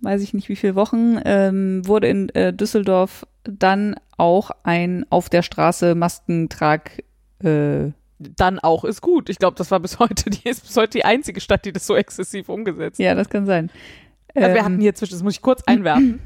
[0.00, 5.28] weiß ich nicht wie viele Wochen ähm, wurde in äh, Düsseldorf dann auch ein auf
[5.28, 7.02] der Straße Maskentrag
[7.44, 9.28] äh, Dann auch ist gut.
[9.28, 11.86] Ich glaube, das war bis heute, die ist bis heute die einzige Stadt, die das
[11.86, 13.04] so exzessiv umgesetzt hat.
[13.04, 13.70] ja, das kann sein.
[14.34, 16.20] Also wir Ähm, hatten hier zwischen, das muss ich kurz einwerfen.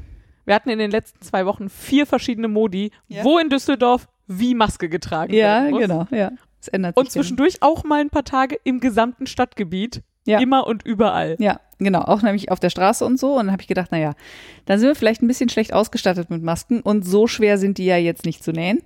[0.45, 3.23] Wir hatten in den letzten zwei Wochen vier verschiedene Modi, Ja.
[3.23, 5.81] wo in Düsseldorf wie Maske getragen Ja, werden muss.
[5.81, 6.31] genau, ja.
[6.61, 6.99] Es ändert sich.
[7.05, 10.01] Und zwischendurch auch mal ein paar Tage im gesamten Stadtgebiet.
[10.27, 10.39] Ja.
[10.39, 11.37] Immer und überall.
[11.39, 12.01] Ja, genau.
[12.01, 13.33] Auch nämlich auf der Straße und so.
[13.33, 14.13] Und dann habe ich gedacht, naja,
[14.65, 16.81] dann sind wir vielleicht ein bisschen schlecht ausgestattet mit Masken.
[16.81, 18.81] Und so schwer sind die ja jetzt nicht zu nähen.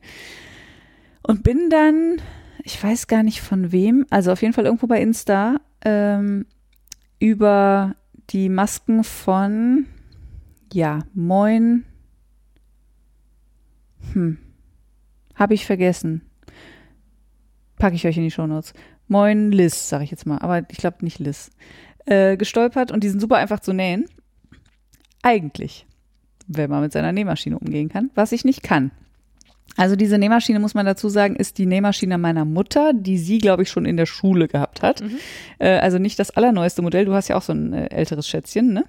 [1.24, 2.22] Und bin dann,
[2.64, 6.46] ich weiß gar nicht von wem, also auf jeden Fall irgendwo bei Insta, ähm,
[7.18, 7.96] über
[8.30, 9.88] die Masken von,
[10.72, 11.86] ja, Moin.
[14.14, 14.38] Hm.
[15.34, 16.22] Habe ich vergessen.
[17.80, 18.74] Packe ich euch in die Shownotes.
[19.12, 20.38] Moin Liz, sage ich jetzt mal.
[20.38, 21.52] Aber ich glaube nicht Liz
[22.06, 24.06] äh, gestolpert und die sind super einfach zu nähen.
[25.22, 25.86] Eigentlich,
[26.48, 28.92] wenn man mit seiner Nähmaschine umgehen kann, was ich nicht kann.
[29.76, 33.64] Also diese Nähmaschine, muss man dazu sagen, ist die Nähmaschine meiner Mutter, die sie, glaube
[33.64, 35.02] ich, schon in der Schule gehabt hat.
[35.02, 35.18] Mhm.
[35.60, 37.04] Äh, also nicht das allerneueste Modell.
[37.04, 38.86] Du hast ja auch so ein äh, älteres Schätzchen, ne?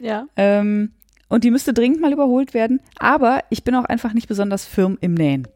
[0.00, 0.26] Ja.
[0.34, 0.90] Ähm,
[1.28, 2.80] und die müsste dringend mal überholt werden.
[2.98, 5.46] Aber ich bin auch einfach nicht besonders firm im Nähen.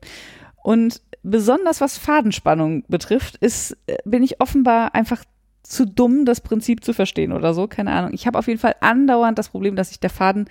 [0.63, 5.25] Und besonders was Fadenspannung betrifft, ist, äh, bin ich offenbar einfach
[5.65, 7.67] zu dumm, das Prinzip zu verstehen oder so.
[7.67, 8.13] Keine Ahnung.
[8.13, 10.49] Ich habe auf jeden Fall andauernd das Problem, dass sich der Faden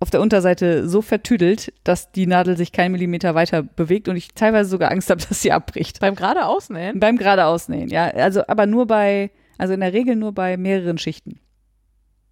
[0.00, 4.34] auf der Unterseite so vertüdelt, dass die Nadel sich keinen Millimeter weiter bewegt und ich
[4.34, 6.00] teilweise sogar Angst habe, dass sie abbricht.
[6.00, 6.98] Beim geradeausnähen.
[6.98, 8.08] Beim geradeausnähen, ja.
[8.08, 11.38] Also, aber nur bei, also in der Regel nur bei mehreren Schichten.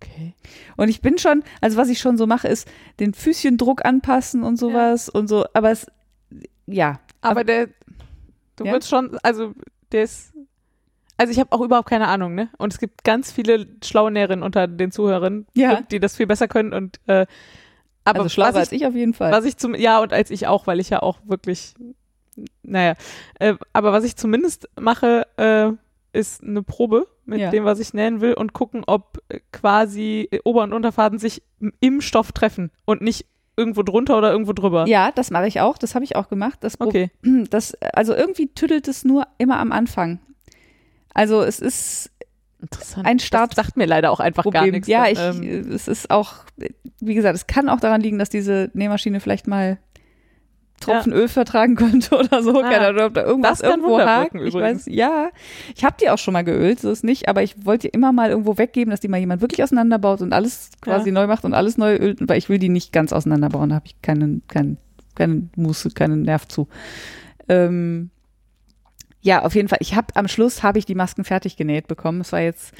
[0.02, 0.34] Okay.
[0.76, 2.66] Und ich bin schon, also was ich schon so mache, ist
[2.98, 5.86] den Füßchendruck anpassen und sowas und so, aber es,
[6.70, 7.00] ja.
[7.20, 7.68] Aber der,
[8.56, 8.72] du Ja?
[8.72, 9.52] willst schon, also
[9.92, 10.32] der ist,
[11.16, 12.48] also ich habe auch überhaupt keine Ahnung, ne?
[12.56, 15.82] Und es gibt ganz viele schlaue Näherinnen unter den Zuhörern, Ja.
[15.82, 17.26] die das viel besser können und äh,
[18.04, 19.30] aber also schlauer als ich, auf jeden Fall.
[19.30, 21.74] was ich zum, ja und als ich auch, weil ich ja auch wirklich,
[22.62, 22.94] naja,
[23.38, 25.72] äh, aber was ich zumindest mache, äh,
[26.18, 27.50] ist eine Probe mit Ja.
[27.50, 29.18] dem, was ich nähen will und gucken, ob
[29.52, 31.42] quasi Ober- und Unterfaden sich
[31.80, 33.26] im Stoff treffen und nicht
[33.60, 34.86] irgendwo drunter oder irgendwo drüber.
[34.88, 36.58] ja, das mache ich auch, das habe ich auch gemacht.
[36.62, 37.10] Das, Okay.
[37.50, 40.18] das, also irgendwie tüdelt es nur immer am Anfang.
[41.14, 42.10] Also es ist
[42.62, 43.06] Interessant.
[43.06, 44.72] Ein Start- Das sagt mir leider auch einfach gar Problem.
[44.74, 44.86] nichts.
[44.88, 46.34] Ja, dann, ich, ähm, es ist auch,
[47.00, 49.78] wie gesagt, es kann auch daran liegen, dass diese Nähmaschine vielleicht mal
[50.80, 52.58] Tropfen Öl vertragen könnte oder so.
[52.62, 54.34] Ah, Keine Ahnung, ob da irgendwas irgendwo hakt.
[54.34, 55.28] Ich weiß, ja,
[55.76, 58.12] ich habe die auch schon mal geölt, so ist nicht, aber ich wollte die immer
[58.12, 61.14] mal irgendwo weggeben, dass die mal jemand wirklich auseinanderbaut und alles quasi Ja.
[61.14, 63.86] neu macht und alles neu ölt, weil ich will die nicht ganz auseinanderbauen, da habe
[63.86, 64.78] ich keinen, keinen,
[65.14, 66.66] keinen Muße, keinen Nerv zu.
[67.48, 68.10] Ähm,
[69.20, 69.78] ja, auf jeden Fall.
[69.82, 72.22] Ich habe am Schluss habe ich die Masken fertig genäht bekommen.
[72.22, 72.72] Es war jetzt,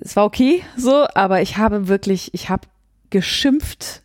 [0.00, 2.68] es war okay so, aber ich habe wirklich, ich habe
[3.10, 4.02] geschimpft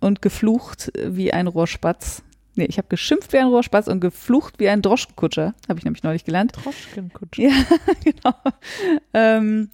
[0.00, 2.22] und geflucht wie ein Rohrspatz.
[2.56, 6.02] Nee, ich habe geschimpft wie ein Rohrspatz und geflucht wie ein Droschkenkutscher, habe ich nämlich
[6.02, 6.52] neulich gelernt.
[6.56, 7.42] Droschkenkutsche.
[7.42, 7.52] Ja,
[8.04, 8.34] genau.
[9.14, 9.70] Ähm,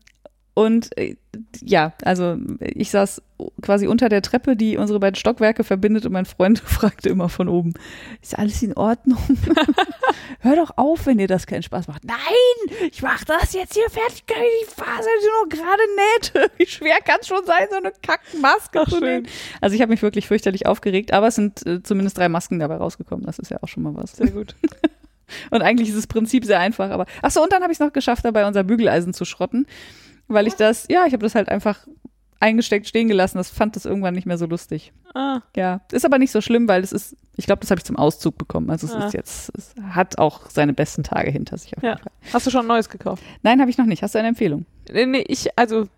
[0.57, 1.17] und äh,
[1.61, 3.21] ja, also ich saß
[3.61, 7.51] quasi unter der Treppe, die unsere beiden Stockwerke verbindet und mein Freund fragte immer von
[7.51, 7.75] oben,
[8.23, 9.19] ist alles in Ordnung?
[10.41, 12.07] Hör doch auf, wenn dir das keinen Spaß macht.
[12.07, 16.51] Nein, ich mach das jetzt hier fertig, die Faser die nur gerade näht.
[16.57, 19.05] Wie schwer kann es schon sein, so eine Kackmaske Ach, zu schön.
[19.05, 19.29] nähen?
[19.61, 22.77] Also ich habe mich wirklich fürchterlich aufgeregt, aber es sind äh, zumindest drei Masken dabei
[22.77, 23.27] rausgekommen.
[23.27, 24.13] Das ist ja auch schon mal was.
[24.13, 24.55] Sehr gut.
[25.51, 27.85] Und eigentlich ist das Prinzip sehr einfach, aber ach so und dann habe ich es
[27.85, 29.67] noch geschafft, dabei unser Bügeleisen zu schrotten,
[30.29, 31.87] weil ich das, ja, ich habe das halt einfach
[32.39, 33.39] eingesteckt stehen gelassen.
[33.39, 34.93] Das fand das irgendwann nicht mehr so lustig.
[35.15, 37.85] Ah, Ja, ist aber nicht so schlimm, weil es ist, ich glaube, das habe ich
[37.85, 38.69] zum Auszug bekommen.
[38.71, 39.07] Also es Ah.
[39.07, 41.75] ist jetzt, es hat auch seine besten Tage hinter sich.
[41.77, 41.91] Auf Ja.
[41.93, 42.13] jeden Fall.
[42.35, 43.23] hast du schon ein neues gekauft?
[43.43, 44.03] Nein, habe ich noch nicht.
[44.03, 44.67] Hast du eine Empfehlung?
[44.93, 45.89] Nee, nee, ich, also,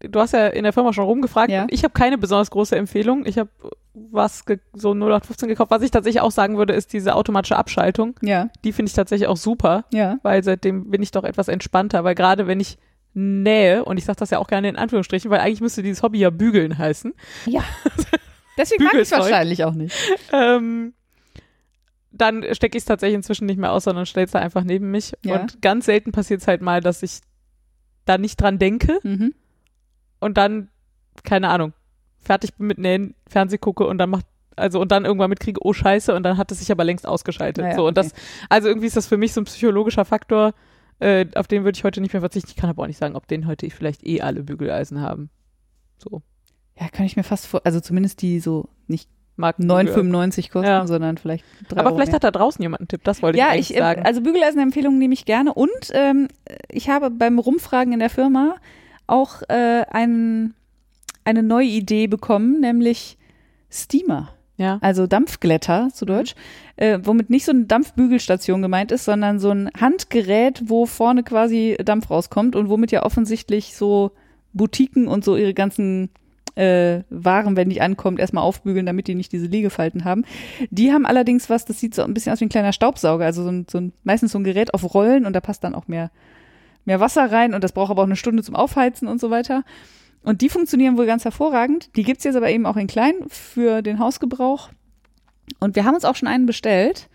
[0.00, 1.50] du hast ja in der Firma schon rumgefragt.
[1.50, 1.66] Ja.
[1.70, 3.24] Ich habe keine besonders große Empfehlung.
[3.24, 3.48] Ich habe
[3.94, 4.44] was
[4.74, 5.70] so 0815 gekauft.
[5.70, 8.14] Was ich tatsächlich auch sagen würde, ist diese automatische Abschaltung.
[8.20, 10.18] Ja, Die finde ich tatsächlich auch super, ja.
[10.22, 12.76] weil seitdem bin ich doch etwas entspannter, weil gerade wenn ich
[13.14, 16.18] nähe, und ich sage das ja auch gerne in Anführungsstrichen, weil eigentlich müsste dieses Hobby
[16.20, 17.12] ja bügeln heißen,
[18.56, 19.94] Deswegen mag ich wahrscheinlich auch nicht.
[20.32, 20.92] ähm,
[22.12, 24.90] dann stecke ich es tatsächlich inzwischen nicht mehr aus, sondern stelle es da einfach neben
[24.90, 25.12] mich.
[25.24, 25.40] Ja.
[25.40, 27.20] Und ganz selten passiert es halt mal, dass ich
[28.04, 29.34] da nicht dran denke Mhm.
[30.18, 30.68] und dann,
[31.22, 31.72] keine Ahnung,
[32.20, 35.72] fertig bin mit Nähen, Fernseh gucke und dann macht, also und dann irgendwann mitkriege, oh
[35.72, 37.64] Scheiße, und dann hat es sich aber längst ausgeschaltet.
[37.64, 38.10] Naja, so, und okay.
[38.12, 40.52] das, also irgendwie ist das für mich so ein psychologischer Faktor,
[41.00, 42.50] äh, auf den würde ich heute nicht mehr verzichten.
[42.50, 45.30] Ich kann aber auch nicht sagen, ob den heute vielleicht eh alle Bügeleisen haben.
[45.98, 46.22] So.
[46.78, 50.86] Ja, kann ich mir fast vor, also zumindest die so nicht Mag 9,95 kosten, Ja.
[50.86, 52.16] sondern vielleicht drei Aber Euro vielleicht mehr.
[52.16, 54.02] hat da draußen jemand einen Tipp, das wollte ja, ich eigentlich ich, äh, sagen.
[54.04, 56.28] also Bügeleisenempfehlungen nehme ich gerne und ähm,
[56.68, 58.56] ich habe beim Rumfragen in der Firma
[59.06, 60.54] auch äh, ein,
[61.24, 63.16] eine neue Idee bekommen, nämlich
[63.70, 64.28] Steamer,
[64.60, 64.78] ja.
[64.82, 66.34] also Dampfglätter zu Deutsch,
[66.76, 71.78] äh, womit nicht so eine Dampfbügelstation gemeint ist, sondern so ein Handgerät, wo vorne quasi
[71.82, 74.12] Dampf rauskommt und womit ja offensichtlich so
[74.52, 76.10] Boutiquen und so ihre ganzen
[76.56, 80.24] äh, Waren, wenn die ankommt, erstmal aufbügeln, damit die nicht diese Liegefalten haben.
[80.70, 83.42] Die haben allerdings was, das sieht so ein bisschen aus wie ein kleiner Staubsauger, also
[83.42, 85.88] so ein, so ein meistens so ein Gerät auf Rollen und da passt dann auch
[85.88, 86.10] mehr,
[86.84, 89.64] mehr Wasser rein und das braucht aber auch eine Stunde zum Aufheizen und so weiter.
[90.22, 91.94] Und die funktionieren wohl ganz hervorragend.
[91.96, 94.70] Die gibt's jetzt aber eben auch in klein für den Hausgebrauch.
[95.58, 97.08] Und wir haben uns auch schon einen bestellt.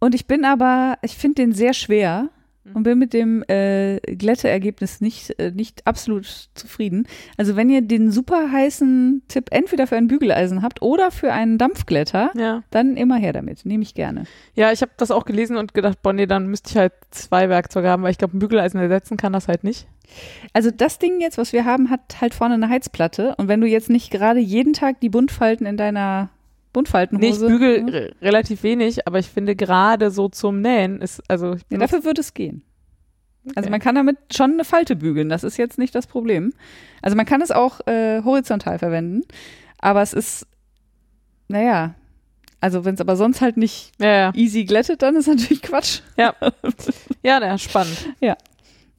[0.00, 2.30] Und ich bin aber, ich finde den sehr schwer
[2.74, 7.06] und bin mit dem äh, Glätteergebnis nicht, äh, nicht absolut zufrieden.
[7.36, 11.58] Also wenn ihr den super heißen Tipp entweder für ein Bügeleisen habt oder für einen
[11.58, 12.62] Dampfglätter, Ja.
[12.70, 13.64] dann immer her damit.
[13.66, 14.24] Nehme ich gerne.
[14.54, 17.48] Ja, ich habe das auch gelesen und gedacht, boah, nee, dann müsste ich halt zwei
[17.48, 19.86] Werkzeuge haben, weil ich glaube, ein Bügeleisen ersetzen kann das halt nicht.
[20.52, 23.34] Also das Ding jetzt, was wir haben, hat halt vorne eine Heizplatte.
[23.36, 26.30] Und wenn du jetzt nicht gerade jeden Tag die Buntfalten in deiner
[26.72, 27.26] Buntfaltenhose.
[27.26, 27.88] Nee, ich bügel Mhm.
[27.88, 32.20] re- relativ wenig, aber ich finde gerade so zum Nähen ist, also Ja, dafür würde
[32.20, 32.62] es gehen.
[33.56, 33.70] Also Okay.
[33.70, 36.52] man kann damit schon eine Falte bügeln, das ist jetzt nicht das Problem.
[37.02, 39.22] Also man kann es auch äh, horizontal verwenden,
[39.78, 40.46] aber es ist,
[41.48, 41.94] naja,
[42.60, 44.32] also wenn es aber sonst halt nicht ja, ja.
[44.34, 46.00] easy glättet, dann ist natürlich Quatsch.
[46.16, 46.34] Ja,
[47.22, 48.08] ja, spannend.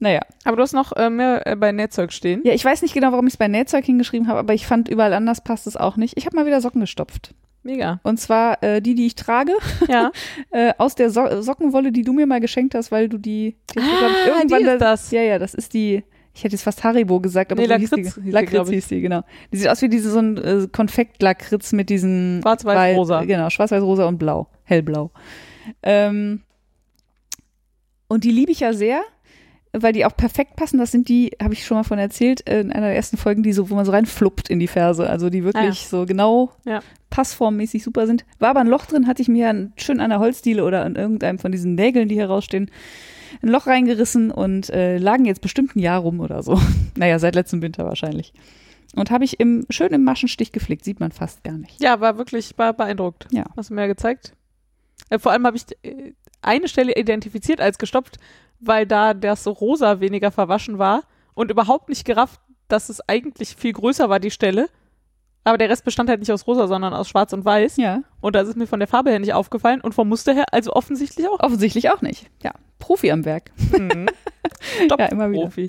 [0.00, 0.20] Naja.
[0.42, 2.40] Aber du hast noch äh, mehr äh, bei Nähzeug stehen.
[2.44, 4.88] Ja, ich weiß nicht genau, warum ich es bei Nähzeug hingeschrieben habe, aber ich fand
[4.88, 6.16] überall anders passt es auch nicht.
[6.18, 7.34] Ich habe mal wieder Socken gestopft.
[7.64, 8.00] Mega.
[8.02, 9.52] Und zwar äh, die, die ich trage,
[9.88, 10.10] Ja.
[10.50, 13.74] äh, aus der so Sockenwolle, die du mir mal geschenkt hast, weil du die, die
[13.74, 15.10] du, glaub ich, Ah, irgendwann die ist da- das.
[15.12, 16.02] Ja, ja, das ist die,
[16.34, 18.20] ich hätte jetzt fast Haribo gesagt, aber Nee, so hieß Lakritz die.
[18.20, 18.74] hieß die, Lakritz glaub ich.
[18.74, 19.22] hieß die, genau.
[19.52, 23.20] Die sieht aus wie diese so ein äh, Konfekt-Lakritz mit diesen Schwarz-Weiß-Rosa.
[23.20, 25.10] Wei- Genau, schwarz-weiß-rosa und blau, hellblau.
[25.84, 26.40] Ähm,
[28.08, 29.02] und die liebe ich ja sehr,
[29.72, 30.78] weil die auch perfekt passen.
[30.78, 33.42] Das sind die, habe ich schon mal von erzählt, äh, in einer der ersten Folgen,
[33.42, 35.08] die so, wo man so reinfluppt in die Ferse.
[35.08, 35.72] Also die wirklich Ah, ja.
[35.74, 36.80] so genau Ja.
[37.10, 38.24] passformmäßig super sind.
[38.38, 41.38] War aber ein Loch drin, hatte ich mir schön an der Holzdiele oder an irgendeinem
[41.38, 42.70] von diesen Nägeln, die hier rausstehen,
[43.42, 46.60] ein Loch reingerissen und äh, lagen jetzt bestimmt ein Jahr rum oder so.
[46.96, 48.32] naja, seit letztem Winter wahrscheinlich.
[48.94, 51.80] Und habe ich im, schön im Maschenstich geflickt, sieht man fast gar nicht.
[51.82, 53.26] Ja, war wirklich war beeindruckt.
[53.30, 53.44] Ja.
[53.56, 54.34] Hast du mir ja gezeigt.
[55.08, 56.12] Äh, vor allem habe ich äh,
[56.42, 58.18] eine Stelle identifiziert als gestopft,
[58.62, 61.02] weil da das Rosa weniger verwaschen war
[61.34, 64.68] und überhaupt nicht gerafft, dass es eigentlich viel größer war, die Stelle.
[65.44, 67.76] Aber der Rest bestand halt nicht aus Rosa, sondern aus Schwarz und Weiß.
[67.76, 70.44] Ja, Und das ist mir von der Farbe her nicht aufgefallen und vom Muster her
[70.52, 71.40] also offensichtlich auch.
[71.40, 72.30] offensichtlich auch nicht.
[72.44, 73.50] Ja, Profi am Werk.
[73.78, 74.08] Mhm.
[74.98, 75.42] Ja, immer wieder.
[75.42, 75.68] Profi.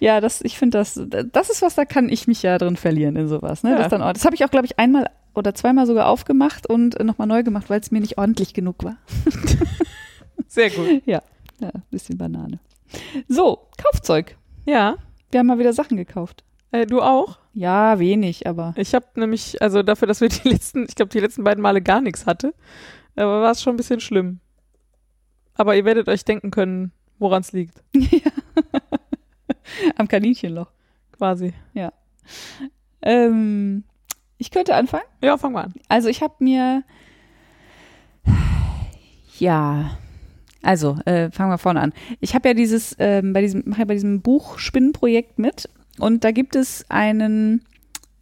[0.00, 1.00] Ja, das, ich finde das,
[1.32, 3.62] das ist was, da kann ich mich ja drin verlieren in sowas.
[3.62, 3.70] Ne?
[3.70, 3.78] Ja.
[3.78, 7.04] Das, dann, das habe ich auch, glaube ich, einmal oder zweimal sogar aufgemacht und äh,
[7.04, 8.96] nochmal neu gemacht, weil es mir nicht ordentlich genug war.
[10.48, 11.02] Sehr gut.
[11.06, 11.22] Ja,
[11.90, 12.58] bisschen Banane.
[13.28, 14.36] So, Kaufzeug.
[14.66, 14.96] Ja,
[15.30, 16.44] Wir haben mal wieder Sachen gekauft.
[16.72, 17.38] äh, du auch?
[17.54, 21.20] Ja, wenig, aber Ich habe nämlich, also dafür, dass wir die letzten, ich glaube, die
[21.20, 22.54] letzten beiden Male gar nichts hatte,
[23.16, 24.40] aber war es schon ein bisschen schlimm.
[25.54, 27.82] Aber ihr werdet euch denken können, woran es liegt,
[29.96, 30.70] am Kaninchenloch.
[31.12, 31.52] quasi.
[33.02, 33.84] Ähm,
[34.38, 35.04] ich könnte anfangen.
[35.20, 35.74] Ja, fangen wir an.
[35.88, 36.84] Also ich habe mir
[39.38, 39.90] ja,
[40.62, 41.92] also äh, fangen wir vorne an.
[42.20, 46.30] Ich habe ja dieses ähm, bei diesem mache ja bei diesem Buchspinnenprojekt mit und da
[46.30, 47.62] gibt es einen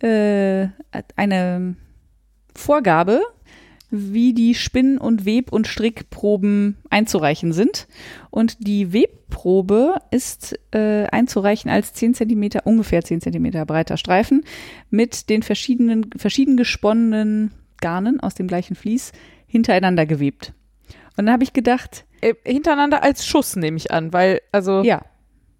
[0.00, 0.68] äh,
[1.16, 1.76] eine
[2.54, 3.20] Vorgabe,
[3.90, 7.88] wie die Spinn- und Web- und Strickproben einzureichen sind.
[8.30, 14.44] Und die Webprobe ist äh, einzureichen als 10 Zentimeter, ungefähr 10 Zentimeter breiter Streifen
[14.90, 19.12] mit den verschiedenen, verschieden gesponnenen Garnen aus dem gleichen Vlies
[19.46, 20.52] hintereinander gewebt.
[21.16, 25.02] Und dann habe ich gedacht, Äh, hintereinander als Schuss nehme ich an, weil, also, ja,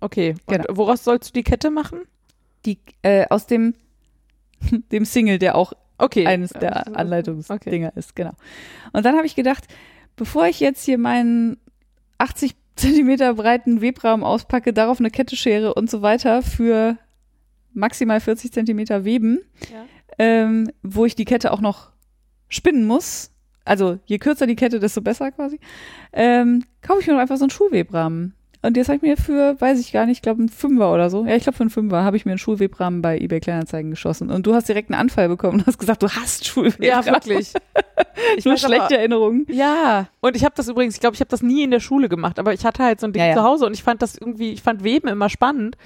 [0.01, 0.35] okay.
[0.47, 0.65] Und genau.
[0.77, 2.01] woraus sollst du die Kette machen?
[2.67, 3.75] die äh, aus dem,
[4.93, 6.27] dem Single, der auch Okay.
[6.27, 7.99] eines der Anleitungsdinger okay.
[7.99, 8.33] ist, genau.
[8.93, 9.67] Und dann habe ich gedacht,
[10.17, 11.59] bevor ich jetzt hier meinen
[12.17, 16.97] 80 Zentimeter breiten Webrahmen auspacke, darauf eine Kette schere und so weiter für
[17.75, 19.41] maximal 40 Zentimeter Weben,
[19.71, 19.85] Ja.
[20.19, 21.91] ähm, wo ich die Kette auch noch
[22.49, 23.31] spinnen muss,
[23.71, 25.61] also je kürzer die Kette, desto besser quasi,
[26.13, 28.35] ähm, kaufe ich mir doch einfach so einen Schulwebrahmen.
[28.63, 31.09] Und jetzt habe ich mir für, weiß ich gar nicht, ich glaube einen Fünfer oder
[31.09, 33.91] so, ja, ich glaube für einen Fünfer habe ich mir einen Schulwebrahmen bei eBay Kleinanzeigen
[33.91, 34.29] geschossen.
[34.31, 36.87] Und du hast direkt einen Anfall bekommen und hast gesagt, du hast Schulwebrahmen.
[36.89, 37.55] Ja, wirklich.
[38.37, 39.47] Ich Nur weiß aber- schlechte Erinnerungen.
[39.49, 42.09] Ja, und ich habe das übrigens, ich glaube, ich habe das nie in der Schule
[42.11, 43.35] gemacht, aber ich hatte halt so ein Ding Ja, ja.
[43.37, 45.77] zu Hause und ich fand das irgendwie, ich fand Weben immer spannend.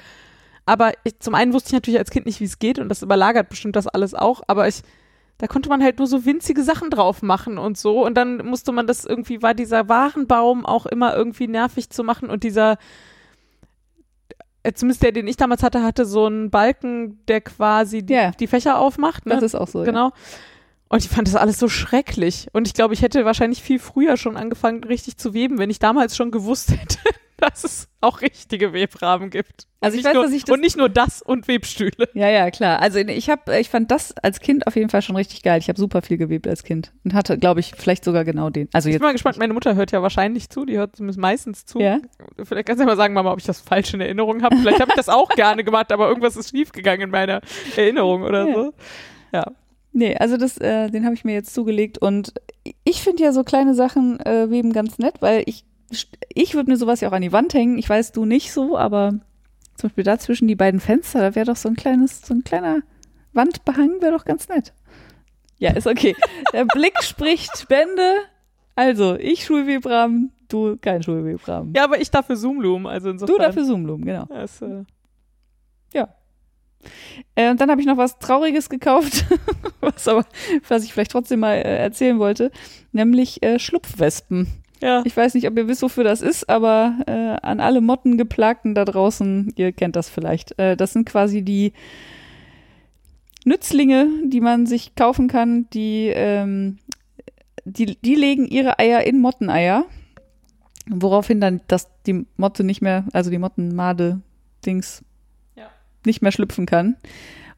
[0.66, 3.02] Aber ich, zum einen wusste ich natürlich als Kind nicht, wie es geht und das
[3.02, 4.82] überlagert bestimmt das alles auch, aber ich,
[5.38, 8.72] da konnte man halt nur so winzige Sachen drauf machen und so und dann musste
[8.72, 12.78] man das irgendwie, war dieser Warenbaum auch immer irgendwie nervig zu machen und dieser,
[14.62, 18.30] äh, zumindest der, den ich damals hatte, hatte so einen Balken, der quasi die, Ja.
[18.30, 19.26] die Fächer aufmacht.
[19.26, 19.34] Ne?
[19.34, 19.80] Das ist auch so.
[19.80, 19.84] Ja.
[19.84, 20.12] Genau.
[20.88, 22.46] Und ich fand das alles so schrecklich.
[22.52, 25.80] Und ich glaube, ich hätte wahrscheinlich viel früher schon angefangen, richtig zu weben, wenn ich
[25.80, 26.98] damals schon gewusst hätte,
[27.50, 29.66] dass es auch richtige Webrahmen gibt.
[29.80, 32.08] Also Und ich nicht weiß, nur, dass ich das- Und nicht nur das und Webstühle.
[32.14, 32.80] Ja, ja, klar.
[32.80, 35.58] Also ich habe, ich fand das als Kind auf jeden Fall schon richtig geil.
[35.58, 38.68] Ich habe super viel gewebt als Kind und hatte, glaube ich, vielleicht sogar genau den.
[38.72, 41.18] Also Ich jetzt bin mal gespannt, meine Mutter hört ja wahrscheinlich zu, die hört zumindest
[41.20, 41.80] meistens zu.
[41.80, 41.98] Ja.
[42.42, 44.56] Vielleicht kannst du ja mal sagen, Mama, ob ich das falsch in Erinnerung habe.
[44.56, 47.40] Vielleicht habe ich das auch gerne gemacht, aber irgendwas ist schiefgegangen in meiner
[47.76, 48.54] Erinnerung oder Ja.
[48.54, 48.74] so.
[49.32, 49.44] Ja.
[49.96, 52.32] Nee, also das, äh, den habe ich mir jetzt zugelegt und
[52.82, 55.64] ich finde ja so kleine Sachen äh, weben ganz nett, weil ich,
[56.28, 57.78] ich würde mir sowas ja auch an die Wand hängen.
[57.78, 59.20] Ich weiß, du nicht so, aber
[59.76, 62.44] zum Beispiel da zwischen die beiden Fenster, da wäre doch so ein kleines, so ein
[62.44, 62.80] kleiner
[63.32, 64.72] Wandbehang, wäre doch ganz nett.
[65.58, 66.16] Ja, ist okay.
[66.52, 68.14] Der Blick spricht Bände.
[68.76, 71.72] Also, ich Schulwebrahmen, du kein Schulwebrahmen.
[71.74, 73.36] Ja, aber ich dafür Zoomloom, also insofern.
[73.36, 74.26] du dafür Zoomloom, genau.
[74.26, 74.82] Das, äh,
[77.34, 79.24] Äh, und dann habe ich noch was Trauriges gekauft,
[79.80, 80.24] was aber,
[80.68, 82.50] was ich vielleicht trotzdem mal äh, erzählen wollte,
[82.92, 84.48] nämlich äh, Schlupfwespen.
[84.84, 85.02] Ja.
[85.04, 87.10] Ich weiß nicht, ob ihr wisst, wofür das ist, aber äh,
[87.46, 90.58] an alle Mottengeplagten da draußen, ihr kennt das vielleicht.
[90.58, 91.72] Äh, das sind quasi die
[93.44, 96.78] Nützlinge, die man sich kaufen kann, die, ähm,
[97.64, 99.84] die, die legen ihre Eier in Motteneier,
[100.88, 105.02] woraufhin dann das, die Motte nicht mehr, also die Mottenmade-Dings
[105.56, 105.68] Ja.
[106.04, 106.96] nicht mehr schlüpfen kann.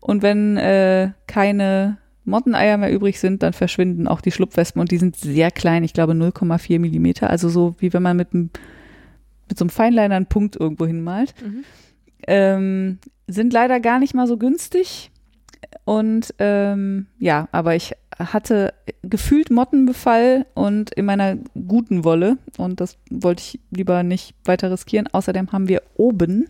[0.00, 4.98] Und wenn äh, keine Motteneier mehr übrig sind, dann verschwinden auch die Schlupfwespen und die
[4.98, 8.50] sind sehr klein, ich glaube 0,4 Millimeter, also so wie wenn man mit, einem-
[9.48, 11.34] mit so einem Feinliner einen Punkt irgendwo hinmalt.
[11.42, 11.64] Mhm.
[12.26, 12.98] Ähm,
[13.28, 15.10] sind leider gar nicht mal so günstig.
[15.84, 18.72] Und ähm, ja, aber ich hatte
[19.02, 21.36] gefühlt Mottenbefall und in meiner
[21.68, 22.38] guten Wolle.
[22.56, 25.06] Und das wollte ich lieber nicht weiter riskieren.
[25.12, 26.46] Außerdem haben wir oben,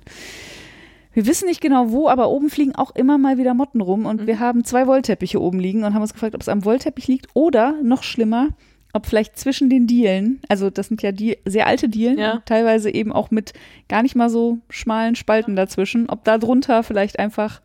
[1.16, 4.06] wir wissen nicht genau wo, aber oben fliegen auch immer mal wieder Motten rum.
[4.06, 4.26] Und Mhm.
[4.26, 7.26] wir haben zwei Wollteppiche oben liegen und haben uns gefragt, ob es am Wollteppich liegt
[7.34, 8.50] oder noch schlimmer,
[8.92, 12.42] ob vielleicht zwischen den Dielen, also das sind ja die sehr alte Dielen, Ja.
[12.46, 13.52] teilweise eben auch mit
[13.88, 17.60] gar nicht mal so schmalen Spalten dazwischen, ob da drunter vielleicht einfach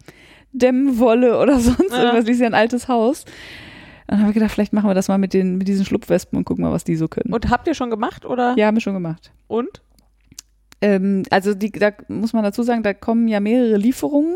[0.54, 2.04] Dämmwolle oder sonst Ja.
[2.04, 3.26] irgendwas, ist ja ein altes Haus.
[4.08, 6.44] Dann haben wir gedacht, vielleicht machen wir das mal mit den mit diesen Schlupfwespen und
[6.46, 7.34] gucken mal, was die so können.
[7.34, 8.56] Und habt ihr schon gemacht oder?
[8.58, 9.32] ja, haben wir schon gemacht.
[9.48, 9.82] Und?
[10.82, 14.36] Ähm, also die, da muss man dazu sagen, da kommen ja mehrere Lieferungen,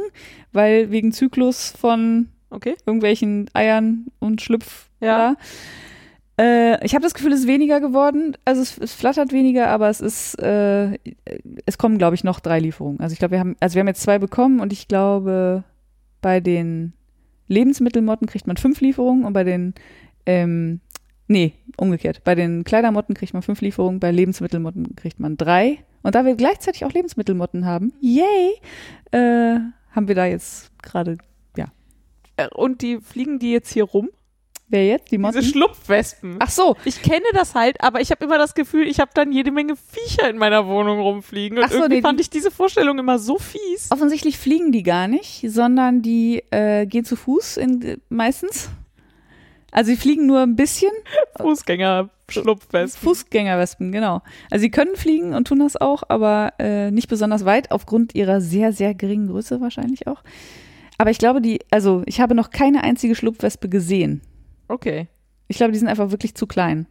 [0.52, 2.76] weil wegen Zyklus von Okay.
[2.86, 4.90] irgendwelchen Eiern und Schlüpf.
[5.02, 5.36] Ja.
[6.40, 8.38] Äh, ich habe das Gefühl, es ist weniger geworden.
[8.46, 10.98] Also es, es flattert weniger, aber es ist, äh,
[11.66, 13.00] es kommen, glaube ich, noch drei Lieferungen.
[13.00, 15.64] Also ich glaube, wir haben, also wir haben jetzt zwei bekommen und ich glaube,
[16.22, 16.94] bei den
[17.48, 19.74] Lebensmittelmotten kriegt man fünf Lieferungen und bei den,
[20.26, 20.82] ähm,
[21.28, 22.24] nee, umgekehrt.
[22.24, 25.80] Bei den Kleidermotten kriegt man fünf Lieferungen, bei Lebensmittelmotten kriegt man drei.
[26.04, 28.54] Und da wir gleichzeitig auch Lebensmittelmotten haben, yay,
[29.12, 29.60] äh,
[29.92, 31.18] haben wir da jetzt gerade,
[32.38, 34.10] Äh, Und die fliegen die jetzt hier rum?
[34.68, 35.12] wer jetzt?
[35.12, 35.40] Die Motten?
[35.40, 36.38] Diese Schlupfwespen.
[36.40, 39.32] Ach so, Ich kenne das halt, aber ich habe immer das Gefühl, ich habe dann
[39.32, 41.58] jede Menge Viecher in meiner Wohnung rumfliegen.
[41.58, 43.92] Und Ach so, irgendwie nee, fand ich diese Vorstellung immer so fies.
[43.92, 48.70] Offensichtlich fliegen die gar nicht, sondern die äh, gehen zu Fuß in, meistens.
[49.76, 50.92] Also sie fliegen nur ein bisschen.
[51.38, 53.04] Fußgänger-Schlupfwespen.
[53.04, 54.22] Fußgängerwespen, genau.
[54.50, 58.40] Also sie können fliegen und tun das auch, aber äh, nicht besonders weit, aufgrund ihrer
[58.40, 60.24] sehr, sehr geringen Größe wahrscheinlich auch.
[60.98, 64.22] Aber ich glaube, die, also ich habe noch keine einzige Schlupfwespe gesehen.
[64.70, 65.10] Okay.
[65.50, 66.88] Ich glaube, die sind einfach wirklich zu klein.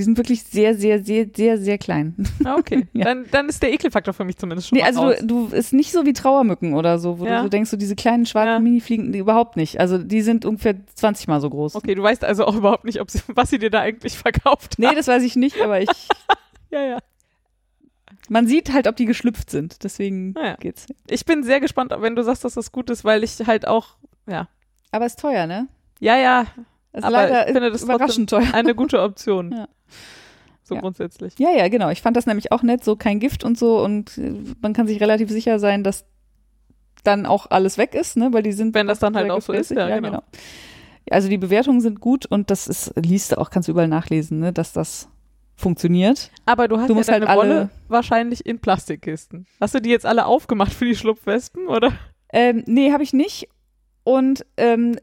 [0.00, 2.14] Die sind wirklich sehr, sehr, sehr, sehr, sehr klein.
[2.42, 2.86] Ah, okay.
[2.94, 3.04] Ja.
[3.04, 5.16] dann, dann ist der Ekelfaktor für mich zumindest schon Nee, also raus.
[5.20, 7.36] du, du ist nicht so wie Trauermücken oder so, wo Ja.
[7.38, 8.58] du so denkst, so diese kleinen schwarzen Ja.
[8.60, 9.78] Mini-Fliegen, die überhaupt nicht.
[9.78, 11.74] Also die sind ungefähr 20 mal so groß.
[11.76, 14.76] Okay, du weißt also auch überhaupt nicht, ob sie, was sie dir da eigentlich verkauft
[14.78, 14.96] Nee, haben.
[14.96, 15.90] das weiß ich nicht, aber ich,
[16.70, 16.98] Ja, ja.
[18.30, 19.84] man sieht halt, ob die geschlüpft sind.
[19.84, 20.56] Deswegen Naja.
[20.56, 20.86] geht's.
[21.08, 23.96] Ich bin sehr gespannt, wenn du sagst, dass das gut ist, weil ich halt auch,
[24.26, 24.48] ja.
[24.92, 25.68] Aber ist teuer, ne?
[26.00, 26.46] Ja, ja,
[26.92, 28.48] Ist Aber leider ich finde das überraschend teuer.
[28.52, 29.52] eine gute Option.
[29.52, 29.68] Ja.
[30.62, 30.80] So Ja.
[30.80, 31.38] grundsätzlich.
[31.38, 31.90] Ja, ja, genau.
[31.90, 34.86] Ich fand das nämlich auch nett, so kein Gift und so und äh, man kann
[34.86, 36.04] sich relativ sicher sein, dass
[37.04, 39.52] dann auch alles weg ist, ne, weil die sind Wenn das dann halt auch so
[39.52, 39.76] ist, gefräßig.
[39.78, 40.22] ja, genau.
[41.10, 44.38] Also die Bewertungen sind gut und das ist, liest du auch, kannst du überall nachlesen,
[44.38, 45.08] ne, dass das
[45.56, 46.30] funktioniert.
[46.46, 49.46] Aber du hast Du ja musst deine halt alle- Wolle wahrscheinlich in Plastikkisten.
[49.60, 51.92] Hast du die jetzt alle aufgemacht für die Schlupfwespen, oder?
[52.32, 53.48] Ähm, nee, habe ich nicht.
[54.04, 54.96] Und ähm,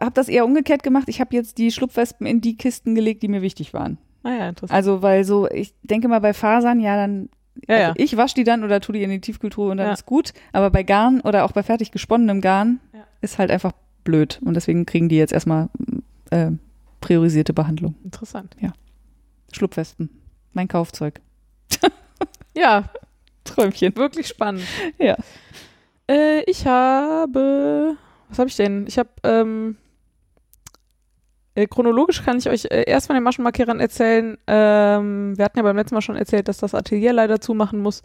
[0.00, 1.04] habe das eher umgekehrt gemacht.
[1.08, 3.98] Ich habe jetzt die Schlupfwespen in die Kisten gelegt, die mir wichtig waren.
[4.22, 4.76] Ah ja, interessant.
[4.76, 7.28] Also, weil so, ich denke mal bei Fasern, ja, dann,
[7.68, 7.94] Ja, also ja.
[7.96, 9.92] ich wasche die dann oder tue die in die Tiefkultur und dann Ja.
[9.92, 10.32] ist gut.
[10.52, 13.00] Aber bei Garn oder auch bei fertig gesponnenem Garn Ja.
[13.20, 13.72] ist halt einfach
[14.04, 14.40] blöd.
[14.44, 15.68] Und deswegen kriegen die jetzt erstmal
[16.30, 16.50] äh,
[17.00, 17.94] priorisierte Behandlung.
[18.04, 18.56] Interessant.
[19.52, 20.10] Schlupfwespen.
[20.52, 21.20] Mein Kaufzeug.
[22.54, 22.90] Ja,
[23.44, 23.94] Träumchen.
[23.96, 24.62] wirklich spannend.
[24.98, 25.16] Ja.
[26.10, 27.96] Äh, ich habe,
[28.28, 28.86] was habe ich denn?
[28.88, 29.87] Ich habe ähm, Äh,
[31.66, 34.38] chronologisch kann ich euch äh, erst von den Maschenmarkierern erzählen.
[34.46, 38.02] Ähm, wir hatten ja beim letzten Mal schon erzählt, dass das Atelier leider zumachen muss.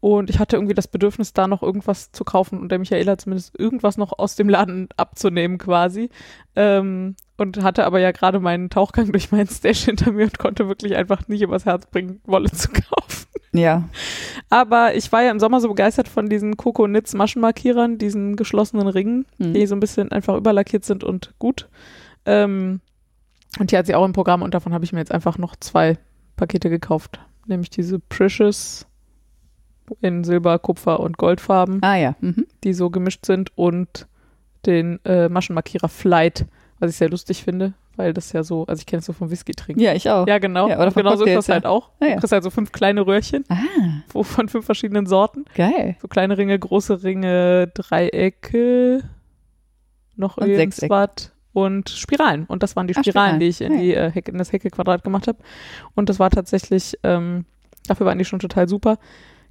[0.00, 3.56] Und ich hatte irgendwie das Bedürfnis, da noch irgendwas zu kaufen und der Michaela zumindest
[3.56, 6.10] irgendwas noch aus dem Laden abzunehmen quasi.
[6.56, 10.66] Ähm, und hatte aber ja gerade meinen Tauchgang durch meinen Stash hinter mir und konnte
[10.66, 13.26] wirklich einfach nicht übers Herz bringen, Wolle zu kaufen.
[13.52, 13.84] Ja.
[14.50, 18.88] Aber ich war ja im Sommer so begeistert von diesen Coco Nitz Maschenmarkierern, diesen geschlossenen
[18.88, 19.54] Ringen, Mhm.
[19.54, 21.68] die so ein bisschen einfach überlackiert sind und gut.
[22.26, 22.80] Ähm,
[23.58, 25.56] und die hat sie auch im Programm und davon habe ich mir jetzt einfach noch
[25.56, 25.98] zwei
[26.36, 27.20] Pakete gekauft.
[27.46, 28.86] Nämlich diese Precious
[30.00, 32.14] in Silber, Kupfer und Goldfarben, Ah ja.
[32.20, 32.46] Mhm.
[32.64, 34.06] die so gemischt sind und
[34.64, 36.46] den äh, Maschenmarkierer Flight,
[36.78, 39.30] was ich sehr lustig finde, weil das ja so, also ich kenne es so vom
[39.30, 39.82] Whisky trinken.
[39.82, 40.26] Ja, ich auch.
[40.26, 40.68] Ja, genau.
[40.68, 41.90] Ja, oder genau so ist das Cocktails, halt auch.
[42.00, 42.14] Ah, ja.
[42.14, 43.56] Du kriegst halt so fünf kleine Röhrchen Ah,
[44.24, 45.44] von fünf verschiedenen Sorten.
[45.54, 45.96] geil.
[46.00, 49.02] So kleine Ringe, große Ringe, Dreiecke,
[50.16, 50.88] noch irgendwas
[51.52, 52.44] und Spiralen.
[52.46, 53.40] Und das waren die Ah, Spiralen, Spiralen.
[53.40, 55.38] die ich in, die, äh, Hecke, in das Hecke-Quadrat gemacht habe.
[55.94, 57.44] Und das war tatsächlich, ähm,
[57.86, 58.98] dafür waren die schon total super.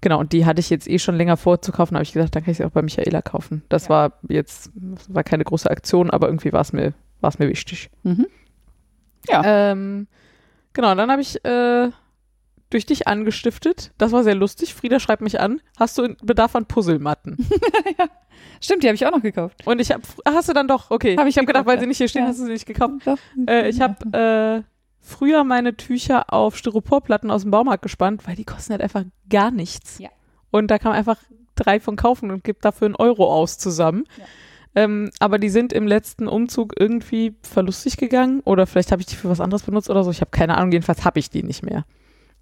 [0.03, 2.51] Genau, und die hatte ich jetzt eh schon länger vorzukaufen, habe ich gesagt, dann kann
[2.51, 3.61] ich sie auch bei Michaela kaufen.
[3.69, 3.89] Das Ja.
[3.89, 7.47] war jetzt, das war keine große Aktion, aber irgendwie war es mir, war es mir
[7.47, 7.91] wichtig.
[8.01, 8.25] Mhm.
[9.29, 9.43] Ja.
[9.71, 10.07] Ähm,
[10.73, 11.89] genau, dann habe ich äh,
[12.72, 13.91] durch dich angestiftet.
[13.98, 14.73] Das war sehr lustig.
[14.73, 15.61] Frieda schreibt mich an.
[15.77, 17.38] Hast du Bedarf an Puzzlematten?
[18.61, 19.65] Stimmt, die habe ich auch noch gekauft.
[19.65, 21.15] Und ich habe, hast du dann doch, okay.
[21.18, 22.27] Hab ich ich habe gedacht, weil sie nicht hier stehen, ja.
[22.30, 22.93] hast du sie nicht gekauft.
[23.48, 24.64] Äh, ich habe äh,
[24.99, 29.52] früher meine Tücher auf Styroporplatten aus dem Baumarkt gespannt, weil die kosten halt einfach gar
[29.52, 29.99] nichts.
[29.99, 30.10] Ja.
[30.52, 31.18] Und da kann man einfach
[31.56, 34.06] drei von kaufen und gibt dafür einen Euro aus zusammen.
[34.18, 34.26] Ja.
[34.73, 39.15] Ähm, aber die sind im letzten Umzug irgendwie verlustig gegangen oder vielleicht habe ich die
[39.15, 40.11] für was anderes benutzt oder so.
[40.11, 41.85] Ich habe keine Ahnung, jedenfalls habe ich die nicht mehr.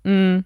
[0.03, 0.39] Mm.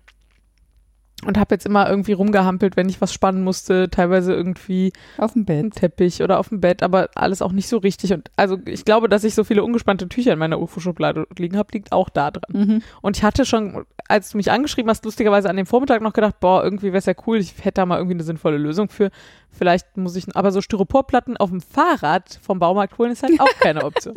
[1.26, 5.46] Und habe jetzt immer irgendwie rumgehampelt, wenn ich was spannen musste, teilweise irgendwie auf dem
[5.46, 5.74] Bett.
[5.74, 8.12] Teppich oder auf dem Bett, aber alles auch nicht so richtig.
[8.12, 11.70] Und also ich glaube, dass ich so viele ungespannte Tücher in meiner UFO-Schublade liegen habe,
[11.72, 12.68] liegt auch da dran.
[12.68, 12.82] Mhm.
[13.02, 16.42] Und ich hatte schon, als du mich angeschrieben hast, lustigerweise an dem Vormittag noch gedacht,
[16.42, 19.10] boah, irgendwie wäre es ja cool, ich hätte da mal irgendwie eine sinnvolle Lösung für.
[19.56, 23.60] Vielleicht muss ich, aber so Styroporplatten auf dem Fahrrad vom Baumarkt holen ist halt auch
[23.60, 24.16] keine Option.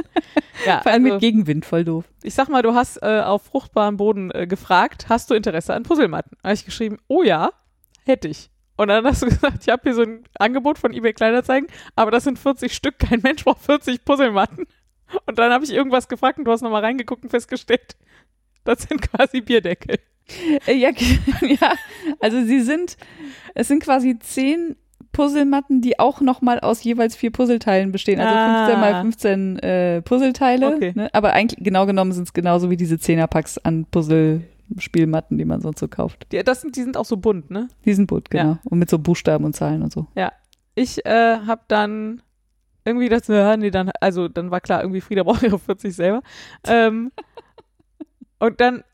[0.67, 2.07] ja, Vor allem also, mit Gegenwind, voll doof.
[2.23, 5.83] ich sag mal, du hast äh, auf fruchtbarem Boden äh, gefragt, hast du Interesse an
[5.83, 6.39] Puzzlematten?
[6.43, 7.51] Da habe ich geschrieben, oh ja,
[8.05, 8.51] hätte ich.
[8.77, 12.11] Und dann hast du gesagt, ich habe hier so ein Angebot von eBay Kleinanzeigen, aber
[12.11, 14.67] das sind 40 Stück, kein Mensch braucht 40 Puzzlematten.
[15.27, 17.97] Und dann habe ich irgendwas gefragt und du hast nochmal reingeguckt und festgestellt,
[18.65, 19.99] das sind quasi Bierdeckel.
[20.67, 20.91] Äh, ja,
[21.43, 21.75] ja,
[22.21, 22.97] also sie sind,
[23.55, 24.77] es sind quasi zehn
[25.17, 28.21] Puzzlematten, die auch nochmal aus jeweils vier Puzzleteilen bestehen.
[28.21, 28.67] Also Ah.
[28.67, 30.75] 15 mal 15 äh, Puzzleteile.
[30.77, 30.93] Okay.
[30.95, 31.09] Ne?
[31.15, 35.81] Aber eigentlich, genau genommen sind es genauso wie diese Zehnerpacks an Puzzlespielmatten, die man sonst
[35.81, 36.27] so kauft.
[36.33, 37.69] Die, das sind, die sind auch so bunt, ne?
[37.87, 38.45] Die sind bunt, genau.
[38.45, 38.59] Ja.
[38.65, 40.07] Und mit so Buchstaben und Zahlen und so.
[40.75, 42.21] Ich äh, habe dann
[42.85, 46.23] irgendwie das, ja, nee, dann, also dann war klar, irgendwie Frieda braucht ihre 40 selber.
[46.67, 47.11] Ähm,
[48.39, 48.85] und dann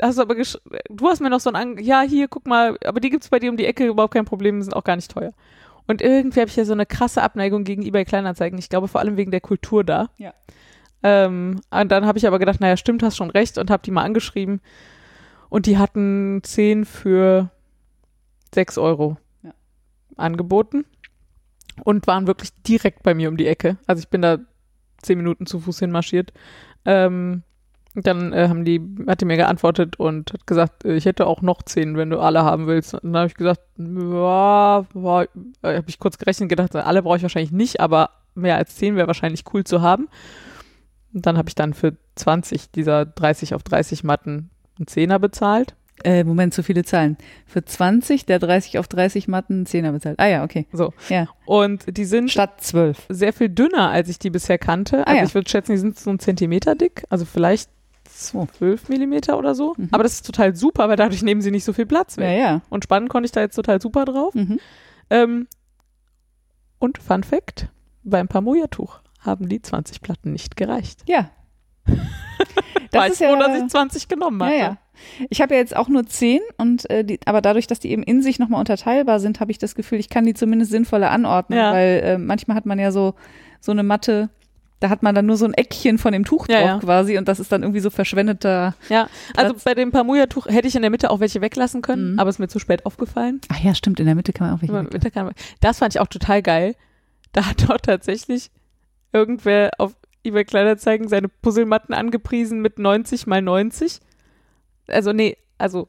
[0.00, 3.00] hast du aber, du hast mir noch so ein, An ja, hier, guck mal, aber
[3.00, 5.32] die gibt's bei dir um die Ecke, überhaupt kein Problem, sind auch gar nicht teuer.
[5.86, 8.58] Und irgendwie habe ich ja so eine krasse Abneigung gegen eBay Kleinanzeigen.
[8.58, 10.10] Ich glaube vor allem wegen der Kultur da.
[10.16, 10.32] Ja.
[11.02, 13.90] Ähm, und dann habe ich aber gedacht, naja, stimmt, hast schon recht und habe die
[13.90, 14.60] mal angeschrieben.
[15.50, 17.50] Und die hatten 10 für
[18.54, 19.52] 6 Euro Ja.
[20.16, 20.86] angeboten
[21.84, 23.76] und waren wirklich direkt bei mir um die Ecke.
[23.86, 24.38] Also ich bin da
[25.02, 26.32] 10 Minuten zu Fuß hinmarschiert.
[26.86, 27.42] Ähm,
[27.94, 31.42] dann äh, haben die, hat die mir geantwortet und hat gesagt, äh, ich hätte auch
[31.42, 32.94] noch 10, wenn du alle haben willst.
[32.94, 37.16] Und dann habe ich gesagt, ja, äh, habe ich kurz gerechnet und gedacht, alle brauche
[37.18, 40.08] ich wahrscheinlich nicht, aber mehr als 10 wäre wahrscheinlich cool zu haben.
[41.12, 45.76] Und dann habe ich dann für 20 dieser 30 auf 30 Matten einen Zehner bezahlt.
[46.02, 47.16] Äh, Moment, zu viele Zahlen.
[47.46, 50.18] Für 20 der 30 auf 30 Matten einen Zehner bezahlt.
[50.18, 50.66] Ah ja, okay.
[50.72, 50.92] So.
[51.08, 51.28] Ja.
[51.46, 53.06] Und die sind Statt 12.
[53.10, 55.06] sehr viel dünner, als ich die bisher kannte.
[55.06, 55.24] Ah, Also ja.
[55.24, 57.70] ich würde schätzen, die sind so einen Zentimeter dick, also vielleicht
[58.16, 59.74] 12 Millimeter oder so.
[59.76, 59.88] Mhm.
[59.92, 62.38] Aber das ist total super, weil dadurch nehmen sie nicht so viel Platz Ja, weg.
[62.38, 62.60] ja.
[62.70, 64.34] Und spannen konnte ich da jetzt total super drauf.
[64.34, 64.58] Mhm.
[65.10, 65.46] Ähm,
[66.78, 67.68] und Fun Fact,
[68.02, 71.02] beim Pamoja-Tuch haben die 20 Platten nicht gereicht.
[71.06, 71.30] Ja.
[72.92, 74.56] War ich froh, dass ich 20 genommen Ja, hatte.
[74.58, 74.76] ja.
[75.28, 78.04] Ich habe ja jetzt auch nur zehn und äh, die, aber dadurch, dass die eben
[78.04, 81.58] in sich nochmal unterteilbar sind, habe ich das Gefühl, ich kann die zumindest sinnvoller anordnen,
[81.58, 81.72] Ja.
[81.72, 83.14] weil äh, manchmal hat man ja so
[83.60, 84.28] so eine Matte,
[84.84, 86.78] da hat man dann nur so ein Eckchen von dem Tuch Ja, drauf ja.
[86.80, 88.74] quasi und das ist dann irgendwie so verschwendeter.
[88.90, 89.64] Ja, also Platz.
[89.64, 92.18] bei dem Pamoja-Tuch hätte ich in der Mitte auch welche weglassen können, Mhm.
[92.18, 93.40] aber ist mir zu spät aufgefallen.
[93.48, 94.74] Ach ja, stimmt, in der Mitte kann man auch welche.
[94.74, 94.92] Weglassen.
[94.92, 96.74] Mitte kann man- Das fand ich auch total geil.
[97.32, 98.50] Da hat doch tatsächlich
[99.12, 104.00] irgendwer auf eBay Kleinanzeigen seine Puzzlematten angepriesen mit 90 mal 90.
[104.86, 105.88] Also nee, also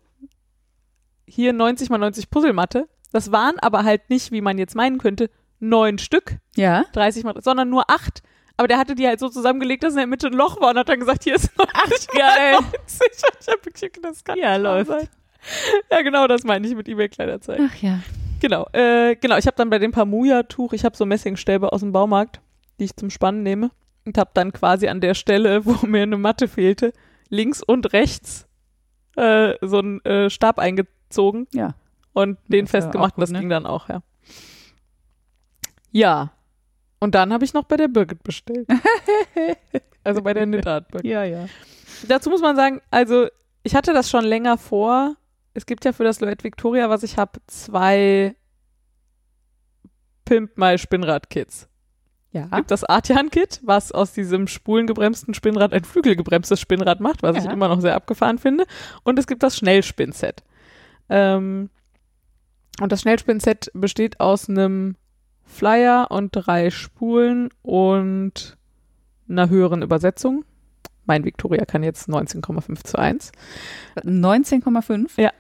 [1.28, 2.88] hier 90 mal 90 Puzzlematte.
[3.12, 6.84] Das waren aber halt nicht, wie man jetzt meinen könnte, neun Stück, Ja.
[6.94, 8.22] 30 mal, sondern nur acht.
[8.58, 10.78] Aber der hatte die halt so zusammengelegt, dass in der Mitte ein Loch war und
[10.78, 12.54] hat dann gesagt, hier ist 90 Ach, geil.
[12.62, 12.72] 90.
[13.42, 14.90] Ich hab gedacht, das kann Ja, läuft.
[14.90, 15.10] sein.
[15.92, 17.70] Ja, genau, das meine ich mit eBay-Kleiderzeichen.
[17.72, 18.00] Ach ja.
[18.40, 19.38] Genau, äh, genau.
[19.38, 22.40] Ich habe dann bei dem Pamuja-Tuch, ich habe so Messingstäbe aus dem Baumarkt,
[22.80, 23.72] die ich zum Spannen nehme
[24.06, 26.94] und habe dann quasi an der Stelle, wo mir eine Matte fehlte,
[27.30, 28.48] links und rechts
[29.18, 31.76] äh, so einen äh, Stab eingezogen Ja.
[32.14, 33.16] und den Das festgemacht.
[33.16, 33.40] gut, das ne?
[33.40, 34.02] ging dann auch, ja.
[35.92, 36.32] Ja.
[37.00, 38.68] Und dann habe ich noch bei der Birgit bestellt.
[40.04, 41.12] also bei der Knitart Birgit.
[41.12, 41.48] Ja, ja.
[42.08, 43.28] Dazu muss man sagen, also
[43.64, 45.16] ich hatte das schon länger vor.
[45.54, 48.36] Es gibt ja für das Loette Victoria, was ich habe, zwei
[50.26, 51.68] Pimp My Spinnrad-Kits.
[52.32, 52.46] Ja.
[52.52, 57.46] Es gibt das Artian-Kit, was aus diesem spulengebremsten Spinnrad ein flügelgebremstes Spinnrad macht, was ich
[57.46, 57.52] Ja.
[57.52, 58.66] immer noch sehr abgefahren finde.
[59.04, 60.44] Und es gibt das Schnellspinn-Set.
[61.08, 61.70] Ähm,
[62.82, 64.98] und das Schnellspinn-Set besteht aus einem
[65.46, 68.58] Flyer und drei Spulen und
[69.30, 70.44] einer höheren Übersetzung.
[71.06, 73.32] Mein Victoria kann jetzt 19,5 zu 1.
[74.04, 75.22] 19,5?
[75.22, 75.32] Ja.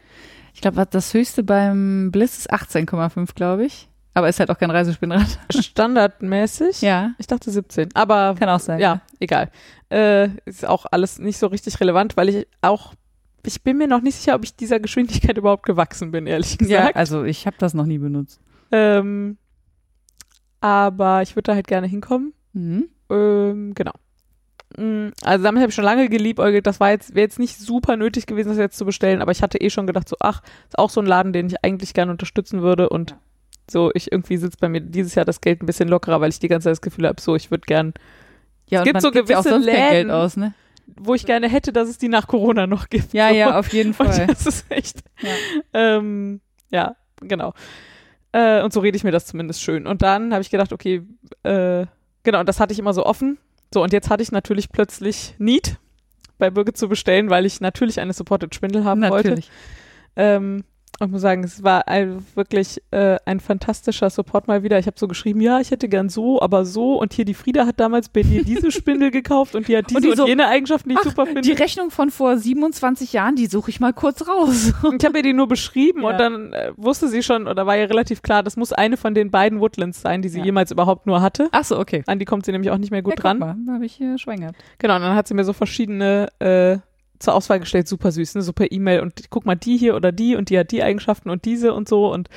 [0.53, 3.89] Ich glaube, das höchste beim Bliss ist 18,5, glaube ich.
[4.13, 5.39] Aber ist halt auch kein Reisespinnrad.
[5.53, 6.81] Standardmäßig.
[6.81, 7.11] Ja.
[7.17, 7.89] Ich dachte 17.
[7.95, 8.79] Aber Kann auch sein.
[8.79, 9.51] ja, egal.
[9.89, 12.93] Äh, ist auch alles nicht so richtig relevant, weil ich auch,
[13.45, 16.79] ich bin mir noch nicht sicher, ob ich dieser Geschwindigkeit überhaupt gewachsen bin, ehrlich Ja,
[16.79, 16.95] gesagt.
[16.95, 18.39] also ich habe das noch nie benutzt.
[18.71, 19.37] Ähm,
[20.61, 22.33] aber ich würde da halt gerne hinkommen.
[22.53, 22.89] Mhm.
[23.09, 23.91] Ähm, genau.
[24.77, 26.65] Mm, Also damit habe ich schon lange geliebäugelt.
[26.67, 29.41] Das war jetzt, wäre jetzt nicht super nötig gewesen, das jetzt zu bestellen, aber ich
[29.41, 32.11] hatte eh schon gedacht, so, ach, ist auch so ein Laden, den ich eigentlich gerne
[32.11, 33.17] unterstützen würde und Ja.
[33.69, 36.39] so, ich irgendwie sitzt bei mir dieses Jahr das Geld ein bisschen lockerer, weil ich
[36.39, 37.93] die ganze Zeit das Gefühl habe, so, ich würde gern,
[38.69, 40.11] Ja, gibt so gibt ja auch gewisse Geld Läden.
[40.11, 40.53] aus, ne?
[40.97, 43.11] wo ich gerne hätte, dass es die nach Corona noch gibt.
[43.13, 43.35] Ja, so.
[43.35, 44.27] ja, auf jeden Und Fall.
[44.27, 45.29] das ist echt, Ja.
[45.73, 47.53] ähm, ja, genau.
[48.35, 49.87] Äh, und so rede ich mir das zumindest schön.
[49.87, 51.03] Und dann habe ich gedacht, okay,
[51.43, 51.85] äh,
[52.23, 53.37] genau, und das hatte ich immer so offen.
[53.73, 55.77] So, und jetzt hatte ich natürlich plötzlich Need
[56.37, 59.29] bei Birgit zu bestellen, weil ich natürlich eine Supported Spindel haben wollte.
[59.29, 59.49] Natürlich.
[60.17, 60.65] Ähm,
[60.99, 64.79] und muss sagen, es war ein, wirklich äh, ein fantastischer Support mal wieder.
[64.79, 66.99] Ich habe so geschrieben, ja, ich hätte gern so, aber so.
[66.99, 69.97] Und hier die Frieda hat damals bei dir diese Spindel gekauft und die hat diese
[69.97, 71.41] Und und, die so, jene Eigenschaften, die ich Ach, super finde.
[71.41, 74.73] die Rechnung von vor 27 Jahren, die suche ich mal kurz raus.
[74.83, 76.09] Und ich habe ihr die nur beschrieben Ja.
[76.11, 79.13] und dann äh, wusste sie schon, oder war ihr relativ klar, das muss eine von
[79.13, 80.45] den beiden Woodlands sein, die sie Ja.
[80.45, 81.49] jemals überhaupt nur hatte.
[81.51, 82.03] Ach so, okay.
[82.07, 83.39] An die kommt sie nämlich auch nicht mehr gut ja, dran.
[83.67, 84.55] Da habe ich äh, Schwein gehabt.
[84.77, 86.77] Genau, und dann hat sie mir so verschiedene äh,
[87.19, 88.41] zur Auswahl gestellt, super süß, ne?
[88.41, 91.29] so per E-Mail und guck mal die hier oder die und die hat die Eigenschaften
[91.29, 92.29] und diese und so und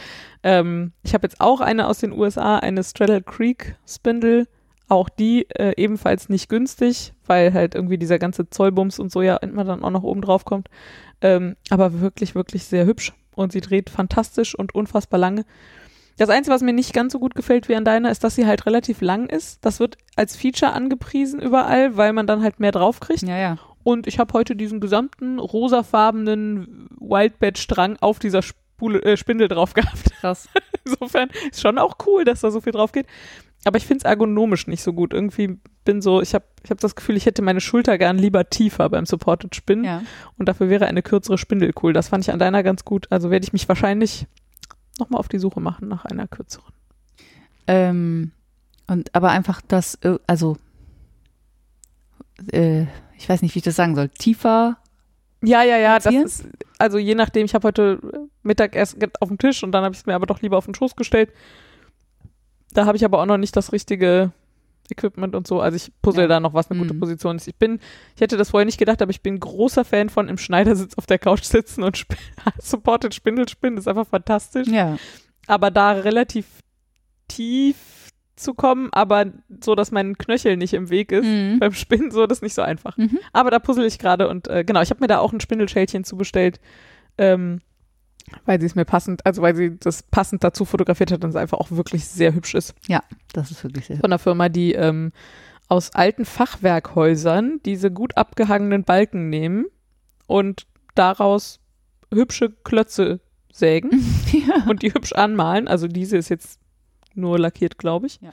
[0.42, 4.46] ähm, ich habe jetzt auch eine aus den USA, eine Straddle Creek Spindle,
[4.88, 9.36] auch die äh, ebenfalls nicht günstig, weil halt irgendwie dieser ganze Zollbums und so ja
[9.36, 10.68] immer dann auch noch oben drauf kommt,
[11.20, 15.44] ähm, aber wirklich, wirklich sehr hübsch und sie dreht fantastisch und unfassbar lange.
[16.18, 18.44] Das Einzige, was mir nicht ganz so gut gefällt wie an deiner, ist, dass sie
[18.44, 19.64] halt relativ lang ist.
[19.64, 23.22] Das wird als Feature angepriesen überall, weil man dann halt mehr draufkriegt.
[23.22, 23.58] Ja, ja.
[23.88, 30.12] Und ich habe heute diesen gesamten rosafarbenen Wildbed-Strang auf dieser Spule, äh, Spindel drauf gehabt.
[30.20, 30.46] Krass.
[30.84, 33.06] Insofern ist schon auch cool, dass da so viel drauf geht.
[33.64, 35.14] Aber ich finde es ergonomisch nicht so gut.
[35.14, 38.50] Irgendwie bin so, ich habe ich hab das Gefühl, ich hätte meine Schulter gern lieber
[38.50, 39.86] tiefer beim Supported Spinnen.
[39.86, 40.02] Ja.
[40.36, 41.94] Und dafür wäre eine kürzere Spindel cool.
[41.94, 43.06] Das fand ich an deiner ganz gut.
[43.08, 44.26] Also werde ich mich wahrscheinlich
[44.98, 46.74] nochmal auf die Suche machen nach einer kürzeren.
[47.66, 48.32] Ähm,
[48.86, 50.58] und aber einfach das, äh, also
[52.52, 52.84] äh,
[53.18, 54.78] ich weiß nicht, wie ich das sagen soll, tiefer.
[55.42, 59.38] Ja, ja, ja, das ist, also je nachdem, ich habe heute Mittag erst auf dem
[59.38, 61.30] Tisch und dann habe ich es mir aber doch lieber auf den Schoß gestellt.
[62.72, 64.32] Da habe ich aber auch noch nicht das richtige
[64.90, 65.60] Equipment und so.
[65.60, 66.28] Also ich puzzle Ja.
[66.28, 67.00] da noch, was eine gute Mhm.
[67.00, 67.46] Position ist.
[67.46, 67.78] Ich bin,
[68.16, 71.06] ich hätte das vorher nicht gedacht, aber ich bin großer Fan von im Schneidersitz auf
[71.06, 72.16] der Couch sitzen und sp
[72.60, 73.76] supported Spindel spinnen.
[73.76, 74.66] Das ist einfach fantastisch.
[74.68, 74.96] Ja.
[75.46, 76.46] Aber da relativ
[77.28, 77.76] tief
[78.38, 79.26] zu kommen, aber
[79.62, 81.26] so, dass mein Knöchel nicht im Weg ist.
[81.26, 81.58] Mhm.
[81.58, 82.96] Beim Spinnen so, das ist nicht so einfach.
[82.96, 83.18] Mhm.
[83.32, 86.04] Aber da puzzle ich gerade und äh, genau, ich habe mir da auch ein Spindelschälchen
[86.04, 86.60] zubestellt,
[87.16, 87.60] ähm,
[88.44, 91.36] weil sie es mir passend, also weil sie das passend dazu fotografiert hat und es
[91.36, 92.74] einfach auch wirklich sehr hübsch ist.
[93.32, 93.96] Das ist wirklich sehr.
[93.96, 95.12] Von einer Firma, die ähm,
[95.68, 99.66] aus alten Fachwerkhäusern diese gut abgehangenen Balken nehmen
[100.26, 101.60] und daraus
[102.12, 103.20] hübsche Klötze
[103.52, 103.90] sägen
[104.32, 104.64] ja.
[104.68, 105.68] und die hübsch anmalen.
[105.68, 106.58] Also diese ist jetzt
[107.18, 108.20] nur lackiert, glaube ich.
[108.20, 108.30] Ja.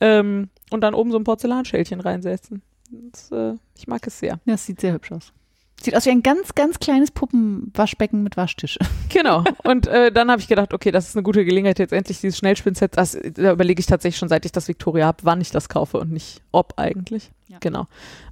[0.00, 2.62] Ähm, und dann oben so ein Porzellanschälchen reinsetzen.
[2.90, 4.40] Das, äh, ich mag es sehr.
[4.46, 5.32] Das sieht sehr hübsch aus.
[5.82, 8.78] Sieht aus wie ein ganz, ganz kleines Puppenwaschbecken mit Waschtisch.
[9.12, 9.42] Genau.
[9.64, 12.38] Und äh, dann habe ich gedacht, okay, das ist eine gute Gelegenheit, jetzt endlich dieses
[12.38, 12.96] Schnellspinnset.
[12.96, 15.98] Das, da überlege ich tatsächlich schon, seit ich das Victoria habe, wann ich das kaufe
[15.98, 17.32] und nicht ob eigentlich.
[17.48, 17.56] Ja.
[17.58, 17.88] Genau.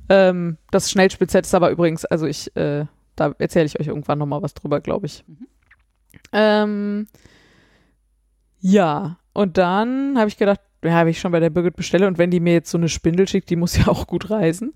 [0.08, 4.40] Ähm, das Schnellspinnset ist aber übrigens, also ich, äh, da erzähle ich euch irgendwann nochmal
[4.40, 5.24] was drüber, glaube ich.
[5.26, 5.46] Mhm.
[6.30, 7.06] Ähm,
[8.60, 12.18] ja, und dann habe ich gedacht, ja, habe ich schon bei der Birgit bestelle und
[12.18, 14.74] wenn die mir jetzt so eine Spindel schickt, die muss ja auch gut reisen.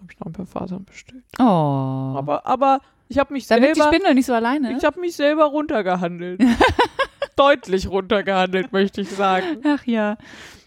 [0.00, 1.24] Habe ich noch ein paar Fasern bestellt.
[1.38, 1.42] Oh.
[1.42, 4.76] Aber, aber ich habe mich die selber, Spindel nicht so alleine.
[4.76, 6.40] ich habe mich selber runtergehandelt.
[7.36, 9.62] Deutlich runtergehandelt, möchte ich sagen.
[9.64, 10.16] Ach ja.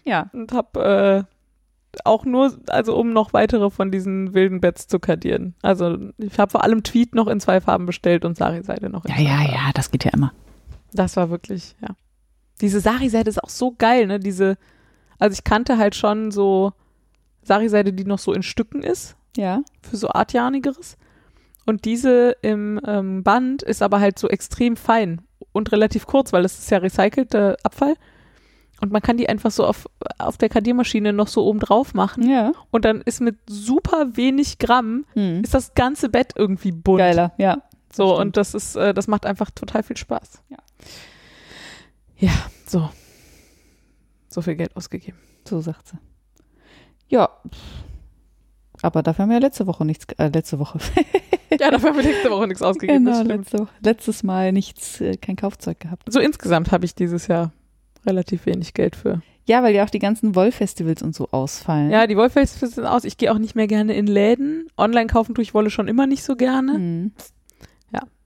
[0.04, 0.30] Ja.
[0.32, 5.54] Und habe äh, auch nur, also um noch weitere von diesen wilden Bets zu kadieren.
[5.62, 9.10] Also ich habe vor allem Tweet noch in zwei Farben bestellt und Sari-Seite noch in
[9.10, 9.52] Ja, zwei ja, Farben.
[9.52, 10.32] ja, das geht ja immer.
[10.92, 11.88] Das war wirklich, ja.
[12.62, 14.18] Diese Sari-Seite ist auch so geil, ne?
[14.18, 14.56] Diese,
[15.18, 16.72] also ich kannte halt schon so
[17.42, 19.62] Sari-Seite, die noch so in Stücken ist, Ja.
[19.82, 20.96] für so Artjanigeres.
[21.66, 25.20] Und diese im ähm, Band ist aber halt so extrem fein
[25.52, 27.94] und relativ kurz, weil das ist ja recycelter Abfall.
[28.80, 32.28] Und man kann die einfach so auf, auf der Kadiermaschine noch so oben drauf machen.
[32.28, 32.50] Ja.
[32.72, 35.42] Und dann ist mit super wenig Gramm Hm.
[35.44, 36.98] ist das ganze Bett irgendwie bunt.
[36.98, 37.58] Geiler, ja.
[37.92, 38.20] So, stimmt.
[38.20, 40.42] und das ist, äh, das macht einfach total viel Spaß.
[40.48, 40.56] Ja.
[42.22, 42.32] Ja,
[42.66, 42.88] so.
[44.28, 45.18] So viel Geld ausgegeben.
[45.46, 45.98] So sagt sie.
[47.08, 47.28] Ja.
[48.80, 50.78] Aber dafür haben wir ja letzte Woche nichts, äh, letzte Woche.
[51.60, 53.04] Ja, dafür haben wir letzte Woche nichts ausgegeben.
[53.04, 53.68] genau, letzte Woche.
[53.82, 56.10] Letztes Mal nichts, äh, kein Kaufzeug gehabt.
[56.10, 57.52] So insgesamt habe ich dieses Jahr
[58.06, 59.20] relativ wenig Geld für.
[59.44, 61.90] Ja, weil ja auch die ganzen Wollfestivals und so ausfallen.
[61.90, 63.04] Ja, die Wollfels sind aus.
[63.04, 64.66] Ich gehe auch nicht mehr gerne in Läden.
[64.78, 66.72] Online kaufen tue ich Wolle schon immer nicht so gerne.
[66.72, 67.12] Hm.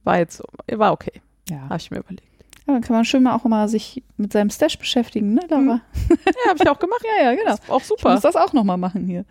[0.05, 0.44] War jetzt, so-
[0.78, 1.20] war okay.
[1.51, 1.62] Ja.
[1.62, 2.35] Habe ich mir überlegt.
[2.66, 2.72] Ja.
[2.74, 5.60] Dann kann man schön mal auch mal sich mit seinem Stash beschäftigen, ne, Laura?
[5.60, 5.80] Mhm.
[6.10, 7.02] Ja, habe ich auch gemacht.
[7.20, 7.55] Ja, ja, genau.
[7.55, 8.12] Ist auch Ich super.
[8.12, 9.24] muss das auch nochmal machen hier.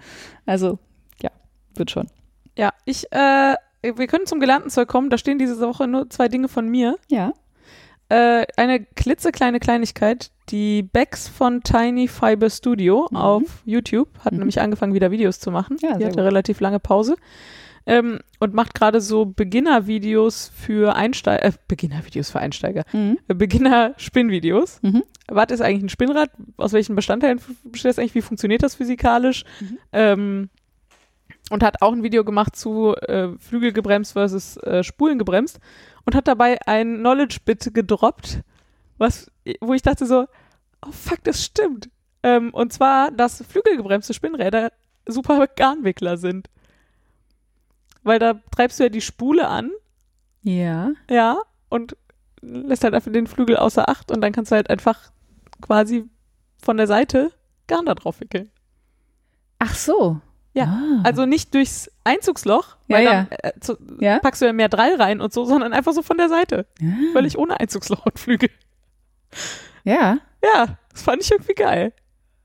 [0.45, 0.79] Also,
[1.21, 1.29] ja,
[1.75, 2.07] wird schon.
[2.57, 5.09] Ja, ich, äh, wir können zum gelernten Zeug kommen.
[5.09, 6.97] Da stehen diese Woche nur zwei Dinge von mir.
[7.09, 7.33] Ja.
[8.07, 10.31] Äh, eine klitzekleine Kleinigkeit.
[10.49, 13.17] Die Becks von Tiny Fiber Studio Mhm.
[13.17, 14.39] auf YouTube hat Mhm.
[14.39, 15.77] nämlich angefangen, wieder Videos zu machen.
[15.81, 16.23] Ja, Die hatte gut.
[16.25, 17.15] relativ lange Pause.
[17.87, 23.19] Ähm, und macht gerade so Beginner-Videos für Einsteiger, äh, Beginner-Videos für Einsteiger, Mhm.
[23.27, 24.79] äh, Beginner-Spinnvideos.
[24.81, 25.03] Mhm.
[25.27, 26.31] Was ist eigentlich ein Spinnrad?
[26.57, 28.15] Aus welchen Bestandteilen besteht das eigentlich?
[28.15, 29.43] Wie funktioniert das physikalisch?
[29.59, 29.77] Mhm.
[29.93, 30.49] Ähm,
[31.51, 35.59] und hat auch ein Video gemacht zu äh, Flügel gebremst versus äh, Spulen gebremst
[36.05, 38.39] und hat dabei ein Knowledge-Bit gedroppt,
[38.97, 39.29] was,
[39.61, 40.25] wo ich dachte so,
[40.83, 41.89] oh fuck, das stimmt.
[42.23, 44.71] Ähm, und zwar, dass flügelgebremste Spinnräder
[45.05, 46.47] super Garnwickler sind.
[48.05, 49.71] Weil da treibst du ja die Spule an,
[50.43, 50.91] Ja.
[51.09, 51.37] ja,
[51.69, 51.97] und
[52.41, 55.11] lässt halt einfach den Flügel außer Acht und dann kannst du halt einfach
[55.61, 56.05] quasi
[56.61, 57.31] von der Seite
[57.67, 58.51] Garn da drauf wickeln.
[59.59, 60.21] Ach so.
[60.53, 61.01] Ja, Ah.
[61.03, 63.11] Also nicht durchs Einzugsloch, Ja, weil ja.
[63.11, 64.19] dann äh, zu, ja?
[64.19, 66.65] packst du ja mehr Drall rein und so, sondern einfach so von der Seite.
[66.79, 66.93] ja.
[67.11, 68.49] Völlig ohne Einzugsloch und Flügel.
[69.83, 71.91] Ja, Ja, das fand ich irgendwie geil.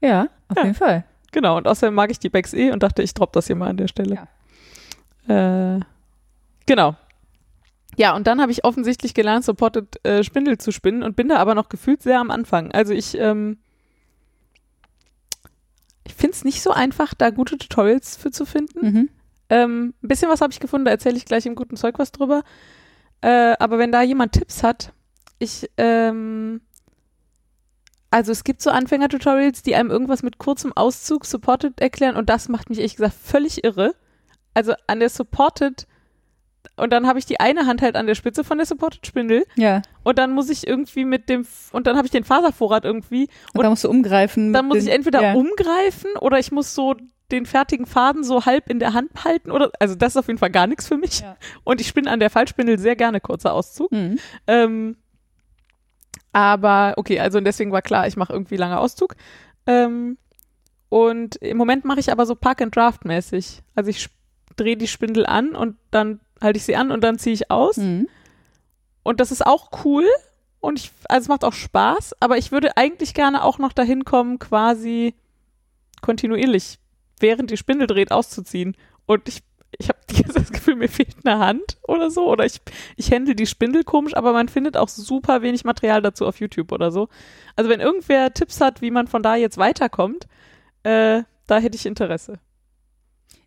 [0.00, 0.62] ja, auf Ja.
[0.64, 1.04] jeden Fall.
[1.32, 3.68] Genau, und außerdem mag ich die Bags eh und dachte, ich droppe das hier mal
[3.68, 4.26] an der Stelle.
[5.30, 5.80] Äh,
[6.66, 6.96] genau.
[7.96, 11.36] Ja, und dann habe ich offensichtlich gelernt, Supported äh, Spindel zu spinnen und bin da
[11.36, 12.72] aber noch gefühlt sehr am Anfang.
[12.72, 13.58] Also ich, ähm,
[16.04, 18.86] ich finde es nicht so einfach, da gute Tutorials für zu finden.
[18.86, 19.08] Mhm.
[19.50, 22.12] Ähm, ein bisschen was habe ich gefunden, da erzähle ich gleich im guten Zeug was
[22.12, 22.42] drüber.
[23.20, 24.92] Äh, aber wenn da jemand Tipps hat,
[25.38, 26.60] ich, ähm,
[28.10, 32.48] also es gibt so Anfänger-Tutorials, die einem irgendwas mit kurzem Auszug Supported erklären und das
[32.48, 33.94] macht mich ehrlich gesagt völlig irre.
[34.54, 35.86] Also an der Supported
[36.76, 39.44] und dann habe ich die eine Hand halt an der Spitze von der Supported Spindel
[39.56, 39.80] Ja.
[40.02, 43.58] und dann muss ich irgendwie mit dem und dann habe ich den Faservorrat irgendwie Und,
[43.60, 44.52] Und da musst du umgreifen.
[44.52, 45.34] dann muss ich den- entweder ja.
[45.34, 46.96] umgreifen oder ich muss so
[47.30, 50.38] den fertigen Faden so halb in der Hand halten oder also das ist auf jeden
[50.38, 51.20] Fall gar nichts für mich.
[51.20, 51.36] Ja.
[51.64, 53.92] Und ich spinne an der Fallspindel sehr gerne kurzer Auszug.
[53.92, 54.18] Mhm.
[54.48, 54.96] Ähm,
[56.32, 59.16] aber okay, also deswegen war klar, ich mache irgendwie langer Auszug.
[59.66, 60.16] Ähm,
[60.88, 63.62] und im Moment mache ich aber so Park and Draft mäßig.
[63.74, 64.08] Also ich
[64.60, 67.78] drehe die Spindel an und dann halte ich sie an und dann ziehe ich aus.
[67.78, 68.08] Mhm.
[69.02, 70.06] Und das ist auch cool.
[70.60, 74.04] Und ich, also es macht auch Spaß, aber ich würde eigentlich gerne auch noch dahin
[74.04, 75.14] kommen, quasi
[76.02, 76.78] kontinuierlich,
[77.18, 78.76] während die Spindel dreht, auszuziehen.
[79.06, 79.42] Und ich,
[79.78, 79.98] ich habe
[80.34, 82.28] das Gefühl, mir fehlt eine Hand oder so.
[82.30, 82.60] Oder ich,
[82.96, 86.72] ich handle die Spindel komisch, aber man findet auch super wenig Material dazu auf YouTube
[86.72, 87.08] oder so.
[87.56, 90.26] Also wenn irgendwer Tipps hat, wie man von da jetzt weiterkommt,
[90.82, 92.38] äh, da hätte ich Interesse.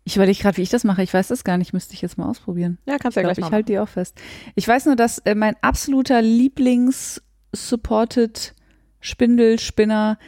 [0.04, 1.02] Ich überlege gerade, wie ich das mache.
[1.02, 1.72] Ich weiß das gar nicht.
[1.72, 2.76] Müsste ich jetzt mal ausprobieren.
[2.86, 4.20] Ja, kannst ja Ich gleich mal ich halte die auch fest.
[4.54, 8.54] Ich weiß nur, dass äh, mein absoluter Lieblings-Supported
[9.00, 10.18] Spindelspinner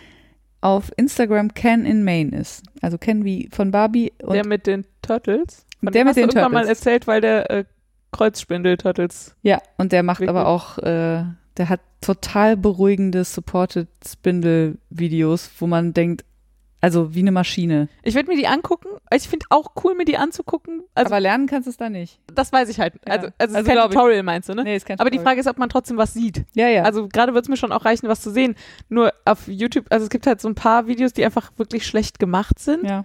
[0.61, 2.63] auf Instagram Ken in Main ist.
[2.81, 5.67] Also Ken wie von Barbie und Der mit den Turtles.
[5.83, 6.79] Von Der mit du den irgendwann mal Turtles.
[6.81, 7.65] erzählt, weil der äh,
[8.13, 9.37] Kreuzspindel-Turtles.
[9.43, 11.25] ja, und der macht aber auch, äh,
[11.57, 16.25] der hat total beruhigende Supported Spindel Videos, wo man denkt,
[16.87, 17.89] Also wie eine Maschine.
[18.05, 18.89] Ich werde mir die angucken.
[19.13, 20.83] Ich finde auch cool, mir die anzugucken.
[20.95, 22.21] Also Aber lernen kannst du es da nicht.
[22.33, 22.95] das weiß ich halt.
[23.07, 23.13] Ja.
[23.15, 23.97] Also, also, es Also ist kein glaub ich.
[23.97, 24.63] Tutorial, meinst du, ne?
[24.63, 25.31] Nee, ist kein Aber die Tutorial.
[25.33, 26.45] Frage ist, ob man trotzdem was sieht.
[26.55, 26.83] Ja, ja.
[26.85, 28.55] Also gerade wird es mir schon auch reichen, was zu sehen.
[28.89, 32.19] Nur auf YouTube, also es gibt halt so ein paar Videos, die einfach wirklich schlecht
[32.19, 32.85] gemacht sind.
[32.85, 33.05] ja.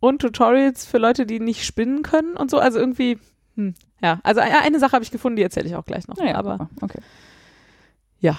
[0.00, 2.58] Und Tutorials für Leute, die nicht spinnen können und so.
[2.58, 3.18] Also irgendwie,
[3.56, 3.72] hm,
[4.02, 4.20] ja.
[4.22, 6.16] Also e- eine Sache habe ich gefunden, die erzähle ich auch gleich noch.
[6.18, 6.98] Naja, Aber okay.
[8.20, 8.36] ja.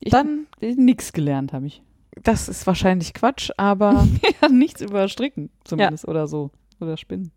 [0.00, 1.82] Ich Dann, nix gelernt habe ich.
[2.22, 4.06] Das ist wahrscheinlich Quatsch, aber
[4.42, 6.50] ja, nichts über Stricken zumindest oder so.
[6.80, 7.30] Oder Spinnen.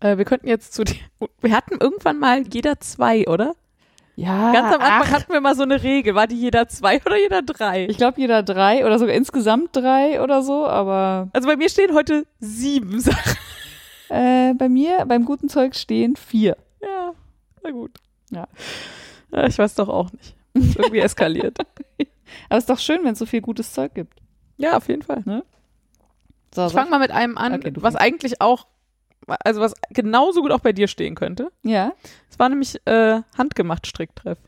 [0.00, 0.84] äh, wir könnten jetzt zu.
[1.40, 3.54] Wir hatten irgendwann mal jeder zwei, oder?
[4.16, 6.14] Ja, Ganz am Anfang ach, hatten wir mal so eine Regel.
[6.14, 7.86] War die jeder zwei oder jeder drei?
[7.88, 11.94] ich glaube jeder drei oder sogar insgesamt drei oder so, aber also bei mir stehen
[11.94, 13.36] heute sieben Sachen.
[14.10, 16.56] äh, bei mir beim guten Zeug stehen vier.
[16.80, 17.12] Ja,
[17.64, 17.90] na gut.
[18.30, 18.46] Ja.
[19.32, 20.36] Ja, Ich weiß doch auch nicht.
[20.54, 21.58] Ist irgendwie eskaliert.
[22.48, 24.18] Aber es ist doch schön, wenn es so viel gutes Zeug gibt.
[24.56, 25.22] Ja, auf jeden Fall.
[26.54, 28.66] So, Ich fange mal mit einem an, Okay, was eigentlich auch,
[29.26, 31.50] also was genauso gut auch bei dir stehen könnte.
[31.62, 31.92] Ja.
[32.30, 34.38] Es war nämlich äh, handgemacht Stricktreff,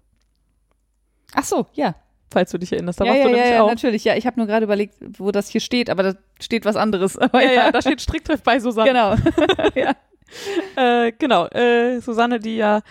[1.35, 1.97] Ach so, ja.
[2.33, 3.01] falls du dich erinnerst.
[3.01, 3.69] Da ja, warst ja, du ja, nämlich ja, auch.
[3.69, 4.05] natürlich.
[4.05, 7.19] Ja, ich habe nur gerade überlegt, wo das hier steht, aber da steht was anderes.
[7.19, 8.89] Aber Ja, ja, da steht Stricktreff bei Susanne.
[8.89, 9.15] genau.
[10.77, 12.83] Äh, genau, äh, Susanne, die ja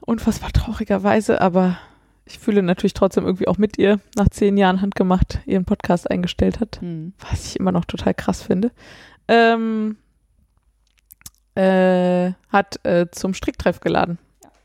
[0.00, 1.78] unfassbar traurigerweise, aber
[2.28, 6.60] ich fühle natürlich trotzdem irgendwie auch mit ihr nach zehn Jahren handgemacht ihren Podcast eingestellt
[6.60, 6.80] hat.
[6.80, 7.14] Hm.
[7.30, 8.70] was ich immer noch total krass finde,
[9.28, 9.96] ähm,
[11.54, 14.18] äh, hat äh, zum Stricktreff geladen.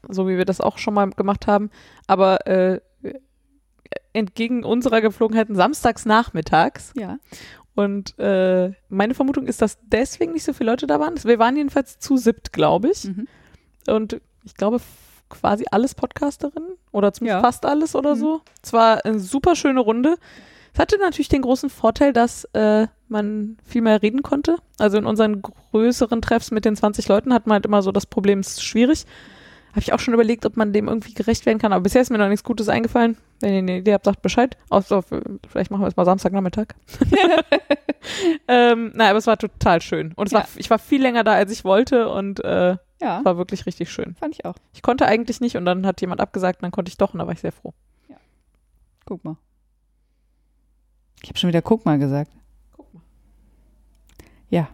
[0.07, 1.69] So wie wir das auch schon mal gemacht haben.
[2.07, 2.81] Aber äh,
[4.11, 6.94] entgegen unserer Geflogenheiten samstags nachmittags.
[6.95, 7.18] Ja.
[7.76, 11.15] Und äh, meine Vermutung ist, dass deswegen nicht so viele Leute da waren.
[11.23, 13.06] Wir waren jedenfalls zu siebt, glaube ich.
[13.06, 13.27] Mhm.
[13.88, 14.80] Und ich glaube
[15.34, 17.41] quasi alles Podcasterinnen oder zumindest Ja.
[17.41, 18.19] fast alles oder Mhm.
[18.19, 18.41] so.
[18.64, 20.15] Es war eine super schöne Runde.
[20.73, 24.55] Es hatte natürlich den großen Vorteil, dass äh, man viel mehr reden konnte.
[24.80, 28.07] Also in unseren größeren Treffs mit den 20 Leuten hat man halt immer so das
[28.07, 29.05] Problem, es ist schwierig.
[29.72, 31.73] Habe ich auch schon überlegt, ob man dem irgendwie gerecht werden kann.
[31.73, 33.18] Aber bisher ist mir noch nichts Gutes eingefallen.
[33.39, 34.55] Wenn ihr eine Idee habt, sagt Bescheid.
[34.69, 35.03] Außer
[35.47, 36.68] vielleicht machen wir es mal Samstagnachmittag.
[38.47, 40.14] ähm, nein, aber es war total schön.
[40.15, 40.39] Und es Ja.
[40.39, 42.10] war, ich war viel länger da, als ich wollte.
[42.10, 44.15] Und äh, Ja, war wirklich richtig schön.
[44.15, 44.55] fand ich auch.
[44.73, 47.19] Ich konnte eigentlich nicht und dann hat jemand abgesagt und dann konnte ich doch und
[47.19, 47.73] da war ich sehr froh.
[49.05, 49.35] Guck mal.
[51.21, 52.31] Ich habe schon wieder guck mal gesagt.
[52.71, 53.01] Guck mal.
[54.49, 54.69] Ja,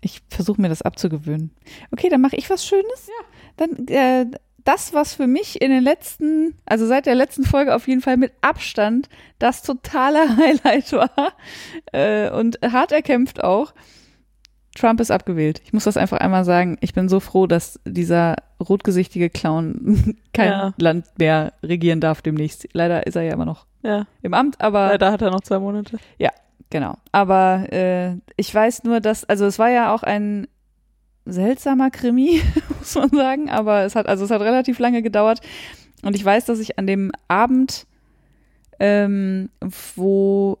[0.00, 1.50] ich versuche mir das abzugewöhnen.
[1.90, 3.08] Okay, dann mache ich was Schönes.
[3.08, 3.24] Ja.
[3.56, 4.26] Dann äh,
[4.64, 8.16] das, was für mich in den letzten, also seit der letzten Folge auf jeden Fall
[8.16, 9.08] mit Abstand
[9.38, 11.34] das totale Highlight war
[11.92, 13.74] äh, und hart erkämpft auch.
[14.74, 15.62] Trump ist abgewählt.
[15.64, 16.76] Ich muss das einfach einmal sagen.
[16.80, 20.74] Ich bin so froh, dass dieser rotgesichtige Clown kein Ja.
[20.78, 22.68] Land mehr regieren darf demnächst.
[22.72, 25.58] Leider ist er ja immer noch Ja, im Amt, aber leider hat er noch zwei
[25.58, 25.98] Monate.
[26.74, 26.96] Genau.
[27.12, 30.48] Aber äh, ich weiß nur, dass, also es war ja auch ein
[31.24, 32.42] seltsamer Krimi,
[32.80, 35.40] muss man sagen, aber es hat, also es hat relativ lange gedauert.
[36.02, 37.86] Und ich weiß, dass ich an dem Abend,
[38.80, 39.50] ähm,
[39.94, 40.58] wo,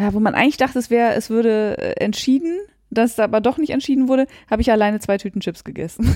[0.00, 2.58] ja, wo man eigentlich dachte, es wäre, es würde äh, entschieden,
[2.90, 6.12] dass aber doch nicht entschieden wurde, habe ich alleine zwei Tüten Chips gegessen.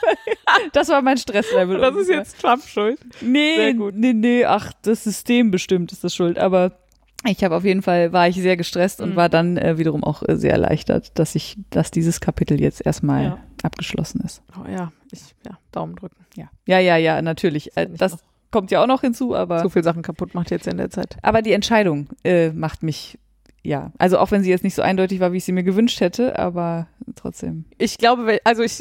[0.72, 1.78] das war mein Stresslevel.
[1.78, 2.16] Das ist ungefähr.
[2.18, 2.98] jetzt Trump schuld.
[3.20, 3.94] Nee, Sehr gut.
[3.96, 6.38] nee, nee, ach, das System bestimmt ist das schuld.
[6.38, 6.78] Aber
[7.26, 9.16] ich habe auf jeden Fall, war ich sehr gestresst und Mhm.
[9.16, 13.24] war dann äh, wiederum auch äh, sehr erleichtert, dass ich, dass dieses Kapitel jetzt erstmal
[13.24, 13.38] Ja.
[13.62, 14.42] abgeschlossen ist.
[14.60, 16.16] Oh ja, ich, ja, Daumen drücken.
[16.36, 17.76] Ja, ja, ja, ja natürlich.
[17.76, 18.18] Äh, das
[18.54, 21.16] kommt ja auch noch hinzu, aber, So viel Sachen kaputt macht jetzt in der Zeit.
[21.22, 23.18] aber die Entscheidung äh, macht mich,
[23.64, 26.00] ja, also auch wenn sie jetzt nicht so eindeutig war, wie ich sie mir gewünscht
[26.00, 26.86] hätte, aber
[27.16, 27.64] trotzdem.
[27.78, 28.80] Ich glaube, also ich,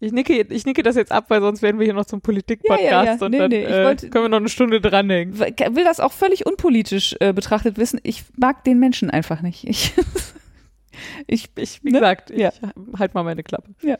[0.00, 2.82] ich nicke, ich nicke das jetzt ab, weil sonst werden wir hier noch zum Politik-Podcast
[2.90, 3.24] Ja, ja, ja.
[3.24, 5.38] und Nee, dann nee, ich äh, wollte- können wir noch eine Stunde dranhängen.
[5.38, 8.00] W- Will das auch völlig unpolitisch äh, betrachtet wissen.
[8.02, 9.64] Ich mag den Menschen einfach nicht.
[9.68, 9.92] Ich,
[11.26, 12.00] ich Ich, wie Ne?
[12.00, 12.50] gesagt, ich Ja.
[12.98, 13.70] halt mal meine Klappe.
[13.80, 13.94] Du,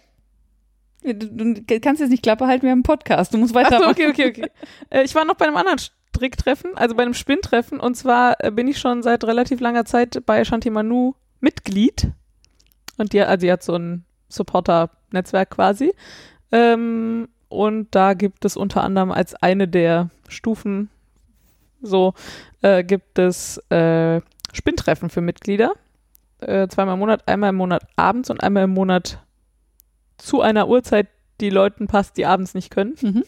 [1.02, 3.34] du kannst jetzt nicht Klappe halten, wir haben einen Podcast.
[3.34, 3.90] Du musst weitermachen.
[3.90, 4.50] okay, okay, okay.
[4.90, 7.80] äh, ich war noch bei einem anderen Stricktreffen, also bei einem Spinntreffen.
[7.80, 12.12] Und zwar äh, bin ich schon seit relativ langer Zeit bei Shanti Manu Mitglied.
[12.98, 15.92] Und die, also die hat so ein Supporter-Netzwerk quasi.
[16.52, 20.88] Ähm, und da gibt es unter anderem als eine der Stufen
[21.82, 22.14] so,
[22.62, 24.20] äh, gibt es äh,
[24.52, 25.72] Spinntreffen für Mitglieder.
[26.38, 29.18] Äh, zweimal im Monat, einmal im Monat abends und einmal im Monat
[30.22, 31.08] zu einer Uhrzeit,
[31.40, 32.94] die Leuten passt, die abends nicht können.
[33.00, 33.24] Mhm.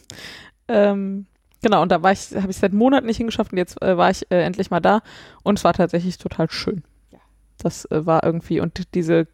[0.69, 1.27] Ähm,
[1.63, 4.11] genau, und da war ich, habe ich seit Monaten nicht hingeschafft und jetzt äh, war
[4.11, 5.03] ich äh, endlich mal da
[5.43, 6.85] und es war tatsächlich total schön.
[7.11, 7.19] Ja.
[7.59, 9.27] Das äh, war irgendwie und diese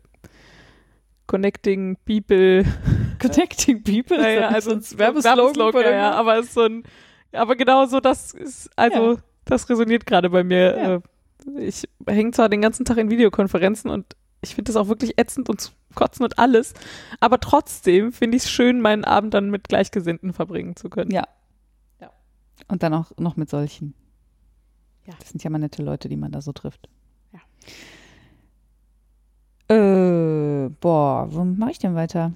[1.26, 2.64] Connecting People,
[3.20, 4.16] Connecting People.
[4.16, 5.82] das also ein Werbeslogan.
[5.84, 6.82] Ja, ja, aber ist so ein,
[7.32, 9.18] aber genau so, das ist, also Ja.
[9.44, 10.94] das resoniert gerade bei mir Ja.
[10.96, 11.00] äh,
[11.58, 15.48] ich hänge zwar den ganzen Tag in Videokonferenzen und ich finde das auch wirklich ätzend
[15.48, 16.74] und zu kotzen und alles,
[17.18, 21.10] aber trotzdem finde ich es schön, meinen Abend dann mit Gleichgesinnten verbringen zu können.
[21.10, 21.24] Ja.
[22.00, 22.10] Ja.
[22.68, 23.94] Und dann auch noch mit solchen.
[25.06, 25.14] Ja.
[25.18, 26.88] Das sind ja mal nette Leute, die man da so trifft.
[27.32, 27.40] Ja.
[29.74, 32.32] Äh, boah, wo mache ich denn weiter?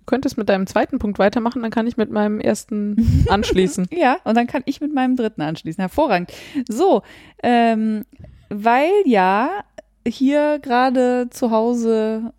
[0.00, 3.88] Du könntest mit deinem zweiten Punkt weitermachen, dann kann ich mit meinem ersten anschließen.
[3.90, 5.82] Ja, und dann kann ich mit meinem dritten anschließen.
[5.82, 6.32] Hervorragend.
[6.68, 7.02] So,
[7.42, 8.04] ähm,
[8.48, 9.64] weil ja
[10.06, 12.32] hier gerade zu Hause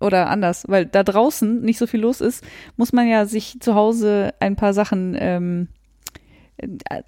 [0.00, 2.44] oder anders, weil da draußen nicht so viel los ist,
[2.76, 5.68] muss man ja sich zu Hause ein paar Sachen ähm,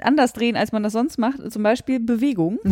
[0.02, 1.52] anders drehen, als man das sonst macht.
[1.52, 2.58] Zum Beispiel Bewegung.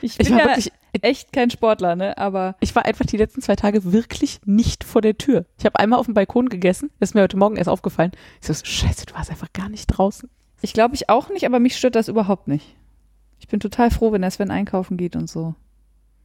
[0.00, 0.72] Ich bin Ich war ja wirklich,
[1.02, 2.18] echt kein Sportler, ne?
[2.18, 5.46] Aber ich war einfach die letzten zwei Tage wirklich nicht vor der Tür.
[5.58, 8.10] Ich habe einmal auf dem Balkon gegessen, das ist mir heute Morgen erst aufgefallen.
[8.40, 10.28] Ich so, scheiße, du warst einfach gar nicht draußen.
[10.62, 12.76] ich glaube ich auch nicht, aber mich stört das überhaupt nicht.
[13.40, 15.54] Ich bin total froh, wenn der Sven einkaufen geht und so.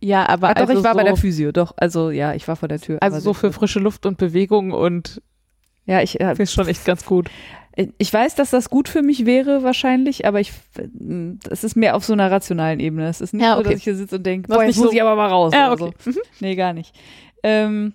[0.01, 1.73] Ja, aber doch, also ich war so, bei der Physio, doch.
[1.77, 2.97] Also ja, ich war vor der Tür.
[3.01, 5.21] Also so für frische Luft und Bewegung und
[5.85, 7.29] Ja, ich, äh, ist schon echt ganz gut.
[7.97, 10.51] ich weiß, dass das gut für mich wäre wahrscheinlich, aber ich,
[11.49, 13.07] es ist mehr auf so einer rationalen Ebene.
[13.07, 13.69] Es ist nicht Ja, so, okay.
[13.69, 15.53] dass ich hier sitze und denke, boah, jetzt muss so- ich aber mal raus.
[15.55, 15.95] Ja, oder okay.
[16.11, 16.19] So.
[16.41, 16.93] Nee, gar nicht.
[17.41, 17.93] Ähm,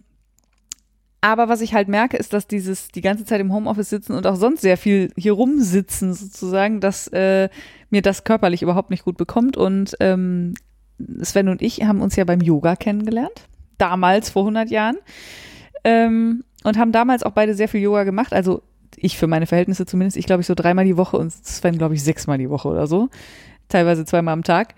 [1.21, 4.27] aber was ich halt merke, ist, dass dieses die ganze Zeit im Homeoffice sitzen und
[4.27, 7.51] auch sonst sehr viel hier rumsitzen sozusagen, dass äh,
[7.91, 9.57] mir das körperlich überhaupt nicht gut bekommt.
[9.57, 10.55] Und ähm,
[11.23, 13.49] Sven und ich haben uns ja beim Yoga kennengelernt,
[13.79, 14.97] damals vor 100 Jahren,
[15.85, 18.33] ähm, und haben damals auch beide sehr viel Yoga gemacht.
[18.33, 18.63] Also
[18.97, 21.95] ich für meine Verhältnisse zumindest, ich glaube ich so dreimal die Woche und Sven glaube
[21.95, 23.09] ich sechsmal die Woche oder so,
[23.69, 24.75] teilweise zweimal am Tag,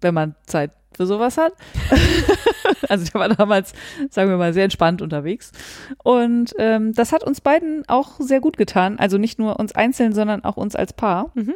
[0.00, 1.52] wenn man Zeit für sowas hat.
[2.88, 3.72] also der war damals,
[4.10, 5.52] sagen wir mal, sehr entspannt unterwegs.
[6.02, 8.98] Und ähm, das hat uns beiden auch sehr gut getan.
[8.98, 11.30] Also nicht nur uns einzeln, sondern auch uns als Paar.
[11.34, 11.54] Mhm.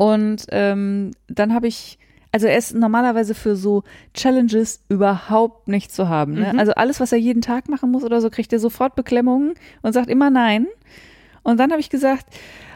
[0.00, 1.98] Und ähm, dann habe ich,
[2.32, 3.82] also er ist normalerweise für so
[4.14, 6.32] Challenges überhaupt nicht zu haben.
[6.36, 6.54] Ne?
[6.54, 6.58] Mhm.
[6.58, 9.52] Also alles, was er jeden Tag machen muss oder so, kriegt er sofort Beklemmungen
[9.82, 10.68] und sagt immer nein.
[11.42, 12.24] Und dann habe ich gesagt,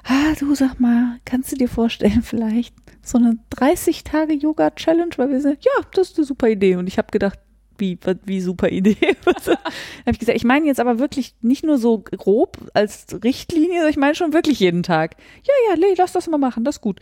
[0.04, 5.12] ah, du sag mal, kannst du dir vorstellen, vielleicht so eine 30-Tage-Yoga-Challenge?
[5.16, 6.76] Weil wir sind, ja, das ist eine super Idee.
[6.76, 7.38] Und ich habe gedacht,
[7.78, 8.96] wie, wie super Idee.
[9.26, 13.90] habe ich gesagt, ich meine jetzt aber wirklich nicht nur so grob als Richtlinie, sondern
[13.90, 15.16] ich meine schon wirklich jeden Tag.
[15.42, 17.00] Ja, ja, nee, lass das mal machen, das ist gut.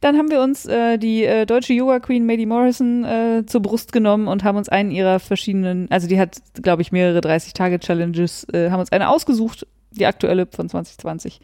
[0.00, 3.92] Dann haben wir uns äh, die äh, deutsche Yoga Queen Maddie Morrison äh, zur Brust
[3.92, 8.70] genommen und haben uns einen ihrer verschiedenen, also die hat, glaube ich, mehrere 30-Tage-Challenges, äh,
[8.70, 11.40] haben uns eine ausgesucht, die aktuelle von 2020.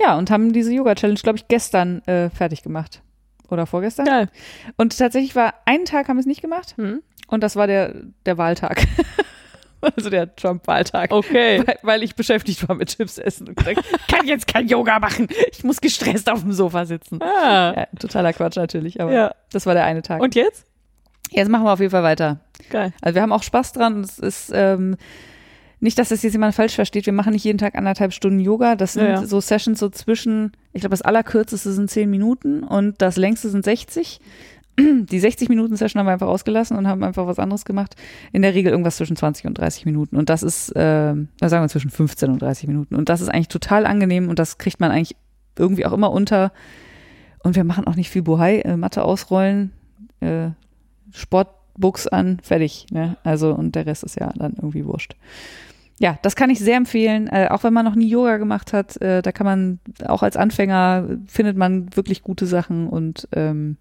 [0.00, 3.02] Ja, und haben diese Yoga-Challenge, glaube ich, gestern äh, fertig gemacht.
[3.50, 4.06] Oder vorgestern.
[4.06, 4.28] Geil.
[4.76, 7.02] Und tatsächlich war, einen Tag haben wir es nicht gemacht Hm.
[7.30, 7.94] Und das war der,
[8.26, 8.86] der Wahltag.
[9.96, 11.12] also der Trump-Wahltag.
[11.12, 11.62] Okay.
[11.66, 14.98] Weil, weil ich beschäftigt war mit Chips essen und gesagt, ich kann jetzt kein Yoga
[14.98, 15.28] machen.
[15.52, 17.22] Ich muss gestresst auf dem Sofa sitzen.
[17.22, 17.72] Ah.
[17.76, 19.34] Ja, totaler Quatsch natürlich, aber Ja.
[19.52, 20.20] das war der eine Tag.
[20.20, 20.66] Und jetzt?
[21.30, 22.40] jetzt machen wir auf jeden Fall weiter.
[22.68, 22.92] Geil.
[23.00, 24.00] Also wir haben auch Spaß dran.
[24.02, 24.96] Es ist ähm,
[25.80, 27.06] nicht, dass das jetzt jemand falsch versteht.
[27.06, 28.76] Wir machen nicht jeden Tag anderthalb Stunden Yoga.
[28.76, 29.24] Das sind ja.
[29.24, 33.64] so Sessions so zwischen, ich glaube, das allerkürzeste sind zehn Minuten und das längste sind
[33.64, 34.20] 60.
[35.10, 37.96] Die 60 Minuten Session haben wir einfach ausgelassen und haben einfach was anderes gemacht.
[38.32, 40.16] In der Regel irgendwas zwischen 20 und 30 Minuten.
[40.16, 42.94] Und das ist, äh, sagen wir, zwischen 15 und 30 Minuten.
[42.94, 45.16] Und das ist eigentlich total angenehm und das kriegt man eigentlich
[45.58, 46.52] irgendwie auch immer unter.
[47.42, 49.72] Und wir machen auch nicht viel Bohai, äh, Matte ausrollen,
[50.20, 50.50] äh,
[51.12, 52.86] Sportbuchs an, fertig.
[52.90, 53.16] Ne?
[53.24, 55.16] Also, und der Rest ist ja dann irgendwie wurscht.
[55.98, 59.00] Ja, das kann ich sehr empfehlen, äh, auch wenn man noch nie Yoga gemacht hat.
[59.02, 63.76] Äh, da kann man, auch als Anfänger, findet man wirklich gute Sachen und ähm,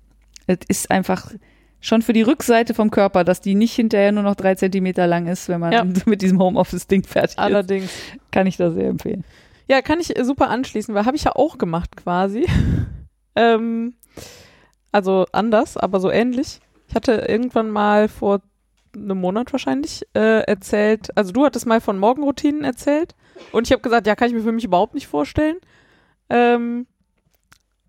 [0.50, 1.32] es ist einfach
[1.80, 5.28] schon für die Rückseite vom Körper, dass die nicht hinterher nur noch drei Zentimeter lang
[5.28, 5.86] ist, wenn man Ja.
[6.06, 7.40] mit diesem Homeoffice-Ding fertig ist.
[7.40, 7.92] Allerdings.
[8.32, 9.24] Kann ich da sehr empfehlen.
[9.68, 12.48] Ja, kann ich äh, super anschließen, weil habe ich ja auch gemacht quasi.
[13.36, 13.94] ähm,
[14.92, 16.60] also anders, aber so ähnlich.
[16.88, 18.42] Ich hatte irgendwann mal vor
[18.96, 23.14] einem Monat wahrscheinlich äh, erzählt, also du hattest mal von Morgenroutinen erzählt
[23.52, 25.58] und ich habe gesagt, ja, kann ich mir für mich überhaupt nicht vorstellen.
[26.32, 26.88] Ähm,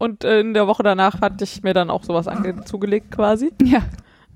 [0.01, 2.27] und äh, in der Woche danach hatte ich mir dann auch sowas
[2.65, 3.83] zugelegt quasi Ja.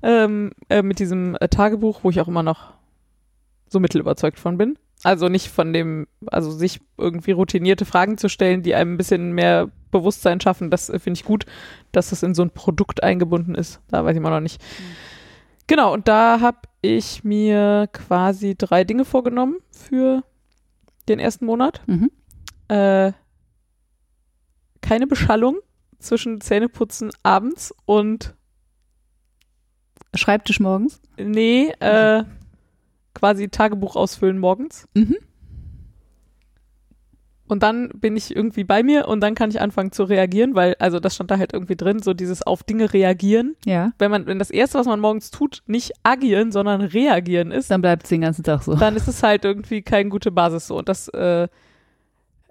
[0.03, 2.73] ähm, äh, mit diesem äh, Tagebuch, wo ich auch immer noch
[3.67, 4.77] so mittel überzeugt von bin.
[5.03, 9.31] Also nicht von dem, also sich irgendwie routinierte Fragen zu stellen, die einem ein bisschen
[9.31, 11.47] mehr Bewusstsein schaffen, das äh, finde ich gut,
[11.91, 13.81] dass das in so ein Produkt eingebunden ist.
[13.89, 14.61] Da weiß ich immer noch nicht.
[15.65, 20.21] Genau, und da habe ich mir quasi drei Dinge vorgenommen für
[21.09, 21.81] den ersten Monat.
[21.87, 22.11] Mhm.
[22.67, 23.13] Äh,
[24.87, 25.57] keine Beschallung
[25.99, 28.35] zwischen Zähneputzen abends und
[30.15, 31.01] Schreibtisch morgens.
[31.17, 32.23] Nee, äh,
[33.13, 34.87] quasi Tagebuch ausfüllen morgens.
[34.93, 35.17] Mhm.
[37.47, 40.75] Und dann bin ich irgendwie bei mir und dann kann ich anfangen zu reagieren, weil,
[40.79, 43.55] also das stand da halt irgendwie drin, so dieses auf Dinge reagieren.
[43.65, 43.91] Ja.
[43.99, 47.81] Wenn man, wenn das erste, was man morgens tut, nicht agieren, sondern reagieren ist, Dann
[47.81, 48.73] bleibt es den ganzen Tag so.
[48.75, 50.77] dann ist es halt irgendwie keine gute Basis so.
[50.77, 51.47] Und das, äh,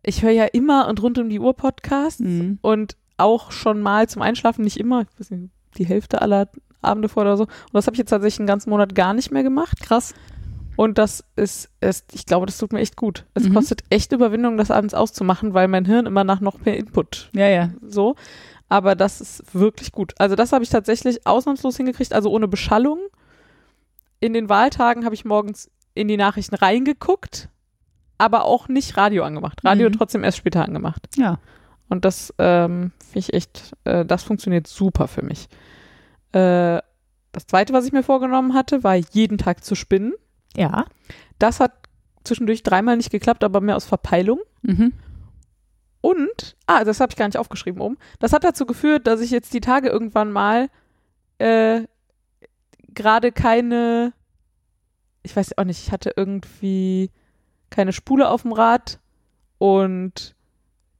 [0.04, 2.58] ich höre ja immer und rund um die Uhr Podcasts Mhm.
[2.62, 6.48] und auch schon mal zum Einschlafen, nicht immer, ich weiß nicht, die Hälfte aller
[6.82, 7.44] Abende vor oder so.
[7.44, 9.80] Und das habe ich jetzt tatsächlich einen ganzen Monat gar nicht mehr gemacht.
[9.80, 10.14] Krass.
[10.76, 13.24] Und das ist, ist, ich glaube, das tut mir echt gut.
[13.34, 13.54] Es Mhm.
[13.54, 17.48] kostet echt Überwindung, das abends auszumachen, weil mein Hirn immer nach noch mehr Input Ja,
[17.48, 17.70] ja.
[17.86, 18.16] so.
[18.68, 20.14] Aber das ist wirklich gut.
[20.18, 22.98] Also das habe ich tatsächlich ausnahmslos hingekriegt, also ohne Beschallung.
[24.20, 27.48] In den Wahltagen habe ich morgens in die Nachrichten reingeguckt,
[28.18, 29.64] aber auch nicht Radio angemacht.
[29.64, 29.92] Radio Mhm.
[29.94, 31.06] trotzdem erst später angemacht.
[31.16, 31.38] Ja.
[31.88, 35.48] Und das ähm, finde ich echt, äh, das funktioniert super für mich.
[36.32, 36.80] Äh,
[37.32, 40.14] das zweite, was ich mir vorgenommen hatte, war jeden Tag zu spinnen.
[40.56, 40.86] Ja.
[41.38, 41.72] Das hat
[42.22, 44.40] zwischendurch dreimal nicht geklappt, aber mehr aus Verpeilung.
[44.62, 44.92] Mhm.
[46.00, 47.96] Und, ah, das habe ich gar nicht aufgeschrieben oben.
[48.18, 50.68] Das hat dazu geführt, dass ich jetzt die Tage irgendwann mal
[51.38, 51.82] äh,
[52.94, 54.12] gerade keine,
[55.22, 57.10] ich weiß auch nicht, ich hatte irgendwie
[57.70, 58.98] keine Spule auf dem Rad
[59.58, 60.34] und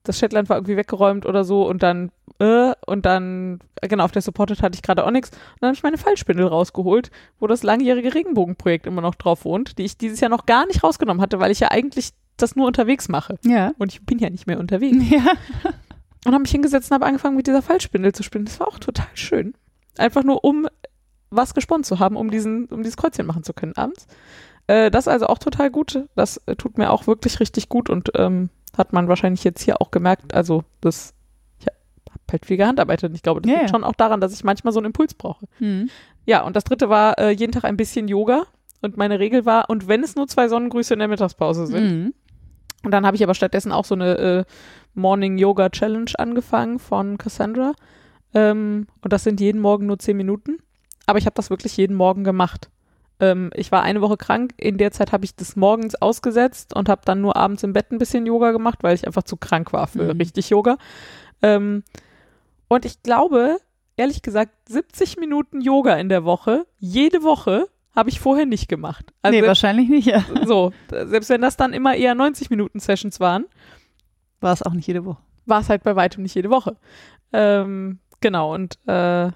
[0.05, 4.13] das Shetland war irgendwie weggeräumt oder so und dann, äh, und dann, äh, genau, auf
[4.13, 5.31] der Supported hatte ich gerade auch nichts.
[5.31, 7.11] Und dann habe ich meine Fallspindel rausgeholt,
[7.41, 10.85] wo das langjährige Regenbogenprojekt immer noch drauf wohnt, die ich dieses Jahr noch gar nicht
[10.85, 13.39] rausgenommen hatte, weil ich ja eigentlich das nur unterwegs mache.
[13.45, 13.73] Ja.
[13.79, 14.97] Und ich bin ja nicht mehr unterwegs.
[15.11, 15.25] Ja.
[16.27, 18.47] Und habe mich hingesetzt und habe angefangen, mit dieser Fallspindel zu spinnen.
[18.47, 19.53] Das war auch total schön.
[19.99, 20.67] Einfach nur, um
[21.29, 24.07] was gesponnen zu haben, um diesen, um dieses Kreuzchen machen zu können abends.
[24.67, 26.05] Äh, das ist also auch total gut.
[26.17, 29.81] Das äh, tut mir auch wirklich richtig gut und ähm, hat man wahrscheinlich jetzt hier
[29.81, 30.35] auch gemerkt.
[30.35, 31.15] Also, das,
[31.61, 31.77] ich habe
[32.33, 34.73] halt viel gehandarbeitet und ich glaube, das Ja, liegt schon auch daran, dass ich manchmal
[34.73, 35.47] so einen Impuls brauche.
[35.59, 35.91] Mhm.
[36.27, 38.45] Ja, und das dritte war äh, jeden Tag ein bisschen Yoga.
[38.81, 42.15] Und meine Regel war, und wenn es nur zwei Sonnengrüße in der Mittagspause sind, Mhm.
[42.85, 44.45] und dann habe ich aber stattdessen auch so eine äh,
[44.95, 47.73] Morning Yoga Challenge angefangen von Cassandra.
[48.35, 50.59] Ähm, und das sind jeden Morgen nur zehn Minuten.
[51.07, 52.71] Aber ich habe das wirklich jeden Morgen gemacht.
[53.21, 54.53] Ähm, ich war eine Woche krank.
[54.57, 57.91] In der Zeit habe ich das morgens ausgesetzt und habe dann nur abends im Bett
[57.93, 60.21] ein bisschen Yoga gemacht, weil ich einfach zu krank war für Mhm.
[60.21, 60.77] richtig Yoga.
[61.43, 61.85] Ähm,
[62.69, 63.59] und ich glaube,
[63.97, 69.13] ehrlich gesagt, 70 Minuten Yoga in der Woche, jede Woche, habe ich vorher nicht gemacht.
[69.23, 70.07] Also nee, wahrscheinlich nicht.
[70.09, 70.25] Ja.
[70.47, 73.45] so, selbst wenn das dann immer eher 90 Minuten Sessions waren,
[74.41, 75.23] War es auch nicht jede Woche.
[75.47, 76.77] war es halt bei weitem nicht jede Woche.
[77.33, 79.31] Ähm, genau, und äh,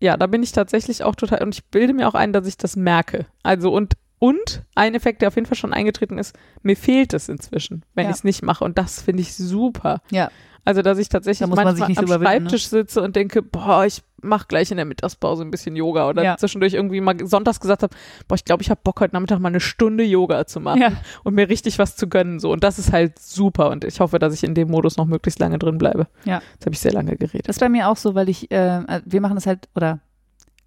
[0.00, 2.56] ja, da bin ich tatsächlich auch total, und ich bilde mir auch ein, dass ich
[2.56, 3.26] das merke.
[3.42, 7.28] Also und und ein Effekt, der auf jeden Fall schon eingetreten ist, mir fehlt es
[7.28, 8.10] inzwischen, wenn Ja.
[8.10, 8.64] ich es nicht mache.
[8.64, 10.00] Und das finde ich super.
[10.10, 10.30] Ja.
[10.64, 12.14] Also, dass ich tatsächlich Da man manchmal nicht am ne?
[12.18, 16.08] Schreibtisch sitze und denke, boah, ich mache gleich in der Mittagspause ein bisschen Yoga.
[16.08, 16.36] Oder Ja.
[16.36, 17.94] zwischendurch irgendwie mal sonntags gesagt habe,
[18.28, 20.92] boah, ich glaube, ich habe Bock, heute Nachmittag mal eine Stunde Yoga zu machen Ja.
[21.24, 22.38] und mir richtig was zu gönnen.
[22.40, 22.52] So.
[22.52, 23.70] Und das ist halt super.
[23.70, 26.06] Und ich hoffe, dass ich in dem Modus noch möglichst lange drin bleibe.
[26.24, 26.42] Ja.
[26.54, 27.48] Jetzt habe ich sehr lange geredet.
[27.48, 30.00] Das ist bei mir auch so, weil ich, äh, wir machen das halt, oder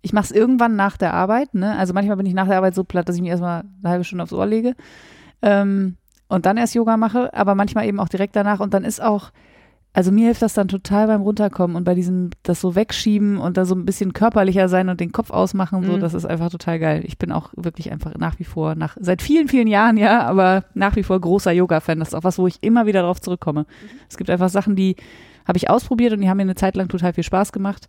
[0.01, 1.77] ich mache es irgendwann nach der Arbeit, ne?
[1.77, 4.03] Also manchmal bin ich nach der Arbeit so platt, dass ich mir erstmal eine halbe
[4.05, 4.73] Stunde aufs Ohr lege
[5.41, 5.97] ähm,
[6.29, 9.31] und dann erst Yoga mache, aber manchmal eben auch direkt danach und dann ist auch,
[9.91, 13.57] also mir hilft das dann total beim Runterkommen und bei diesem, das so wegschieben und
[13.57, 15.99] da so ein bisschen körperlicher sein und den Kopf ausmachen, so, Mhm.
[15.99, 17.01] das ist einfach total geil.
[17.05, 20.63] Ich bin auch wirklich einfach nach wie vor, nach, seit vielen, vielen Jahren, ja, aber
[20.75, 21.99] nach wie vor großer Yoga-Fan.
[21.99, 23.65] Das ist auch was, wo ich immer wieder drauf zurückkomme.
[24.07, 24.95] Es gibt einfach Sachen, die
[25.47, 27.87] habe ich ausprobiert und die haben mir eine Zeit lang total viel Spaß gemacht.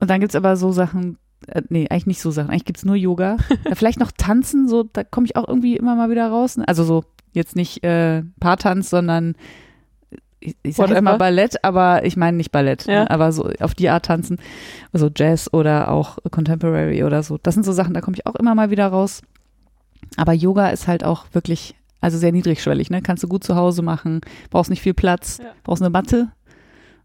[0.00, 2.48] Und dann gibt's aber so Sachen, äh, nee, eigentlich nicht so Sachen.
[2.50, 3.36] Eigentlich gibt's nur Yoga.
[3.74, 6.56] vielleicht noch Tanzen, so, da komme ich auch irgendwie immer mal wieder raus.
[6.66, 9.34] Also so, jetzt nicht äh, Paartanz, sondern
[10.46, 11.16] ich, ich sag mal.
[11.18, 13.04] Ballett, aber ich meine nicht Ballett, Ja.
[13.04, 14.38] ne, aber so auf die Art tanzen,
[14.92, 17.38] also Jazz oder auch Contemporary oder so.
[17.42, 19.22] Das sind so Sachen, da komme ich auch immer mal wieder raus.
[20.16, 23.02] Aber Yoga ist halt auch wirklich, also sehr niedrigschwellig, ne?
[23.02, 24.20] Kannst du gut zu Hause machen,
[24.50, 25.50] brauchst nicht viel Platz, Ja.
[25.64, 26.28] brauchst eine Matte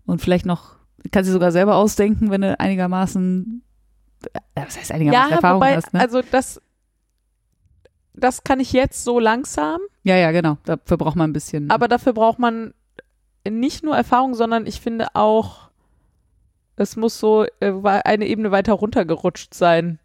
[0.06, 0.76] und vielleicht noch,
[1.12, 3.64] kannst du sogar selber ausdenken, wenn du einigermaßen,
[4.34, 6.00] äh, was heißt einigermaßen Erfahrung wobei, hast, ne?
[6.00, 6.62] also das,
[8.14, 10.58] das kann ich jetzt so langsam, ja, ja, genau.
[10.66, 11.70] Dafür braucht man ein bisschen.
[11.72, 12.74] aber dafür braucht man
[13.50, 15.70] nicht nur Erfahrung, sondern ich finde auch,
[16.76, 20.00] es muss so äh, eine Ebene weiter runtergerutscht sein.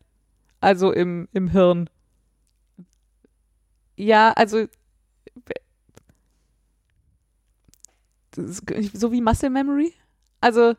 [0.60, 1.88] Also im, im Hirn.
[3.96, 4.66] Ja, also
[8.36, 9.92] ist so wie Muscle Memory.
[10.40, 10.74] Also,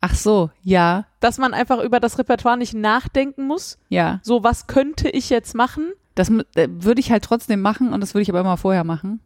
[0.00, 3.78] Ach so, ja, dass man einfach über das Repertoire nicht nachdenken muss.
[3.88, 4.20] ja.
[4.22, 5.92] So, was könnte ich jetzt machen?
[6.14, 9.20] Das äh, würde ich halt trotzdem machen und das würde ich aber immer vorher machen.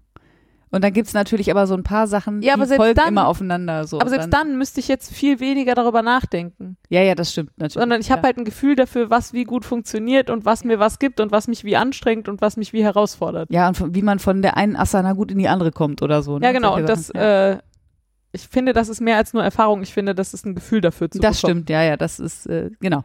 [0.71, 3.87] Und dann gibt's natürlich aber so ein paar Sachen, Ja, die folgen dann- immer aufeinander.
[3.87, 4.01] So.
[4.01, 6.77] Aber selbst dann müsste ich jetzt viel weniger darüber nachdenken.
[6.89, 7.81] Ja, ja, das stimmt natürlich.
[7.81, 8.25] Sondern ich habe ja.
[8.27, 11.47] halt ein Gefühl dafür, was wie gut funktioniert und was mir was gibt und was
[11.47, 13.49] mich wie anstrengt und was mich wie herausfordert.
[13.51, 16.39] Ja, und wie man von der einen Asana gut in die andere kommt oder so.
[16.39, 16.47] Ne?
[16.47, 16.75] Ja, genau.
[16.75, 17.53] Und das, ja.
[17.53, 17.59] äh,
[18.33, 19.83] ich finde, das ist mehr als nur Erfahrung.
[19.83, 21.59] Ich finde, das ist ein Gefühl dafür zu das bekommen.
[21.59, 23.05] stimmt, ja, ja, das ist, äh, genau.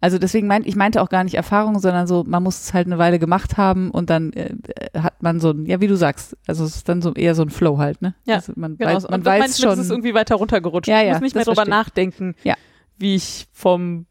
[0.00, 2.86] Also deswegen meinte ich meinte auch gar nicht Erfahrung, sondern so, man muss es halt
[2.86, 4.50] eine Weile gemacht haben und dann äh,
[4.98, 7.42] hat man so ein, ja, wie du sagst, also es ist dann so eher so
[7.42, 8.14] ein Flow halt, ne?
[8.24, 8.94] Ja, also man Genau.
[8.94, 9.78] weiß, man weiß ich mit, es schon.
[9.80, 10.88] ist irgendwie weiter runtergerutscht.
[10.88, 11.78] Ja, ich ja, muss nicht mehr drüber verstehe ich.
[11.86, 12.54] nachdenken, Ja.
[12.98, 14.06] wie ich vom,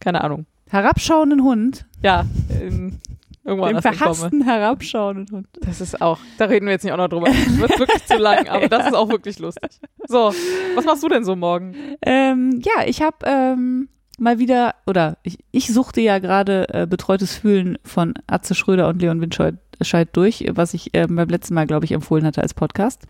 [0.00, 2.24] keine Ahnung, herabschauenden Hund, ja,
[2.60, 2.98] in,
[3.44, 5.46] irgendwo dem verhassten herabschauenden Hund.
[5.60, 7.26] Das ist auch, da reden wir jetzt nicht auch noch drüber.
[7.26, 9.70] Das wird wirklich zu lang, aber das ist auch wirklich lustig.
[10.08, 10.32] So,
[10.74, 11.74] was machst du denn so morgen?
[12.00, 17.36] Ähm, ja, ich habe ähm, mal wieder, oder ich, ich suchte ja gerade äh, Betreutes
[17.36, 21.66] Fühlen von Atze Schröder und Leon Winscheid Scheid durch, was ich ähm, beim letzten Mal,
[21.66, 23.02] glaube ich, empfohlen hatte als Podcast.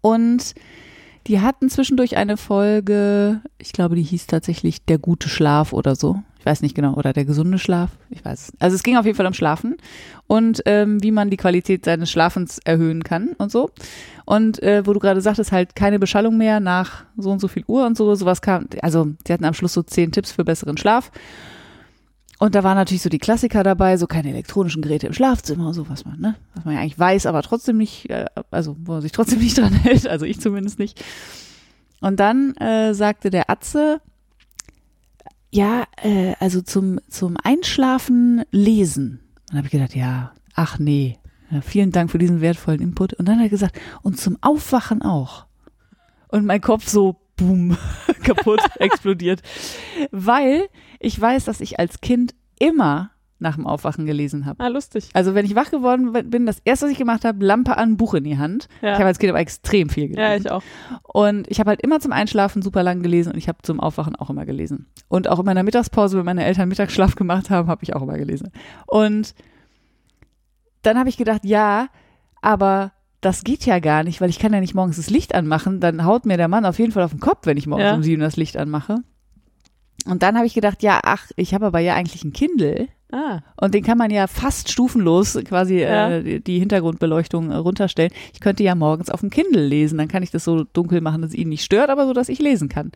[0.00, 0.54] Und
[1.26, 6.22] die hatten zwischendurch eine Folge, ich glaube, die hieß tatsächlich Der gute Schlaf oder so.
[6.38, 7.90] Ich weiß nicht genau, oder der gesunde Schlaf.
[8.10, 8.52] Ich weiß.
[8.60, 9.76] Also es ging auf jeden Fall um Schlafen
[10.26, 13.70] und ähm, wie man die Qualität seines Schlafens erhöhen kann und so.
[14.24, 17.64] Und äh, wo du gerade sagtest, halt keine Beschallung mehr nach so und so viel
[17.68, 18.66] Uhr und so, sowas kam.
[18.82, 21.12] Also sie hatten am Schluss so zehn Tipps für besseren Schlaf.
[22.38, 25.88] Und da waren natürlich so die Klassiker dabei, so keine elektronischen Geräte im Schlafzimmer, so
[25.88, 29.02] was man, ne, was man ja eigentlich weiß, aber trotzdem nicht, äh, also wo man
[29.02, 31.02] sich trotzdem nicht dran hält, also ich zumindest nicht.
[32.00, 34.02] Und dann äh, sagte der Atze,
[35.50, 39.20] ja, äh, also zum zum Einschlafen lesen.
[39.48, 41.18] Dann habe ich gedacht, ja, ach nee,
[41.50, 43.12] ja, vielen Dank für diesen wertvollen Input.
[43.14, 45.46] Und dann hat er gesagt, und zum Aufwachen auch.
[46.28, 47.76] Und mein Kopf so, boom,
[48.22, 49.42] kaputt, explodiert.
[50.10, 50.68] Weil
[50.98, 54.62] ich weiß, dass ich als Kind immer nach dem Aufwachen gelesen habe.
[54.64, 55.10] Ah, lustig.
[55.12, 58.14] Also wenn ich wach geworden bin, das erste, was ich gemacht habe, Lampe an, Buch
[58.14, 58.68] in die Hand.
[58.80, 58.92] Ja.
[58.92, 60.20] Ich habe als Kind aber extrem viel gelesen.
[60.20, 60.62] Ja, ich auch.
[61.02, 64.16] Und ich habe halt immer zum Einschlafen super lang gelesen und ich habe zum Aufwachen
[64.16, 64.86] auch immer gelesen.
[65.08, 68.16] Und auch in meiner Mittagspause, wenn meine Eltern Mittagsschlaf gemacht haben, habe ich auch immer
[68.16, 68.50] gelesen.
[68.86, 69.34] Und
[70.82, 71.88] dann habe ich gedacht, ja,
[72.40, 75.80] aber das geht ja gar nicht, weil ich kann ja nicht morgens das Licht anmachen.
[75.80, 77.94] Dann haut mir der Mann auf jeden Fall auf den Kopf, wenn ich morgens Ja.
[77.94, 78.98] um sieben das Licht anmache.
[80.06, 82.88] Und dann habe ich gedacht, ja, ach, ich habe aber ja eigentlich ein Kindle.
[83.12, 86.10] Ah, Und den kann man ja fast stufenlos quasi Ja.
[86.10, 88.10] äh, die- die Hintergrundbeleuchtung äh, runterstellen.
[88.32, 91.22] Ich könnte ja morgens auf dem Kindle lesen, dann kann ich das so dunkel machen,
[91.22, 92.90] dass es ihn nicht stört, aber so, dass ich lesen kann.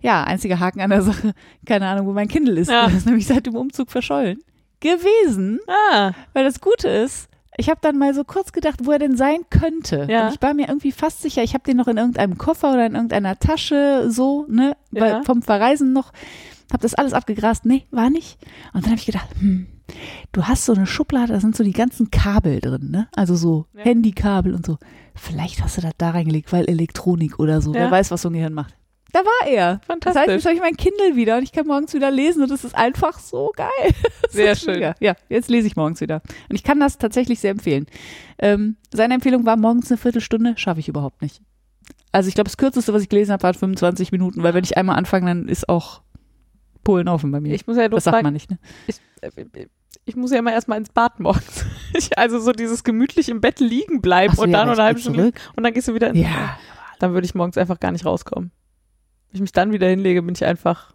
[0.00, 1.32] Ja, einziger Haken an der Sache,
[1.66, 2.70] keine Ahnung, wo mein Kindle ist.
[2.70, 2.84] Ja.
[2.84, 4.38] Das ist nämlich seit dem Umzug verschollen.
[4.80, 5.60] Gewesen,
[5.92, 9.16] ah, weil das Gute ist, ich habe dann mal so kurz gedacht, wo er denn
[9.16, 10.06] sein könnte.
[10.10, 10.26] Ja.
[10.28, 12.86] Und ich war mir irgendwie fast sicher, ich habe den noch in irgendeinem Koffer oder
[12.86, 15.22] in irgendeiner Tasche, so, ne, Ja.
[15.22, 16.12] vom Verreisen noch.
[16.72, 17.66] Hab das alles abgegrast.
[17.66, 18.38] Nee, war nicht.
[18.72, 19.66] Und dann habe ich gedacht, hm,
[20.32, 23.08] du hast so eine Schublade, da sind so die ganzen Kabel drin, ne?
[23.14, 23.82] Also so Ja.
[23.84, 24.78] Handykabel und so.
[25.14, 27.74] Vielleicht hast du das da reingelegt, weil Elektronik oder so.
[27.74, 28.74] Wer weiß, was so ein Gehirn macht.
[29.12, 29.56] Da war er.
[29.56, 30.34] Das heißt, fantastisch.
[30.34, 32.74] jetzt habe ich mein Kindle wieder und ich kann morgens wieder lesen und das ist
[32.74, 33.68] einfach so geil.
[34.30, 34.74] Sehr schön.
[34.74, 34.94] mega.
[35.00, 36.22] Ja, jetzt lese ich morgens wieder.
[36.48, 37.86] Und ich kann das tatsächlich sehr empfehlen.
[38.38, 41.42] Ähm, seine Empfehlung war morgens eine Viertelstunde, schaffe ich überhaupt nicht.
[42.10, 44.78] Also ich glaube, das kürzeste, was ich gelesen habe, war 25 Minuten, weil wenn ich
[44.78, 46.02] einmal anfange, dann ist auch
[46.82, 47.54] Polen offen bei mir.
[47.54, 48.58] ich muss ja das sagt man nicht, ne?
[48.86, 49.30] ich, äh,
[50.04, 51.64] ich muss ja immer erstmal ins Bad morgens.
[51.94, 55.02] Ich, also so dieses gemütlich im Bett liegen bleiben so, und ja, dann halbe geh
[55.02, 56.30] Stunde und dann gehst du wieder ins Bad.
[56.30, 56.58] Ja.
[57.00, 58.50] Dann würde ich morgens einfach gar nicht rauskommen.
[59.32, 60.92] Wenn ich mich dann wieder hinlege, bin ich einfach.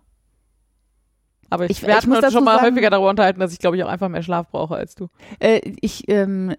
[1.49, 3.77] Aber ich, Ich- wir hatten uns schon mal sagen- häufiger darüber unterhalten, dass ich glaube
[3.77, 5.07] ich auch einfach mehr Schlaf brauche als du.
[5.39, 6.53] Äh, ich, ähm,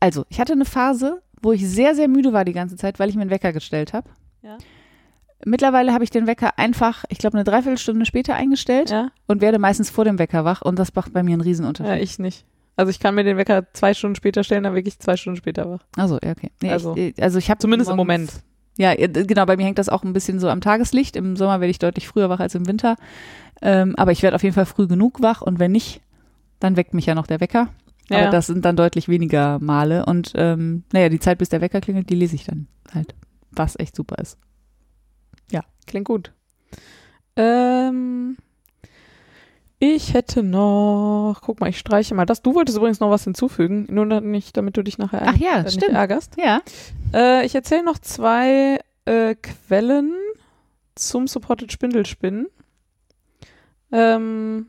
[0.00, 3.08] also, ich hatte eine Phase, wo ich sehr, sehr müde war die ganze Zeit, weil
[3.08, 4.08] ich mir einen Wecker gestellt habe.
[4.42, 4.58] Ja.
[5.44, 9.60] Mittlerweile habe ich den Wecker einfach, ich glaube, eine Dreiviertelstunde später eingestellt Ja, und werde
[9.60, 11.94] meistens vor dem Wecker wach und das macht bei mir einen Riesenunterschied.
[11.96, 12.44] ja ich nicht.
[12.74, 15.68] Also ich kann mir den Wecker zwei Stunden später stellen, dann wirklich zwei Stunden später
[15.70, 15.84] wach.
[15.96, 16.50] Also, ja, okay.
[16.62, 18.32] Nee, Also, ich, also ich habe Zumindest im Moment.
[18.78, 21.16] Ja, ja, d- genau, bei mir hängt das auch ein bisschen so am Tageslicht.
[21.16, 22.96] Im Sommer werde ich deutlich früher wach als im Winter.
[23.60, 26.00] Ähm, aber ich werde auf jeden Fall früh genug wach und wenn nicht,
[26.60, 27.68] dann weckt mich ja noch der Wecker.
[28.08, 28.22] Ja.
[28.22, 31.82] Aber das sind dann deutlich weniger Male und ähm, naja, die Zeit, bis der Wecker
[31.82, 33.14] klingelt, die lese ich dann halt.
[33.50, 34.38] Was echt super ist.
[35.86, 36.32] Klingt gut.
[37.34, 38.36] Ähm,
[39.78, 42.42] ich hätte noch, guck mal, ich streiche mal das.
[42.42, 45.62] Du wolltest übrigens noch was hinzufügen, nur nicht, damit du dich nachher Ach ja, äh,
[45.64, 45.92] nicht stimmt.
[45.94, 46.34] ärgerst.
[46.36, 46.60] Ja.
[47.14, 50.12] Äh, ich erzähle noch zwei äh, Quellen
[50.94, 52.48] zum Supported Spindelspinnen.
[53.92, 54.66] Ähm,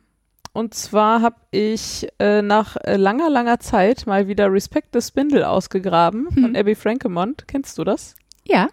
[0.54, 5.48] und zwar habe ich äh, nach äh, langer, langer Zeit mal wieder Respect the Spindle
[5.50, 6.44] ausgegraben Hm.
[6.44, 7.48] von Abby Frankemont.
[7.48, 8.16] Kennst du das?
[8.46, 8.70] Ja.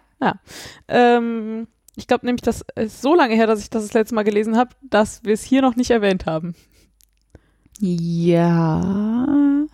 [0.87, 4.23] Ähm, ich glaube nämlich, das ist so lange her, dass ich das das letzte Mal
[4.23, 6.55] gelesen habe, dass wir es hier noch nicht erwähnt haben.
[7.79, 9.65] Ja.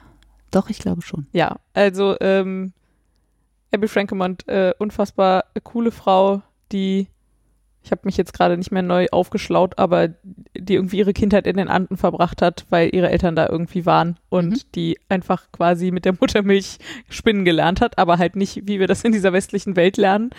[0.52, 1.28] Doch, ich glaube schon.
[1.34, 2.74] Ja, also ähm,
[3.74, 6.42] Abby Frankemont, äh, unfassbar coole Frau,
[6.72, 7.08] die,
[7.84, 10.10] ich habe mich jetzt gerade nicht mehr neu aufgeschlaut, aber
[10.56, 14.18] die irgendwie ihre Kindheit in den Anden verbracht hat, weil ihre Eltern da irgendwie waren
[14.30, 14.62] und Mhm.
[14.76, 16.78] die einfach quasi mit der Muttermilch
[17.10, 20.30] spinnen gelernt hat, aber halt nicht, wie wir das in dieser westlichen Welt lernen.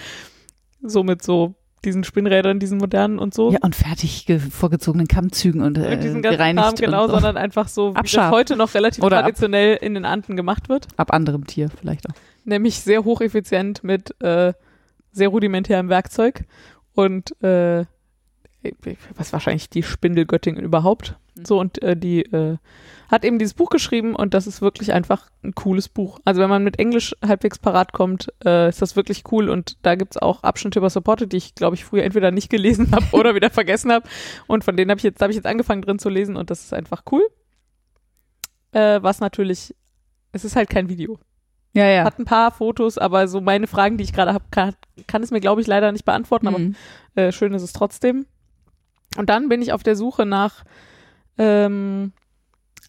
[0.80, 1.54] So mit so
[1.84, 3.52] diesen Spinnrädern, diesen modernen und so.
[3.52, 7.14] Ja, und fertig ge- vorgezogenen Kammzügen und, äh, und diesen ganzen gereinigt Kram, genau, so.
[7.14, 8.32] sondern einfach so, wie das Abschab.
[8.32, 10.88] heute noch relativ Oder ab- traditionell in den Anden gemacht wird.
[10.96, 12.14] ab anderem Tier vielleicht auch.
[12.44, 14.52] nämlich sehr hocheffizient mit äh,
[15.12, 16.44] sehr rudimentärem Werkzeug
[16.94, 17.84] und äh,
[19.16, 21.16] was wahrscheinlich die Spindelgöttin überhaupt.
[21.34, 21.44] Mhm.
[21.44, 22.56] So und äh, die äh,
[23.14, 26.18] hat eben dieses Buch geschrieben und das ist wirklich einfach ein cooles Buch.
[26.24, 29.94] Also wenn man mit Englisch halbwegs parat kommt, äh, ist das wirklich cool und da
[29.94, 33.34] gibt's auch Abschnitte über Supported, die ich glaube ich früher entweder nicht gelesen habe oder
[33.34, 34.06] wieder vergessen habe
[34.46, 36.62] und von denen habe ich jetzt habe ich jetzt angefangen drin zu lesen und das
[36.64, 37.22] ist einfach cool.
[38.72, 39.74] Äh, was natürlich,
[40.32, 41.18] es ist halt kein Video
[41.74, 42.04] Ja, ja.
[42.04, 44.74] hat ein paar Fotos, aber so meine Fragen, die ich gerade habe, kann,
[45.06, 46.74] kann es mir, glaube ich, leider nicht beantworten, aber Mhm.
[47.14, 48.26] äh, schön ist es trotzdem.
[49.16, 50.64] Und dann bin ich auf der Suche nach
[51.38, 52.12] ähm,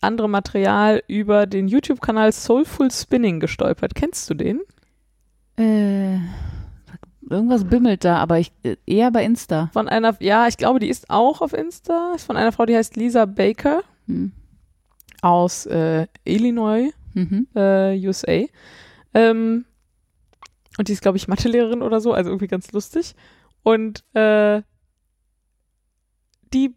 [0.01, 3.95] anderem Material über den YouTube-Kanal Soulful Spinning gestolpert.
[3.95, 4.61] Kennst du den?
[5.57, 6.17] Äh,
[7.29, 9.69] irgendwas bimmelt da, aber ich äh, eher bei Insta.
[9.73, 12.13] Von einer, ja, ich glaube, die ist auch auf Insta.
[12.15, 14.31] Ist von einer Frau, die heißt Lisa Baker Hm.
[15.21, 16.91] aus äh, Illinois.
[17.13, 17.47] Mhm.
[17.55, 18.43] äh, USA.
[19.13, 19.65] Ähm,
[20.77, 23.15] und die ist, glaube ich, Mathelehrerin oder so, also irgendwie ganz lustig.
[23.63, 24.61] Und äh,
[26.53, 26.75] die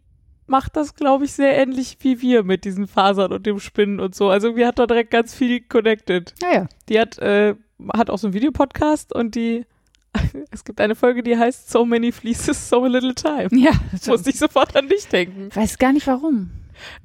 [0.49, 4.15] macht das, glaube ich, sehr ähnlich wie wir mit diesen Fasern und dem Spinnen und
[4.15, 4.29] so.
[4.29, 6.33] Also irgendwie hat da direkt ganz viel connected.
[6.41, 6.67] Ja, ja.
[6.89, 7.55] Die hat, äh,
[7.93, 9.65] hat auch so einen Videopodcast und die,
[10.51, 13.49] es gibt eine Folge, die heißt So Many Fleeces, So Little Time.
[13.51, 13.71] Ja,
[14.07, 15.49] Musste ich sofort an dich denken.
[15.53, 16.51] weiß gar nicht warum.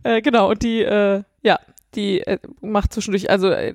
[0.03, 1.59] Äh, genau, und die, äh, ja,
[1.95, 3.75] die äh, macht zwischendurch, also äh,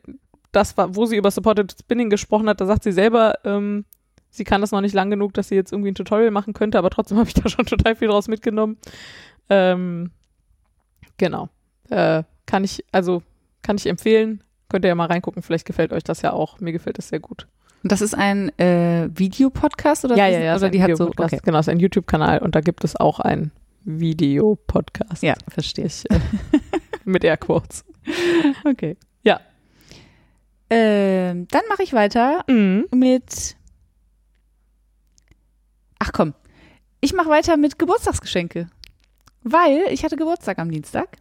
[0.51, 3.85] das war, wo sie über Supported Spinning gesprochen hat, da sagt sie selber, ähm,
[4.31, 6.77] sie kann das noch nicht lang genug, dass sie jetzt irgendwie ein Tutorial machen könnte,
[6.77, 8.77] aber trotzdem habe ich da schon total viel draus mitgenommen.
[9.49, 10.11] Ähm,
[11.17, 11.49] genau.
[11.89, 13.23] Äh, kann ich, also
[13.61, 14.43] kann ich empfehlen.
[14.69, 16.59] Könnt ihr ja mal reingucken, vielleicht gefällt euch das ja auch.
[16.59, 17.47] Mir gefällt das sehr gut.
[17.81, 20.15] Und das ist ein äh, Videopodcast oder?
[20.17, 20.55] ja, ja, ja.
[20.55, 21.07] Oder die hat so.
[21.15, 21.39] Okay.
[21.43, 23.51] Genau, ist ein YouTube-Kanal und da gibt es auch einen
[23.85, 25.23] Videopodcast.
[25.23, 25.85] Ja, verstehe.
[25.85, 26.19] Ich, äh,
[27.05, 27.85] mit Airquotes.
[28.65, 28.97] Okay.
[29.23, 29.39] Ja.
[30.69, 32.85] Ähm, dann mache ich weiter Mhm.
[32.93, 33.55] mit.
[35.99, 36.34] Ach komm,
[37.01, 38.69] ich mache weiter mit Geburtstagsgeschenke,
[39.51, 41.17] weil ich hatte Geburtstag am Dienstag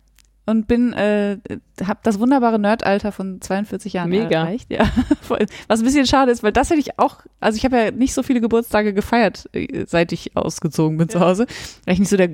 [0.47, 1.39] und bin, äh,
[1.85, 4.43] habe das wunderbare Nerdalter von 42 Jahren Mega.
[4.45, 4.71] erreicht.
[4.71, 4.89] Ja,
[5.69, 8.15] was ein bisschen schade ist, weil das hätte ich auch, also ich habe ja nicht
[8.15, 11.25] so viele Geburtstage gefeiert, äh, seit ich ausgezogen bin zu Ja.
[11.27, 11.47] Hause,
[11.85, 12.31] weil ich nicht so der,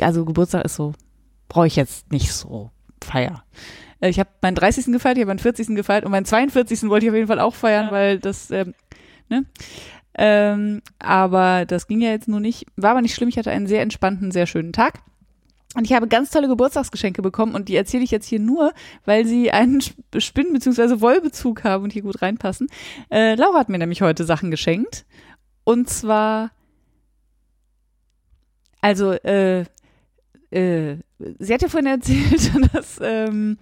[0.00, 0.92] also Geburtstag ist so,
[1.48, 2.70] brauche ich jetzt nicht so
[3.02, 3.44] feier.
[4.00, 4.86] Äh, Ich habe meinen 30.
[4.86, 5.68] gefeiert, ich habe meinen 40.
[5.76, 6.88] gefeiert und meinen 42.
[6.88, 7.92] wollte ich auf jeden Fall auch feiern, Ja.
[7.92, 8.74] weil das, ähm,
[9.28, 9.44] ne?
[10.14, 12.66] Ähm, aber das ging ja jetzt nur nicht.
[12.76, 15.00] War aber nicht schlimm, ich hatte einen sehr entspannten, sehr schönen Tag.
[15.74, 18.72] Und ich habe ganz tolle Geburtstagsgeschenke bekommen und die erzähle ich jetzt hier nur,
[19.06, 21.00] weil sie einen Sp- Spinn- bzw.
[21.00, 22.68] Wollbezug haben und hier gut reinpassen.
[23.10, 25.06] Äh, Laura hat mir nämlich heute Sachen geschenkt.
[25.64, 26.50] Und zwar,
[28.80, 29.60] also, äh,
[30.50, 30.96] äh,
[31.38, 33.58] sie hat ja vorhin erzählt, dass, ähm,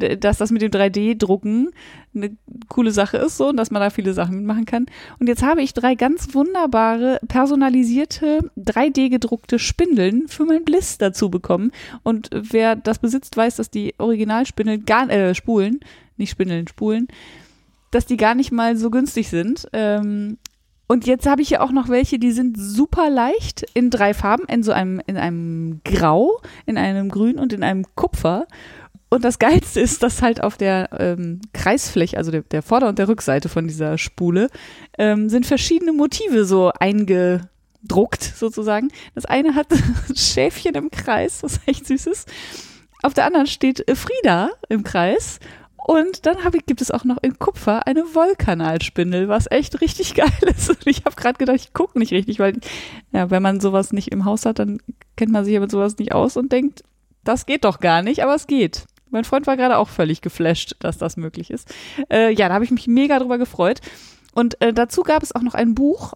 [0.00, 1.70] dass das mit dem 3D-Drucken
[2.14, 2.36] eine
[2.68, 4.86] coole Sache ist so und dass man da viele Sachen mitmachen kann.
[5.18, 11.70] Und jetzt habe ich drei ganz wunderbare, personalisierte, 3D-gedruckte Spindeln für mein Bliss dazu bekommen.
[12.02, 15.80] Und wer das besitzt, weiß, dass die Originalspindeln gar, äh, Spulen,
[16.16, 17.08] nicht Spindeln, Spulen,
[17.90, 19.68] dass die gar nicht mal so günstig sind.
[19.72, 20.38] Ähm,
[20.90, 24.42] und jetzt habe ich hier auch noch welche, die sind super leicht in drei Farben,
[24.48, 28.48] in so einem, in einem Grau, in einem Grün und in einem Kupfer.
[29.10, 32.98] Und das Geilste ist, dass halt auf der ähm, Kreisfläche, also der, der Vorder- und
[32.98, 34.48] der Rückseite von dieser Spule,
[34.98, 38.88] ähm, sind verschiedene Motive so eingedruckt sozusagen.
[39.16, 39.66] Das eine hat
[40.14, 42.30] Schäfchen im Kreis, was echt süß ist.
[43.02, 45.40] Auf der anderen steht äh, Frieda im Kreis.
[45.76, 50.30] Und dann ich, gibt es auch noch in Kupfer eine Wollkanalspindel, was echt richtig geil
[50.46, 50.70] ist.
[50.70, 52.60] Und ich habe gerade gedacht, ich gucke nicht richtig, weil
[53.10, 54.78] ja, wenn man sowas nicht im Haus hat, dann
[55.16, 56.84] kennt man sich ja mit sowas nicht aus und denkt,
[57.24, 58.84] das geht doch gar nicht, aber es geht.
[59.10, 61.72] Mein Freund war gerade auch völlig geflasht, dass das möglich ist.
[62.12, 63.80] Äh, ja, da habe ich mich mega drüber gefreut.
[64.34, 66.14] Und äh, dazu gab es auch noch ein Buch,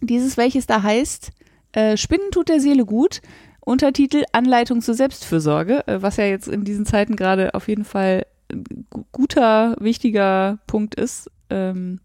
[0.00, 1.30] dieses welches da heißt
[1.72, 3.20] äh, Spinnen tut der Seele gut.
[3.60, 8.24] Untertitel Anleitung zur Selbstfürsorge, äh, was ja jetzt in diesen Zeiten gerade auf jeden Fall
[8.50, 11.30] ein gu- guter, wichtiger Punkt ist.
[11.50, 12.00] Ähm,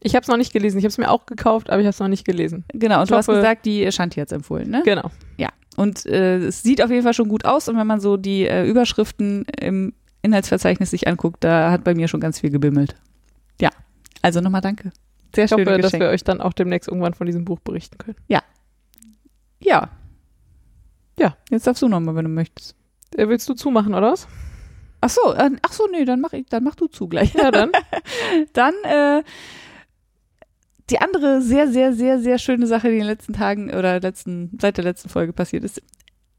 [0.00, 0.76] Ich habe es noch nicht gelesen.
[0.78, 2.64] Ich habe es mir auch gekauft, aber ich habe es noch nicht gelesen.
[2.74, 4.82] genau, und Ich du hast hoffe- gesagt, die Shanti hat empfohlen, ne?
[4.84, 5.10] Genau.
[5.38, 5.48] Ja,
[5.78, 8.46] und äh, es sieht auf jeden Fall schon gut aus und wenn man so die
[8.46, 12.96] äh, Überschriften im Inhaltsverzeichnis sich anguckt, da hat bei mir schon ganz viel gebimmelt.
[13.60, 13.70] Ja,
[14.22, 14.90] also nochmal danke.
[15.34, 15.66] Sehr Ich schön.
[15.66, 18.16] hoffe, dass wir euch dann auch demnächst irgendwann von diesem Buch berichten können.
[18.28, 18.42] Ja.
[19.60, 19.88] Ja.
[21.50, 22.74] Jetzt darfst du nochmal, wenn du möchtest.
[23.16, 24.28] Äh, willst du zumachen, oder was?
[25.00, 27.34] Ach so, äh, ach so, nee, dann mach ich, dann mach du zu gleich.
[27.34, 27.70] Ja, dann.
[28.52, 29.22] Dann äh,
[30.90, 34.56] die andere sehr, sehr, sehr, sehr schöne Sache, die in den letzten Tagen oder letzten,
[34.60, 35.82] seit der letzten Folge passiert ist.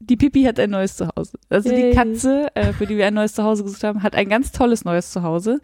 [0.00, 1.38] Die Pipi hat ein neues Zuhause.
[1.48, 1.90] Also Yay.
[1.90, 4.84] die Katze, äh, für die wir ein neues Zuhause gesucht haben, hat ein ganz tolles
[4.84, 5.60] neues Zuhause.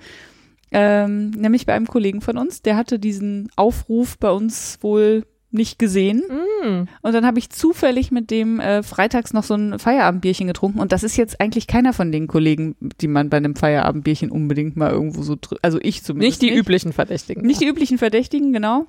[0.71, 5.25] Ähm, nämlich bei einem Kollegen von uns, der hatte diesen Aufruf bei uns wohl
[5.57, 6.23] nicht gesehen.
[6.29, 6.89] Mm.
[7.03, 10.79] Und dann habe ich zufällig mit dem äh, freitags noch so ein Feierabendbierchen getrunken.
[10.79, 14.77] Und das ist jetzt eigentlich keiner von den Kollegen, die man bei einem Feierabendbierchen unbedingt
[14.77, 16.43] mal irgendwo so, also ich zumindest.
[16.43, 17.45] Nicht die üblichen Verdächtigen.
[17.45, 18.87] Nicht die üblichen Verdächtigen, genau.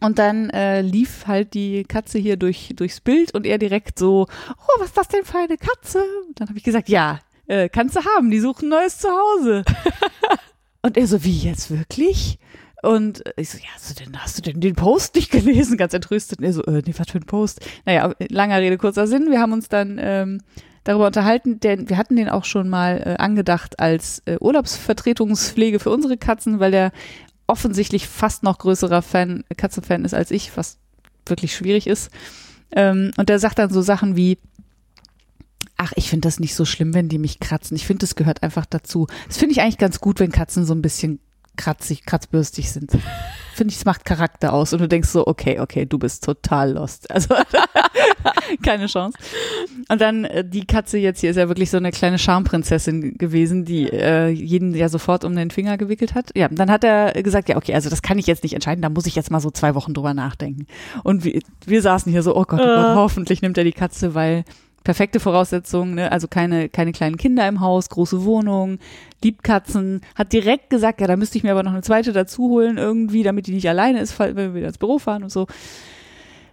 [0.00, 4.26] Und dann äh, lief halt die Katze hier durch, durchs Bild und er direkt so,
[4.50, 6.02] oh, was ist das denn für eine Katze?
[6.28, 9.64] Und dann habe ich gesagt, ja, äh, kannst du haben, die suchen ein neues Zuhause.
[10.82, 12.38] und er so, wie jetzt wirklich?
[12.84, 15.76] Und ich so, ja, hast du denn, hast du denn den Post nicht gelesen?
[15.76, 16.38] Ganz entrüstet.
[16.38, 17.60] Und er so, äh, nee, was für ein Post?
[17.84, 19.30] Naja, langer Rede, kurzer Sinn.
[19.30, 20.40] Wir haben uns dann ähm,
[20.84, 25.90] darüber unterhalten, denn wir hatten den auch schon mal äh, angedacht als äh, Urlaubsvertretungspflege für
[25.90, 26.92] unsere Katzen, weil der
[27.46, 30.78] offensichtlich fast noch größerer Fan, Katzenfan ist als ich, was
[31.26, 32.10] wirklich schwierig ist.
[32.72, 34.38] Ähm, und der sagt dann so Sachen wie,
[35.76, 37.76] ach, ich finde das nicht so schlimm, wenn die mich kratzen.
[37.76, 39.06] Ich finde, das gehört einfach dazu.
[39.26, 41.18] Das finde ich eigentlich ganz gut, wenn Katzen so ein bisschen
[41.56, 42.90] kratzig, kratzbürstig sind.
[43.54, 44.72] Finde ich, es macht Charakter aus.
[44.72, 47.08] Und du denkst so, okay, okay, du bist total lost.
[47.14, 47.34] Also
[48.62, 49.16] keine Chance.
[49.88, 53.64] Und dann äh, die Katze jetzt hier ist ja wirklich so eine kleine Charmprinzessin gewesen,
[53.64, 56.30] die äh, jeden ja sofort um den Finger gewickelt hat.
[56.34, 58.88] Ja, dann hat er gesagt, ja, okay, also das kann ich jetzt nicht entscheiden, da
[58.90, 60.66] muss ich jetzt mal so zwei Wochen drüber nachdenken.
[61.02, 62.94] Und wir, wir saßen hier so, oh Gott, oh Gott, Äh.
[62.96, 64.44] hoffentlich nimmt er die Katze, weil
[64.84, 66.12] perfekte Voraussetzungen, ne?
[66.12, 68.78] also keine, keine kleinen Kinder im Haus, große Wohnung,
[69.22, 72.50] liebt Katzen, hat direkt gesagt, ja, da müsste ich mir aber noch eine zweite dazu
[72.50, 75.46] holen irgendwie, damit die nicht alleine ist, wenn wir wieder ins Büro fahren und so.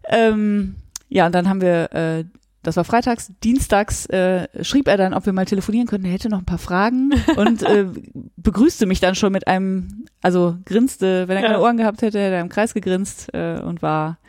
[0.08, 0.76] Ähm,
[1.10, 2.24] ja, und dann haben wir, äh,
[2.64, 6.08] das war freitags, dienstags äh, schrieb er dann, ob wir mal telefonieren könnten.
[6.08, 7.88] Er hätte noch ein paar Fragen und äh,
[8.38, 11.60] begrüßte mich dann schon mit einem, also grinste, wenn er keine.
[11.60, 14.20] Ohren gehabt hätte, hätte er im Kreis gegrinst äh, und war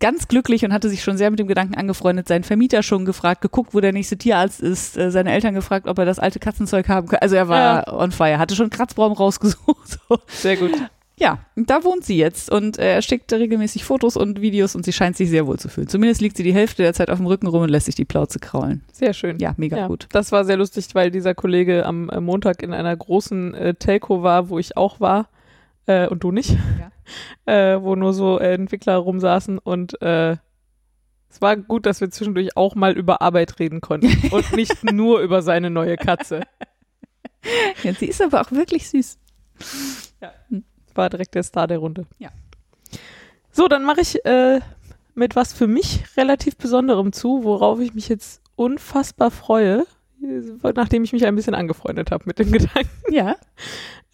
[0.00, 3.40] ganz glücklich und hatte sich schon sehr mit dem Gedanken angefreundet, seinen Vermieter schon gefragt,
[3.40, 6.88] geguckt, wo der nächste Tierarzt ist, äh, seine Eltern gefragt, ob er das alte Katzenzeug
[6.88, 7.20] haben kann.
[7.20, 9.98] Also er war on fire, hatte schon Kratzbaum rausgesucht.
[10.08, 10.18] So.
[10.26, 10.72] Sehr gut.
[11.20, 14.84] Ja, und da wohnt sie jetzt und äh, er schickt regelmäßig Fotos und Videos und
[14.84, 15.88] sie scheint sich sehr wohl zu fühlen.
[15.88, 18.04] Zumindest liegt sie die Hälfte der Zeit auf dem Rücken rum und lässt sich die
[18.04, 18.82] Plauze kraulen.
[18.92, 19.38] Sehr schön.
[19.40, 20.06] Ja, mega Ja, gut.
[20.12, 24.22] das war sehr lustig, weil dieser Kollege am äh, Montag in einer großen äh, Telco
[24.22, 25.28] war, wo ich auch war
[25.88, 26.56] äh, und du nicht,
[27.46, 30.36] äh, wo nur so äh, Entwickler rumsaßen und äh,
[31.30, 35.20] es war gut, dass wir zwischendurch auch mal über Arbeit reden konnten und nicht nur
[35.20, 36.42] über seine neue Katze.
[37.84, 39.16] Ja, sie ist aber auch wirklich süß.
[40.94, 42.04] War direkt der Star der Runde.
[42.18, 42.30] Ja.
[43.52, 44.60] So, dann mache ich äh,
[45.14, 49.86] mit was für mich relativ Besonderem zu, worauf ich mich jetzt unfassbar freue,
[50.74, 53.12] nachdem ich mich ein bisschen angefreundet habe mit dem Gedanken.
[53.12, 53.36] Ja.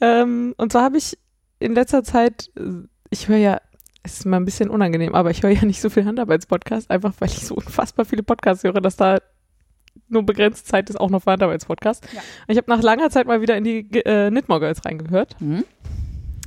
[0.02, 1.16] Ähm, und zwar habe ich
[1.64, 3.60] in letzter Zeit, äh, ich höre ja,
[4.02, 7.14] es ist mal ein bisschen unangenehm, aber ich höre ja nicht so viel Handarbeitspodcast, einfach
[7.20, 9.18] weil ich so unfassbar viele Podcasts höre, dass da
[10.08, 12.04] nur begrenzt Zeit ist, auch noch für Handarbeitspodcast.
[12.12, 12.20] Ja.
[12.48, 15.36] Ich habe nach langer Zeit mal wieder in die äh, Knitmore Girls reingehört.
[15.38, 15.64] Hm?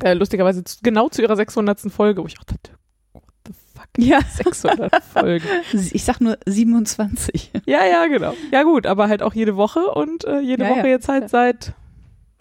[0.03, 1.79] Äh, lustigerweise zu, genau zu ihrer 600.
[1.91, 2.71] Folge, wo ich auch dachte,
[3.13, 4.19] what the fuck, Ja.
[4.21, 5.45] 600 Folgen.
[5.91, 7.51] Ich sag nur 27.
[7.65, 8.33] Ja, ja, genau.
[8.51, 11.29] Ja gut, aber halt auch jede Woche und äh, jede Ja, Woche ja, jetzt halt
[11.29, 11.73] seit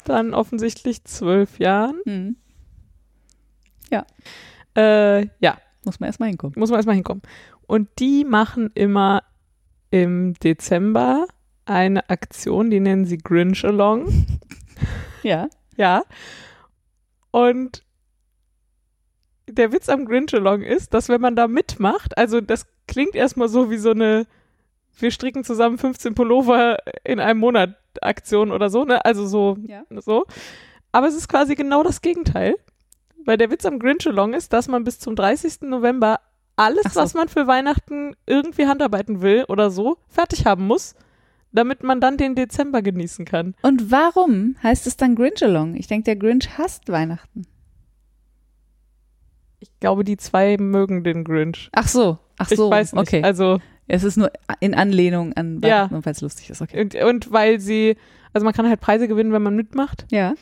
[0.05, 2.37] dann offensichtlich zwölf Jahren.
[3.91, 4.03] Hm.
[4.77, 6.55] Äh, ja, Muss man erstmal hinkommen.
[6.59, 7.23] muss man erstmal hinkommen.
[7.67, 9.23] Und die machen immer
[9.91, 11.27] im Dezember
[11.65, 14.27] eine Aktion, die nennen sie Grinch Along.
[15.23, 15.49] Ja.
[15.77, 16.05] Ja.
[17.31, 17.83] Und
[19.49, 23.49] der Witz am Grinch Along ist, dass wenn man da mitmacht, also das klingt erstmal
[23.49, 24.27] so wie so eine
[24.99, 29.05] wir stricken zusammen 15 Pullover in einem Monat Aktion oder so, ne?
[29.05, 29.83] Also so Ja.
[29.91, 30.27] so.
[30.93, 32.55] Aber es ist quasi genau das Gegenteil.
[33.27, 35.63] Weil der Witz am Grinch Along ist, dass man bis zum 30.
[35.63, 36.21] November
[36.57, 37.01] alles, so.
[37.01, 40.95] was man für Weihnachten irgendwie handarbeiten will oder so, fertig haben muss,
[41.53, 43.55] damit man dann den Dezember genießen kann.
[43.63, 45.75] Und warum heißt es dann Grinch Along?
[45.75, 47.43] Ich denke, der Grinch hasst Weihnachten.
[49.59, 51.69] Ich glaube, die zwei mögen den Grinch.
[51.73, 52.19] Ach so.
[52.39, 52.67] Ach so.
[52.67, 53.03] ich weiß nicht.
[53.03, 53.23] Okay.
[53.23, 53.59] Also,
[53.89, 54.31] Es ist nur
[54.61, 55.69] in Anlehnung an Ja.
[55.69, 56.63] Weihnachten, und weil es lustig ist.
[56.63, 56.81] Okay.
[56.81, 57.97] und, und weil sie,
[58.33, 60.07] also man kann halt Preise gewinnen, wenn man mitmacht.
[60.11, 60.35] Ja.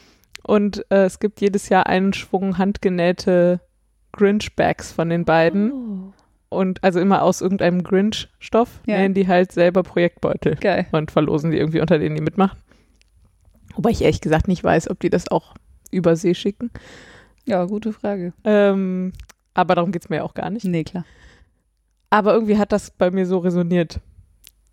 [0.46, 3.60] Und äh, es gibt jedes Jahr einen Schwung handgenähte
[4.12, 5.72] Grinch-Bags von den beiden.
[5.72, 6.12] Oh.
[6.56, 8.98] Und also immer aus irgendeinem Grinch-Stoff Ja.
[8.98, 10.86] nähen die halt selber Projektbeutel Geil.
[10.92, 12.58] und verlosen die irgendwie unter denen, die mitmachen.
[13.74, 15.54] Wobei ich ehrlich gesagt nicht weiß, ob die das auch
[15.90, 16.70] über See schicken.
[17.44, 18.32] Ja, gute Frage.
[18.44, 19.12] Ähm,
[19.52, 20.64] aber darum geht es mir ja auch gar nicht.
[20.64, 21.04] Nee, klar.
[22.10, 23.98] Aber irgendwie hat das bei mir so resoniert.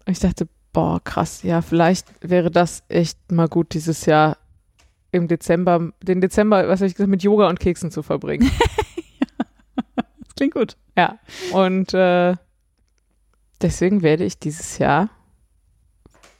[0.05, 4.37] Ich dachte, boah, krass, ja, vielleicht wäre das echt mal gut dieses Jahr
[5.11, 8.49] im Dezember, den Dezember, was habe ich gesagt, mit Yoga und Keksen zu verbringen.
[10.23, 10.77] Das klingt gut.
[10.97, 11.19] Ja,
[11.51, 12.35] und äh,
[13.61, 15.09] deswegen werde ich dieses Jahr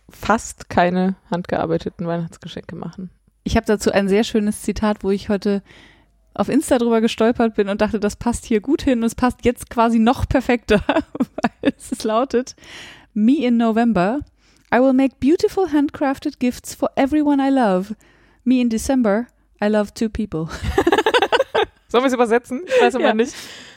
[0.10, 3.12] fast keine handgearbeiteten Weihnachtsgeschenke machen.
[3.44, 5.62] Ich habe dazu ein sehr schönes Zitat, wo ich heute
[6.34, 9.44] auf Insta drüber gestolpert bin und dachte, das passt hier gut hin und es passt
[9.46, 10.82] jetzt quasi noch perfekter,
[11.62, 12.56] weil es lautet,
[13.14, 14.20] Me in November,
[14.74, 17.96] I will make beautiful handcrafted gifts for everyone I love.
[18.44, 19.28] Me in December,
[19.64, 20.48] I love two people.
[21.88, 22.62] Sollen wir es übersetzen?
[22.66, 23.14] Ich weiß aber Ja.
[23.14, 23.34] nicht.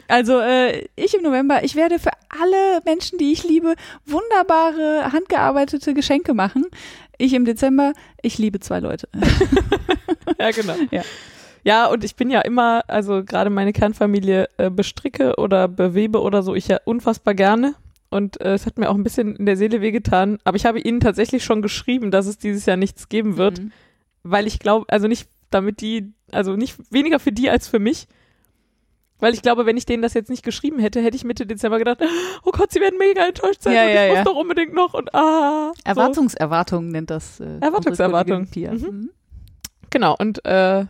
[0.06, 3.74] Also äh, ich im November, ich werde für alle Menschen, die ich liebe,
[4.04, 6.66] wunderbare handgearbeitete Geschenke machen.
[7.16, 7.92] Ich im Dezember,
[8.22, 9.08] ich liebe zwei Leute.
[10.38, 10.74] Ja, genau.
[10.90, 11.02] Ja.
[11.62, 16.42] Ja, und ich bin ja immer, also gerade meine Kernfamilie äh, bestricke oder bewebe oder
[16.42, 17.74] so, ich ja unfassbar gerne.
[18.10, 20.38] Und äh, es hat mir auch ein bisschen in der Seele wehgetan.
[20.44, 23.72] Aber ich habe ihnen tatsächlich schon geschrieben, dass es dieses Jahr nichts geben wird, Mhm.
[24.24, 28.08] Weil ich glaube, also nicht damit die, also nicht weniger für die als für mich.
[29.20, 31.78] Weil ich glaube, wenn ich denen das jetzt nicht geschrieben hätte, hätte ich Mitte Dezember
[31.78, 32.02] gedacht,
[32.42, 34.14] oh Gott, sie werden mega enttäuscht sein Ja, und ja, ich ja.
[34.16, 35.72] muss doch unbedingt noch und ah.
[35.76, 35.82] So.
[35.84, 37.38] Erwartungserwartung nennt das.
[37.38, 38.48] Äh, Erwartungserwartung.
[38.54, 38.70] Mhm.
[38.72, 39.10] Mhm.
[39.90, 40.86] Genau, und äh,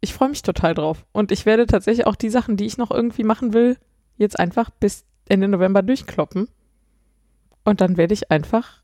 [0.00, 1.06] ich freue mich total drauf.
[1.12, 3.78] Und ich werde tatsächlich auch die Sachen, die ich noch irgendwie machen will,
[4.16, 6.48] jetzt einfach bis Ende November durchkloppen.
[7.64, 8.82] Und dann werde ich einfach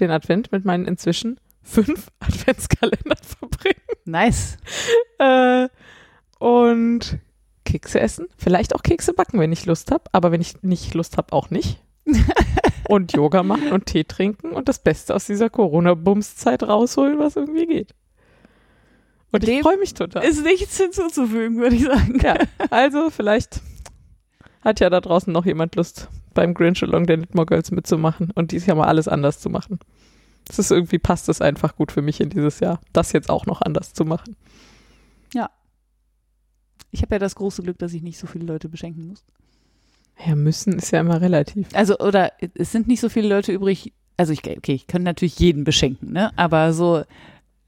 [0.00, 3.82] den Advent mit meinen inzwischen fünf Adventskalendern verbringen.
[4.04, 4.56] Nice.
[5.18, 5.68] Äh,
[6.38, 7.18] und
[7.64, 8.28] Kekse essen.
[8.38, 10.04] Vielleicht auch Kekse backen, wenn ich Lust habe.
[10.12, 11.82] Aber wenn ich nicht Lust habe, auch nicht.
[12.88, 17.66] und Yoga machen und Tee trinken und das Beste aus dieser Corona-Bums-Zeit rausholen, was irgendwie
[17.66, 17.94] geht.
[19.32, 20.24] Und ich Dem freue mich total.
[20.24, 22.20] Ist nichts hinzuzufügen, würde ich sagen.
[22.22, 22.36] Ja,
[22.70, 23.60] also vielleicht
[24.62, 28.52] hat ja da draußen noch jemand Lust, beim Grinch Along der Knitmore Girls mitzumachen und
[28.52, 29.80] dieses Jahr mal alles anders zu machen.
[30.46, 33.46] Das ist irgendwie, passt es einfach gut für mich in dieses Jahr, das jetzt auch
[33.46, 34.36] noch anders zu machen.
[36.92, 39.24] Ich habe ja das große Glück, dass ich nicht so viele Leute beschenken muss.
[40.26, 41.68] Ja, müssen ist ja immer relativ.
[41.74, 43.92] Also, oder es sind nicht so viele Leute übrig.
[44.16, 46.30] Also, ich, okay, ich kann natürlich jeden beschenken, ne?
[46.38, 47.02] Aber so,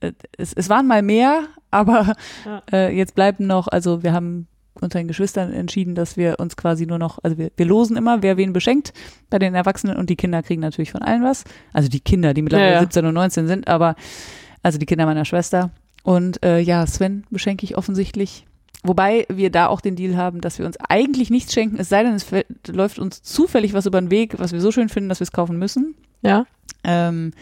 [0.00, 2.14] äh, es, es waren mal mehr, aber
[2.46, 2.62] Ja.
[2.72, 4.46] äh, jetzt bleiben noch, also wir haben
[4.82, 8.22] unter den Geschwistern entschieden, dass wir uns quasi nur noch, also wir, wir losen immer,
[8.22, 8.92] wer wen beschenkt
[9.30, 11.44] bei den Erwachsenen und die Kinder kriegen natürlich von allen was.
[11.72, 12.80] Also die Kinder, die mittlerweile Ja, ja.
[12.80, 13.94] 17 und 19 sind, aber
[14.62, 15.70] also die Kinder meiner Schwester.
[16.02, 18.46] Und äh, ja, Sven beschenke ich offensichtlich.
[18.84, 22.05] Wobei wir da auch den Deal haben, dass wir uns eigentlich nichts schenken, es sei
[22.05, 25.09] denn, es fällt- läuft uns zufällig was über den Weg, was wir so schön finden,
[25.09, 25.94] dass wir es kaufen müssen.
[26.22, 26.46] Ja,
[26.84, 27.32] Ähm,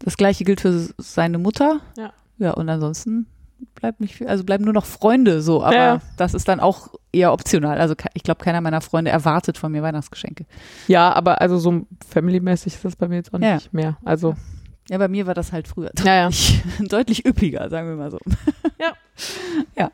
[0.00, 1.80] das gleiche gilt für seine Mutter.
[1.96, 2.12] Ja.
[2.38, 3.26] Ja, und ansonsten
[3.74, 6.00] bleibt nicht viel, also bleiben nur noch Freunde so, aber Ja.
[6.16, 7.78] das ist dann auch eher optional.
[7.80, 10.46] Also ich glaube, keiner meiner Freunde erwartet von mir Weihnachtsgeschenke.
[10.86, 13.54] ja, aber also so family-mäßig ist das bei mir jetzt auch Ja.
[13.54, 13.96] nicht mehr.
[14.04, 14.34] Also,
[14.90, 16.24] Ja, bei mir war das halt früher ja, ja.
[16.24, 18.18] deutlich, deutlich üppiger, sagen wir mal so.
[18.80, 18.92] Ja.
[19.76, 19.90] Ja.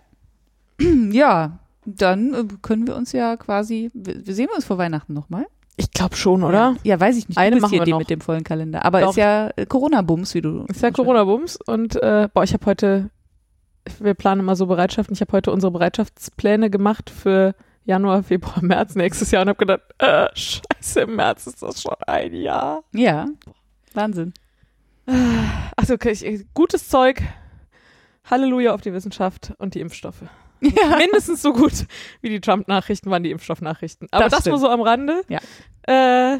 [1.12, 5.46] Ja, dann äh, können wir uns ja quasi, wir, sehen uns vor Weihnachten nochmal.
[5.76, 6.76] Ich glaube schon, oder?
[6.84, 7.36] Ja, weiß ich nicht.
[7.36, 7.98] Eine du machen hier wir die noch.
[7.98, 8.84] mit dem vollen Kalender.
[8.84, 9.10] Aber Doch.
[9.10, 10.64] ist ja äh, Corona-Bums, wie du.
[10.68, 13.10] Ist ja Corona-Bums und äh, boah, ich habe heute,
[13.98, 17.54] wir planen immer so Bereitschaften, ich habe heute unsere Bereitschaftspläne gemacht für
[17.84, 21.94] Januar, Februar, März nächstes Jahr und habe gedacht, äh, scheiße, im März ist das schon
[22.06, 22.82] ein Jahr.
[22.92, 23.26] Ja,
[23.92, 24.32] Wahnsinn.
[25.76, 27.20] Also okay, ich, gutes Zeug,
[28.30, 30.22] Halleluja auf die Wissenschaft und die Impfstoffe.
[30.60, 30.96] Ja.
[30.96, 31.86] Mindestens so gut
[32.22, 34.08] wie die Trump-Nachrichten waren die Impfstoffnachrichten.
[34.10, 35.20] Aber Das das, nur so am Rande.
[35.28, 35.40] Ja.
[35.86, 36.38] Äh,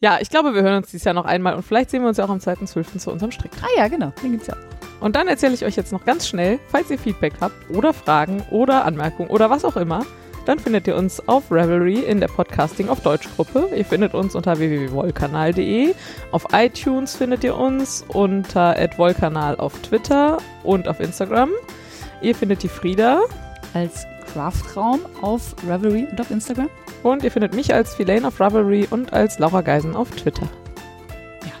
[0.00, 2.18] ja, ich glaube, wir hören uns dieses Jahr noch einmal und vielleicht sehen wir uns
[2.18, 2.98] ja auch am 2.12.
[2.98, 3.50] zu unserem Strick.
[3.62, 4.12] Ah ja, genau.
[4.22, 4.67] Den gibt's ja auch.
[5.00, 8.42] Und dann erzähle ich euch jetzt noch ganz schnell, falls ihr Feedback habt oder Fragen
[8.50, 10.04] oder Anmerkungen oder was auch immer,
[10.48, 13.68] dann findet ihr uns auf Revelry in der Podcasting auf Deutsch Gruppe.
[13.76, 15.94] Ihr findet uns unter www.wollkanal.de.
[16.32, 21.50] Auf iTunes findet ihr uns unter @wollkanal auf Twitter und auf Instagram.
[22.22, 23.20] Ihr findet die Frieda
[23.74, 26.70] Als Craftraum auf Revelry und auf Instagram.
[27.02, 30.48] und ihr findet mich als Filane auf Ravelry und als Laura Geisen auf Twitter.
[31.44, 31.52] Ja.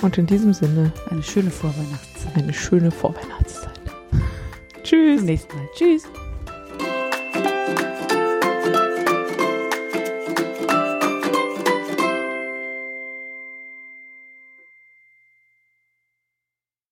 [0.00, 2.09] Und in diesem Sinne Eine schöne Vorweihnachtszeit.
[2.34, 3.80] Eine schöne Vorweihnachtszeit.
[4.82, 5.20] Tschüss.
[5.20, 5.68] Bis nächsten Mal.
[5.74, 6.04] Tschüss.